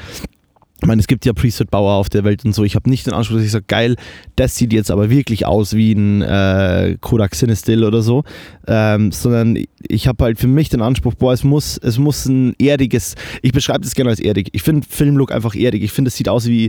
[0.83, 2.63] ich meine, es gibt ja Preset-Bauer auf der Welt und so.
[2.63, 3.97] Ich habe nicht den Anspruch, dass ich sage, geil,
[4.37, 8.25] das sieht jetzt aber wirklich aus wie ein äh, Kodak Cinestill oder so.
[8.67, 9.57] Ähm, sondern
[9.89, 13.53] ich habe halt für mich den Anspruch, boah, es muss, es muss ein erdiges, ich
[13.53, 14.51] beschreibe das gerne als erdig.
[14.53, 15.83] Ich finde Filmlook einfach erdig.
[15.83, 16.69] Ich finde, es sieht aus wie,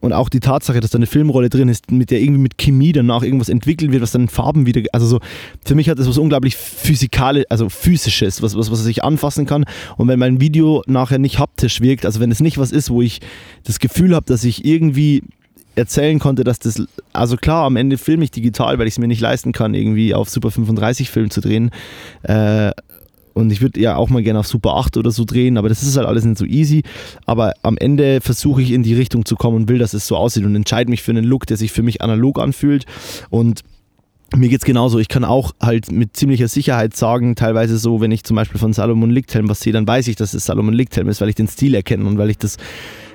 [0.00, 2.92] und auch die Tatsache, dass da eine Filmrolle drin ist, mit der irgendwie mit Chemie
[2.92, 5.20] danach irgendwas entwickelt wird, was dann in Farben wieder, also so,
[5.64, 9.64] für mich hat das was unglaublich physikalisch, also physisches, was, was, was ich anfassen kann.
[9.96, 13.02] Und wenn mein Video nachher nicht haptisch wirkt, also wenn es nicht was ist, wo
[13.02, 13.20] ich
[13.64, 15.22] das Gefühl habe, dass ich irgendwie
[15.76, 16.82] erzählen konnte, dass das,
[17.12, 20.14] also klar, am Ende filme ich digital, weil ich es mir nicht leisten kann, irgendwie
[20.14, 21.70] auf Super 35 Film zu drehen.
[22.22, 22.72] Äh,
[23.40, 25.82] und ich würde ja auch mal gerne auf Super 8 oder so drehen, aber das
[25.82, 26.82] ist halt alles nicht so easy.
[27.26, 30.16] Aber am Ende versuche ich in die Richtung zu kommen und will, dass es so
[30.16, 32.86] aussieht und entscheide mich für einen Look, der sich für mich analog anfühlt.
[33.30, 33.62] Und
[34.36, 34.98] mir geht's genauso.
[34.98, 38.72] Ich kann auch halt mit ziemlicher Sicherheit sagen, teilweise so, wenn ich zum Beispiel von
[38.72, 41.48] Salomon Lichthelm was sehe, dann weiß ich, dass es Salomon Lichthelm ist, weil ich den
[41.48, 42.56] Stil erkenne und weil ich das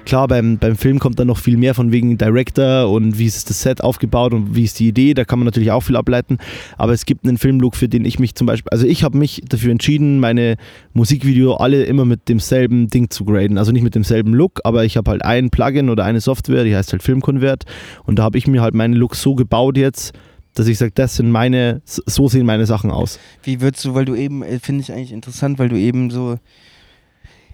[0.05, 3.49] Klar, beim, beim Film kommt dann noch viel mehr von wegen Director und wie ist
[3.49, 6.37] das Set aufgebaut und wie ist die Idee, da kann man natürlich auch viel ableiten.
[6.77, 9.41] Aber es gibt einen Filmlook, für den ich mich zum Beispiel, also ich habe mich
[9.49, 10.57] dafür entschieden, meine
[10.93, 13.57] Musikvideo alle immer mit demselben Ding zu graden.
[13.57, 16.75] Also nicht mit demselben Look, aber ich habe halt ein Plugin oder eine Software, die
[16.75, 17.63] heißt halt Filmconvert
[18.05, 20.13] und da habe ich mir halt meinen Look so gebaut jetzt,
[20.53, 23.19] dass ich sage, das sind meine, so sehen meine Sachen aus.
[23.43, 26.37] Wie würdest du, weil du eben, äh, finde ich eigentlich interessant, weil du eben so,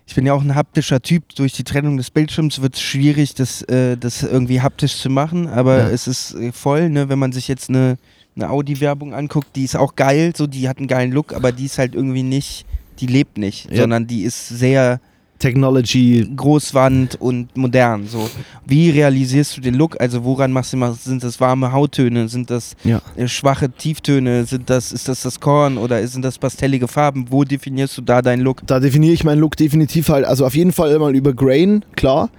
[0.07, 3.33] ich bin ja auch ein haptischer Typ, durch die Trennung des Bildschirms wird es schwierig,
[3.35, 5.89] das, äh, das irgendwie haptisch zu machen, aber Ja.
[5.89, 7.97] es ist äh, voll, ne, wenn man sich jetzt eine,
[8.35, 11.65] eine Audi-Werbung anguckt, die ist auch geil, so, die hat einen geilen Look, aber die
[11.65, 12.65] ist halt irgendwie nicht,
[12.99, 13.77] die lebt nicht, Ja.
[13.81, 14.99] sondern die ist sehr
[15.41, 18.07] Technology, Großwand und modern.
[18.07, 18.29] So.
[18.65, 19.99] Wie realisierst du den Look?
[19.99, 23.01] Also woran machst du immer, sind das warme Hauttöne, sind das ja.
[23.15, 27.25] äh, schwache Tieftöne, sind das, ist das das Korn oder sind das pastellige Farben?
[27.29, 28.65] Wo definierst du da deinen Look?
[28.67, 32.29] Da definiere ich meinen Look definitiv halt, also auf jeden Fall mal über Grain, klar.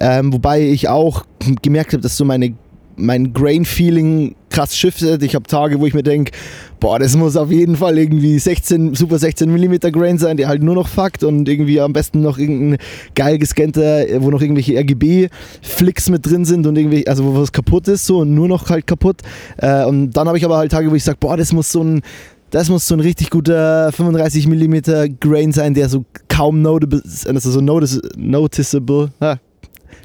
[0.00, 1.26] Ähm, wobei ich auch
[1.62, 2.54] gemerkt habe, dass so meine,
[2.96, 5.22] mein Grain-Feeling krass shiftet.
[5.22, 6.32] Ich habe Tage, wo ich mir denke,
[6.80, 10.62] boah, das muss auf jeden Fall irgendwie 16, super 16 mm Grain sein, der halt
[10.62, 12.78] nur noch fuckt und irgendwie am besten noch irgendein
[13.14, 17.88] geil gescannter, wo noch irgendwelche RGB-Flicks mit drin sind und irgendwie, also wo was kaputt
[17.88, 19.16] ist so und nur noch halt kaputt.
[19.58, 21.82] Äh, und dann habe ich aber halt Tage, wo ich sage, boah, das muss so
[21.82, 22.02] ein
[22.50, 27.50] das muss so ein richtig guter 35 mm Grain sein, der so kaum notable, also
[27.50, 29.36] so notice, noticeable, ah,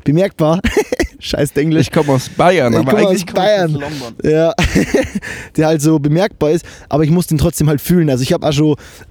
[0.04, 0.60] bemerkbar.
[1.24, 1.82] Scheiß Englisch.
[1.88, 3.76] Ich komme aus Bayern, Ich aber komme aus eigentlich komme ich Bayern.
[3.76, 4.16] aus London.
[4.32, 4.54] Ja,
[5.56, 8.10] der halt so bemerkbar ist, aber ich muss den trotzdem halt fühlen.
[8.10, 8.48] Also ich habe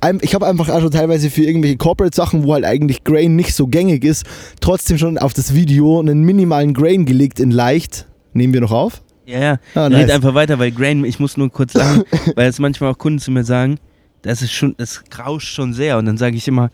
[0.00, 3.68] ein- ich habe einfach schon teilweise für irgendwelche Corporate-Sachen, wo halt eigentlich Grain nicht so
[3.68, 4.24] gängig ist,
[4.60, 8.06] trotzdem schon auf das Video einen minimalen Grain gelegt in leicht.
[8.32, 9.02] Nehmen wir noch auf?
[9.26, 9.58] Ja, ja.
[9.76, 10.10] Ah, Red nice.
[10.10, 12.02] einfach weiter, weil Grain, ich muss nur kurz sagen,
[12.34, 13.78] weil es manchmal auch Kunden zu mir sagen,
[14.22, 15.96] das ist schon, das rauscht schon sehr.
[15.96, 16.70] Und dann sage ich immer,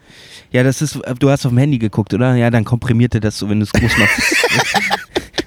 [0.50, 2.34] ja, das ist, du hast auf dem Handy geguckt, oder?
[2.34, 4.36] Ja, dann komprimiert er das so, wenn du es groß machst.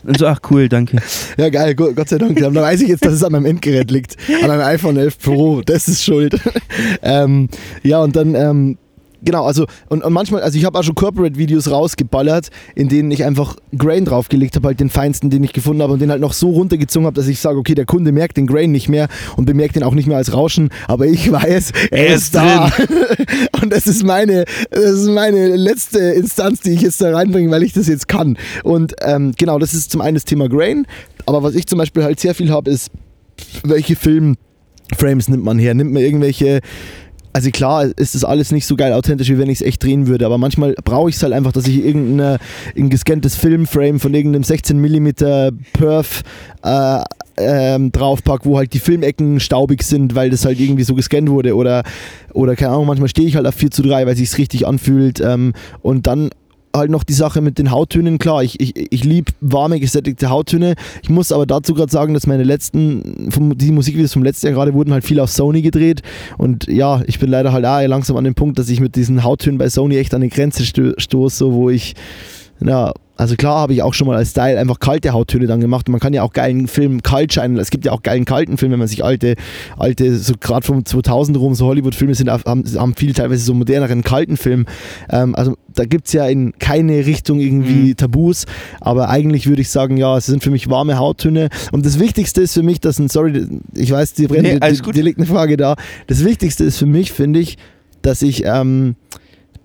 [0.09, 0.97] Und so, ach cool, danke.
[1.37, 2.39] Ja, geil, Go- Gott sei Dank.
[2.39, 4.17] Dann weiß ich jetzt, dass es an meinem Endgerät liegt.
[4.43, 5.61] An einem iPhone 11 Pro.
[5.61, 6.33] Das ist schuld.
[7.03, 7.47] ähm,
[7.83, 8.77] ja, und dann, ähm,
[9.21, 13.23] genau, also, und, und manchmal, also ich habe auch schon Corporate-Videos rausgeballert, in denen ich
[13.23, 16.33] einfach Grain draufgelegt habe, halt den feinsten, den ich gefunden habe und den halt noch
[16.33, 19.45] so runtergezogen habe, dass ich sage, okay, der Kunde merkt den Grain nicht mehr und
[19.45, 22.71] bemerkt den auch nicht mehr als Rauschen, aber ich weiß, er, Er ist, ist da.
[23.61, 27.63] und das ist meine, das ist meine letzte Instanz, die ich jetzt da reinbringe, weil
[27.63, 28.37] ich das jetzt kann.
[28.63, 30.85] Und ähm, genau, das ist zum einen das Thema Grain,
[31.25, 32.89] aber was ich zum Beispiel halt sehr viel habe, ist,
[33.63, 35.73] welche Filmframes nimmt man her?
[35.73, 36.61] Nimmt man irgendwelche.
[37.31, 40.07] Also klar ist das alles nicht so geil authentisch, wie wenn ich es echt drehen
[40.07, 42.39] würde, aber manchmal brauche ich es halt einfach, dass ich irgendein
[42.75, 45.09] ein gescanntes Filmframe von irgendeinem 16 mm
[45.73, 46.23] Perf
[46.63, 47.03] äh,
[47.37, 51.55] ähm, draufpack, wo halt die Filmecken staubig sind, weil das halt irgendwie so gescannt wurde
[51.55, 51.83] oder,
[52.33, 55.21] oder keine Ahnung, manchmal stehe ich halt auf 4 zu 3, weil sich richtig anfühlt
[55.21, 56.29] ähm, und dann
[56.75, 58.17] halt noch die Sache mit den Hauttönen.
[58.19, 60.75] Klar, ich, ich, ich liebe warme, gesättigte Hauttöne.
[61.01, 64.55] Ich muss aber dazu gerade sagen, dass meine letzten, vom, die Musikvideos vom letzten Jahr
[64.55, 66.01] gerade wurden halt viel auf Sony gedreht.
[66.37, 69.23] Und ja, ich bin leider halt auch langsam an dem Punkt, dass ich mit diesen
[69.23, 71.95] Hauttönen bei Sony echt an die Grenze sto stoße, so, wo ich,
[72.59, 75.87] ja, also klar habe ich auch schon mal als Style einfach kalte Hauttöne dann gemacht.
[75.89, 77.57] Und man kann ja auch geilen Film kalt scheinen.
[77.57, 79.35] Es gibt ja auch geilen kalten Film, wenn man sich alte,
[79.77, 84.03] alte so gerade vom 2000 rum, so Hollywood-Filme sind, haben, haben viel teilweise so moderneren
[84.03, 84.65] kalten Film.
[85.09, 87.97] Ähm, also da gibt es ja in keine Richtung irgendwie Mhm.
[87.97, 88.45] Tabus.
[88.79, 91.49] Aber eigentlich würde ich sagen, ja, es sind für mich warme Hauttöne.
[91.73, 94.77] Und das Wichtigste ist für mich, dass ein, sorry, ich weiß, die brennt, Nee, die,
[94.79, 94.95] gut.
[94.95, 95.75] die liegt eine Frage da.
[96.07, 97.57] Das Wichtigste ist für mich, finde ich,
[98.01, 98.95] dass ich, ähm,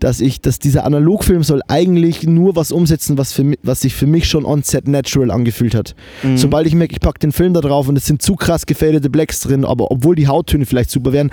[0.05, 4.07] dass ich, dass dieser Analogfilm soll eigentlich nur was umsetzen, was, für, was sich für
[4.07, 5.94] mich schon on-set natural angefühlt hat.
[6.22, 6.36] Mhm.
[6.36, 9.09] Sobald ich merke, ich packe den Film da drauf und es sind zu krass gefadete
[9.09, 11.30] Blacks drin, aber obwohl die Hauttöne vielleicht super wären,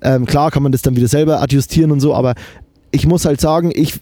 [0.00, 2.32] ähm, klar kann man das dann wieder selber adjustieren und so, aber
[2.92, 4.00] ich muss halt sagen, ich,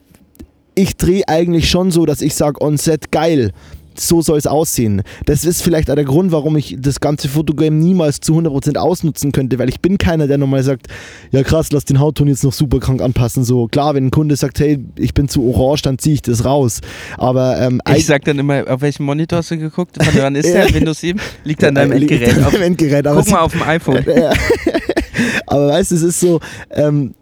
[0.77, 3.51] ich drehe eigentlich schon so, dass ich sage, on-set geil.
[3.99, 5.03] So soll es aussehen.
[5.27, 9.33] Das ist vielleicht auch der Grund, warum ich das ganze Fotogame niemals zu 100% ausnutzen
[9.33, 10.87] könnte, weil ich bin keiner, der nochmal sagt,
[11.31, 13.45] ja krass, lass den Hautton jetzt noch super krank anpassen.
[13.45, 16.45] So klar, wenn ein Kunde sagt, hey, ich bin zu orange, dann ziehe ich das
[16.45, 16.81] raus.
[17.19, 20.03] Aber ähm, Ich sag dann immer, auf welchem Monitor hast du geguckt?
[20.03, 20.73] Von wann ist der?
[20.75, 21.21] Windows 7?
[21.45, 22.37] Liegt an deinem Endgerät.
[22.37, 23.05] an Auf, meinem Endgerät.
[23.05, 24.05] Guck mal auf dem iPhone.
[25.47, 26.41] Aber weißt du, es ist so,
[26.71, 27.15] ähm,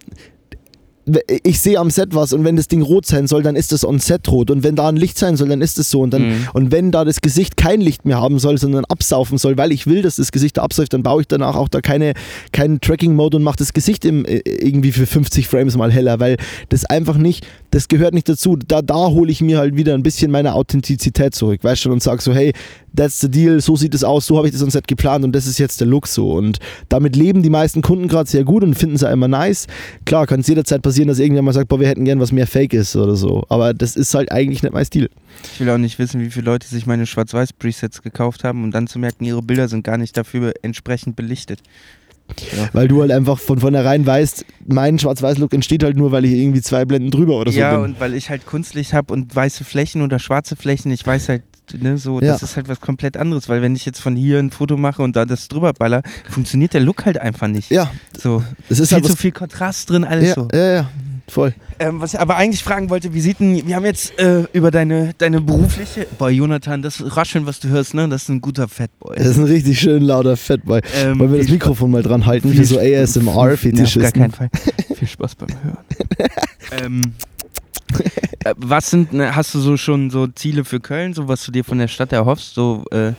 [1.43, 3.83] ich sehe am Set was und wenn das Ding rot sein soll, dann ist das
[3.83, 4.51] on Set rot.
[4.51, 6.01] Und wenn da ein Licht sein soll, dann ist es so.
[6.01, 6.47] Und, dann, Mhm.
[6.53, 9.87] und wenn da das Gesicht kein Licht mehr haben soll, sondern absaufen soll, weil ich
[9.87, 12.13] will, dass das Gesicht da absäuft, dann baue ich danach auch da keine,
[12.51, 16.37] keinen Tracking-Mode und mache das Gesicht im, äh, irgendwie für 50 Frames mal heller, weil
[16.69, 18.55] das einfach nicht, das gehört nicht dazu.
[18.55, 22.03] Da, da hole ich mir halt wieder ein bisschen meine Authentizität zurück, weißt du, und
[22.03, 22.53] sage so, hey,
[22.95, 25.33] that's the deal, so sieht es aus, so habe ich das on Set geplant und
[25.33, 26.33] das ist jetzt der Look so.
[26.33, 29.67] Und damit leben die meisten Kunden gerade sehr gut und finden es auch immer nice.
[30.05, 32.47] Klar, kann es jederzeit passieren, dass irgendjemand mal sagt, boah, wir hätten gern was mehr
[32.47, 33.43] Fake ist oder so.
[33.49, 35.09] Aber das ist halt eigentlich nicht mein Stil.
[35.53, 38.87] Ich will auch nicht wissen, wie viele Leute sich meine Schwarz-Weiß-Presets gekauft haben, um dann
[38.87, 41.59] zu merken, ihre Bilder sind gar nicht dafür entsprechend belichtet.
[42.73, 46.61] Weil du halt einfach von vornherein weißt, mein Schwarz-Weiß-Look entsteht halt nur, weil ich irgendwie
[46.61, 47.91] zwei Blenden drüber oder so ja, bin.
[47.91, 51.43] und weil ich halt Kunstlicht habe und weiße Flächen oder schwarze Flächen, ich weiß halt
[51.79, 52.45] ne, so, das Ja.
[52.47, 55.15] ist halt was komplett anderes, weil wenn ich jetzt von hier ein Foto mache und
[55.15, 57.71] da das drüber baller, funktioniert der Look halt einfach nicht.
[57.71, 60.47] Ja, So, es ist viel halt zu viel Kontrast drin, alles ja, so.
[60.53, 60.89] ja, ja,
[61.27, 61.53] voll.
[61.79, 64.69] Ähm, was ich aber eigentlich fragen wollte, wie sieht denn, wir haben jetzt äh, über
[64.69, 68.67] deine, deine berufliche, boah Jonathan, das Rascheln, was du hörst, ne, das ist ein guter
[68.67, 69.15] Fatboy.
[69.17, 70.81] Das ist ein richtig schön lauter Fatboy.
[71.03, 73.33] Ähm, Wollen wir das Mikrofon mal dran halten Viel für so Sp- Nee, auf gar
[73.47, 74.21] ASMR-Fetischisten?
[74.21, 74.49] keinen Fall.
[74.95, 75.77] Viel Spaß beim Hören.
[76.85, 77.30] ähm, äh,
[78.57, 81.63] was sind, ne, hast du so schon so Ziele für Köln, so was du dir
[81.63, 83.13] von der Stadt erhoffst, so äh,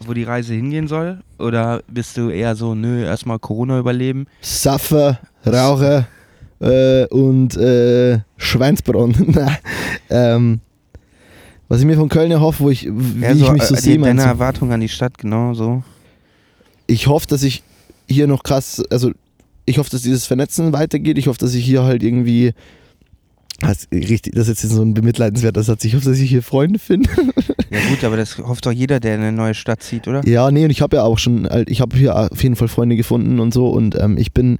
[0.00, 1.20] wo die Reise hingehen soll?
[1.38, 4.26] Oder bist du eher so, nö, erstmal Corona überleben?
[4.40, 6.06] Saffe, Rauche
[6.60, 9.26] äh, und äh, Schweinsbraten.
[9.34, 9.56] Na,
[10.10, 10.60] ähm,
[11.68, 13.98] was ich mir von Köln erhoffe, wo ich, wie Ja, ich mich so äh, sehe,
[13.98, 14.22] deine?
[14.22, 15.82] Erwartung an die Stadt, genau so.
[16.86, 17.62] ich hoffe, dass ich
[18.08, 19.10] hier noch krass, also
[19.64, 21.18] ich hoffe, dass dieses Vernetzen weitergeht.
[21.18, 22.52] Ich hoffe, dass ich hier halt irgendwie,
[23.60, 27.08] das, ist jetzt so ein bemitleidenswerter Satz, ich hoffe, dass ich hier Freunde finde.
[27.70, 30.26] Ja gut, aber das hofft doch jeder, der in eine neue Stadt zieht, oder?
[30.26, 32.68] Ja, nee, und ich habe ja auch schon, halt, ich habe hier auf jeden Fall
[32.68, 34.58] Freunde gefunden und so und ähm, ich bin,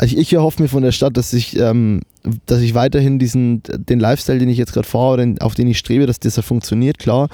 [0.00, 2.02] also ich erhoffe mir von der Stadt, dass ich, ähm,
[2.46, 5.78] dass ich weiterhin diesen, den Lifestyle, den ich jetzt gerade fahre, den- auf den ich
[5.78, 7.28] strebe, dass das halt funktioniert, klar.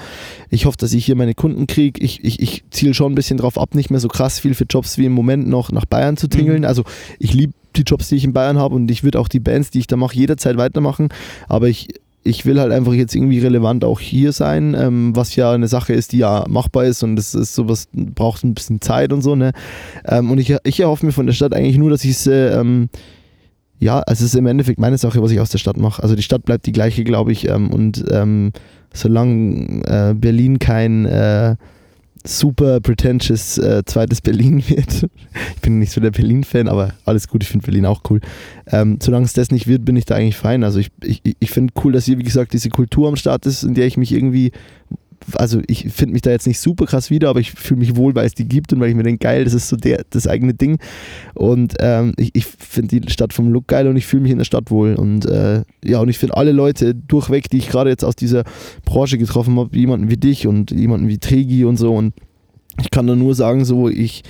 [0.49, 2.03] Ich hoffe, dass ich hier meine Kunden kriege.
[2.03, 4.65] Ich, ich, ich ziele schon ein bisschen drauf ab, nicht mehr so krass viel für
[4.67, 6.59] Jobs wie im Moment noch nach Bayern zu tingeln.
[6.59, 6.65] Mhm.
[6.65, 6.83] Also
[7.19, 9.69] ich liebe die Jobs, die ich in Bayern habe und ich würde auch die Bands,
[9.71, 11.09] die ich da mache, jederzeit weitermachen.
[11.47, 11.87] Aber ich,
[12.23, 15.93] ich will halt einfach jetzt irgendwie relevant auch hier sein, ähm, was ja eine Sache
[15.93, 19.35] ist, die ja machbar ist und das ist sowas, braucht ein bisschen Zeit und so,
[19.35, 19.51] ne?
[20.05, 22.59] Ähm, und ich, ich erhoffe mir von der Stadt eigentlich nur, dass ich es, äh,
[22.59, 22.89] ähm,
[23.79, 26.01] ja, also es ist im Endeffekt meine Sache, was ich aus der Stadt mache.
[26.01, 28.51] Also die Stadt bleibt die gleiche, glaube ich, ähm, und ähm,
[28.93, 31.55] solange äh, Berlin kein äh,
[32.27, 35.09] super pretentious äh, zweites Berlin wird,
[35.55, 38.21] ich bin nicht so der Berlin-Fan, aber alles gut, ich finde Berlin auch cool.
[38.67, 40.63] Ähm, solange es das nicht wird, bin ich da eigentlich fein.
[40.63, 43.63] Also ich, ich, ich finde cool, dass hier, wie gesagt, diese Kultur am Start ist,
[43.63, 44.51] in der ich mich irgendwie,
[45.33, 48.15] also ich finde mich da jetzt nicht super krass wieder, aber ich fühle mich wohl,
[48.15, 50.27] weil es die gibt und weil ich mir denke, geil, das ist so der, das
[50.27, 50.77] eigene Ding.
[51.33, 54.37] Und ähm, ich, ich finde die Stadt vom Look geil und ich fühle mich in
[54.37, 54.95] der Stadt wohl.
[54.95, 58.43] Und äh, ja, und ich finde alle Leute durchweg, die ich gerade jetzt aus dieser
[58.85, 61.95] Branche getroffen habe, jemanden wie dich und jemanden wie Tregi und so.
[61.95, 62.13] Und
[62.79, 64.23] ich kann da nur sagen, so, ich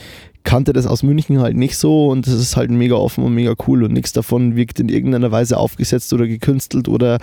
[0.44, 3.56] kannte das aus München halt nicht so und das ist halt mega offen und mega
[3.68, 7.18] cool und nichts davon wirkt in irgendeiner Weise aufgesetzt oder gekünstelt oder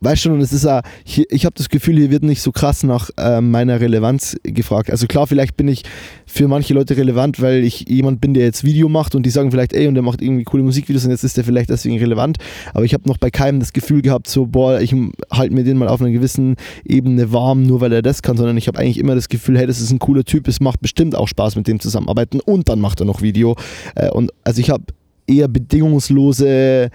[0.00, 0.68] weißt schon, und es ist
[1.04, 4.90] hier, ich habe das Gefühl, hier wird nicht so krass nach äh, meiner Relevanz gefragt.
[4.90, 5.82] Also klar, vielleicht bin ich
[6.26, 9.50] für manche Leute relevant, weil ich jemand bin, der jetzt Video macht und die sagen
[9.50, 12.38] vielleicht, ey, und der macht irgendwie coole Musikvideos und jetzt ist der vielleicht deswegen relevant.
[12.74, 14.94] Aber ich habe noch bei keinem das Gefühl gehabt, so, boah, ich
[15.30, 18.56] halte mir den mal auf einer gewissen Ebene warm, nur weil er das kann, sondern
[18.56, 21.14] ich habe eigentlich immer das Gefühl, hey, das ist ein cooler Typ, es macht bestimmt
[21.14, 23.56] auch Spaß mit dem zusammenarbeiten und dann macht er noch Video.
[23.94, 24.84] Äh, und also ich habe
[25.26, 26.90] eher bedingungslose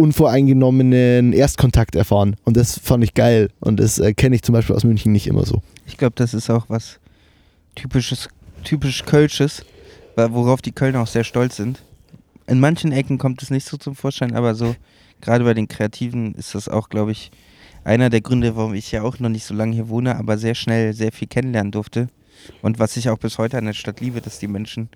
[0.00, 2.36] unvoreingenommenen Erstkontakt erfahren.
[2.44, 3.50] Und das fand ich geil.
[3.60, 5.62] Und das äh, kenne ich zum Beispiel aus München nicht immer so.
[5.86, 6.98] Ich glaube, das ist auch was
[7.74, 8.28] typisches,
[8.64, 9.64] typisch Kölsches,
[10.16, 11.82] worauf die Kölner auch sehr stolz sind.
[12.46, 14.74] In manchen Ecken kommt es nicht so zum Vorschein, aber so
[15.20, 17.30] gerade bei den Kreativen ist das auch, glaube ich,
[17.84, 20.54] einer der Gründe, warum ich ja auch noch nicht so lange hier wohne, aber sehr
[20.54, 22.08] schnell sehr viel kennenlernen durfte.
[22.62, 24.88] Und was ich auch bis heute an der Stadt liebe, dass die Menschen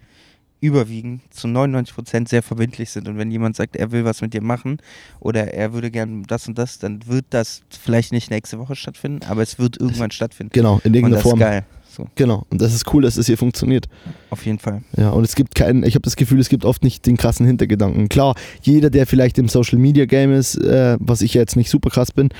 [0.61, 3.07] überwiegend zu 99 Prozent sehr verbindlich sind.
[3.09, 4.79] Und wenn jemand sagt, er will was mit dir machen
[5.21, 9.21] oder er würde gern das und das, dann wird das vielleicht nicht nächste Woche stattfinden,
[9.29, 10.53] aber es wird irgendwann stattfinden.
[10.55, 11.39] Genau, in Und irgendeiner das ist Form.
[11.41, 11.65] geil.
[11.91, 12.45] So, Genau.
[12.51, 13.87] Und das ist cool, dass das hier funktioniert.
[14.31, 14.83] auf jeden Fall.
[14.97, 17.47] Ja, und es gibt keinen, ich habe das Gefühl, es gibt oft nicht den krassen
[17.47, 18.09] Hintergedanken.
[18.09, 21.91] Klar, jeder, der vielleicht im Social Media Game ist, äh, was ich jetzt nicht super
[21.91, 22.31] krass bin,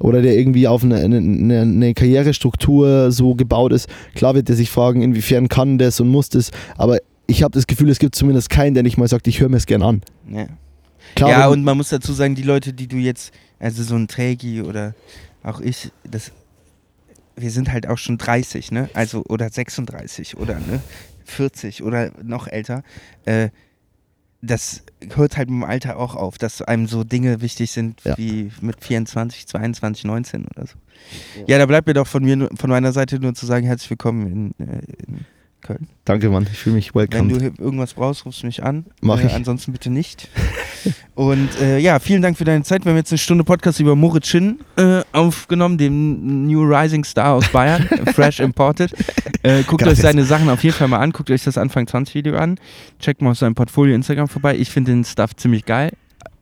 [0.00, 4.56] oder der irgendwie auf eine, eine, eine- eine Karrierestruktur so gebaut ist, klar wird der
[4.56, 8.14] sich fragen, inwiefern kann das und muss das, aber ich habe das Gefühl, es gibt
[8.14, 10.02] zumindest keinen, der nicht mal sagt, ich höre mir es gern an.
[10.28, 10.46] Ja,
[11.16, 14.08] Klar, ja und man muss dazu sagen, die Leute, die du jetzt, also so ein
[14.08, 14.94] Trägi oder
[15.42, 16.32] auch ich, das,
[17.36, 18.88] wir sind halt auch schon 30, ne?
[18.94, 20.80] Also, oder 36 oder ne?
[21.24, 22.82] 40 oder noch älter.
[23.24, 23.48] Äh,
[24.42, 24.82] das
[25.14, 28.16] hört halt mit dem Alter auch auf, dass einem so Dinge wichtig sind Ja.
[28.18, 30.74] wie mit 24, 22, 19 oder so.
[31.46, 33.88] Ja, da bleibt mir doch von mir, nur- von meiner Seite nur zu sagen, herzlich
[33.90, 35.24] willkommen in, äh, in
[35.64, 35.88] Köln.
[36.04, 37.32] Danke, Mann, ich fühle mich Wenn welcome.
[37.32, 38.84] du hier irgendwas brauchst, rufst du mich an.
[39.00, 39.34] Mach äh, ich.
[39.34, 40.28] Ansonsten bitte nicht.
[41.14, 42.84] Und äh, ja, vielen Dank für deine Zeit.
[42.84, 47.32] Wir haben jetzt eine Stunde Podcast über Moritz Schinn äh, aufgenommen, dem New Rising Star
[47.34, 47.82] aus Bayern,
[48.14, 48.92] fresh imported.
[49.42, 49.92] Äh, guckt Geil.
[49.92, 51.12] euch seine Sachen auf jeden Fall mal an.
[51.12, 52.58] Guckt euch das Anfang 20 Video an.
[53.00, 54.56] Checkt mal auf seinem Portfolio Instagram vorbei.
[54.56, 55.92] Ich finde den Stuff ziemlich geil.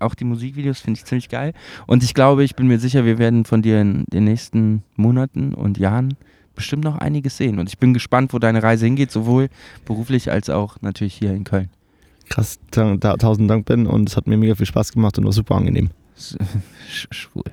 [0.00, 1.52] Auch die Musikvideos finde ich ziemlich geil.
[1.86, 5.54] Und ich glaube, ich bin mir sicher, wir werden von dir in den nächsten Monaten
[5.54, 6.16] und Jahren
[6.54, 7.58] bestimmt noch einiges sehen.
[7.58, 9.48] Und ich bin gespannt, wo deine Reise hingeht, sowohl
[9.84, 11.70] beruflich als auch natürlich hier in Köln.
[12.28, 15.32] Krass, ta tausend Dank, Ben, und es hat mir mega viel Spaß gemacht und war
[15.32, 15.90] super angenehm.
[16.88, 17.44] Sch schwul.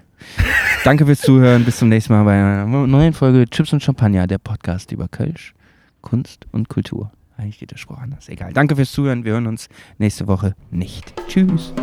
[0.83, 1.65] Danke fürs Zuhören.
[1.65, 5.53] Bis zum nächsten Mal bei einer neuen Folge Chips und Champagner, der Podcast über Kölsch,
[6.01, 7.11] Kunst und Kultur.
[7.37, 8.27] Eigentlich geht der Spruch anders.
[8.27, 8.51] Egal.
[8.53, 9.23] Danke fürs Zuhören.
[9.23, 11.13] Wir hören uns nächste Woche nicht.
[11.27, 11.73] Tschüss.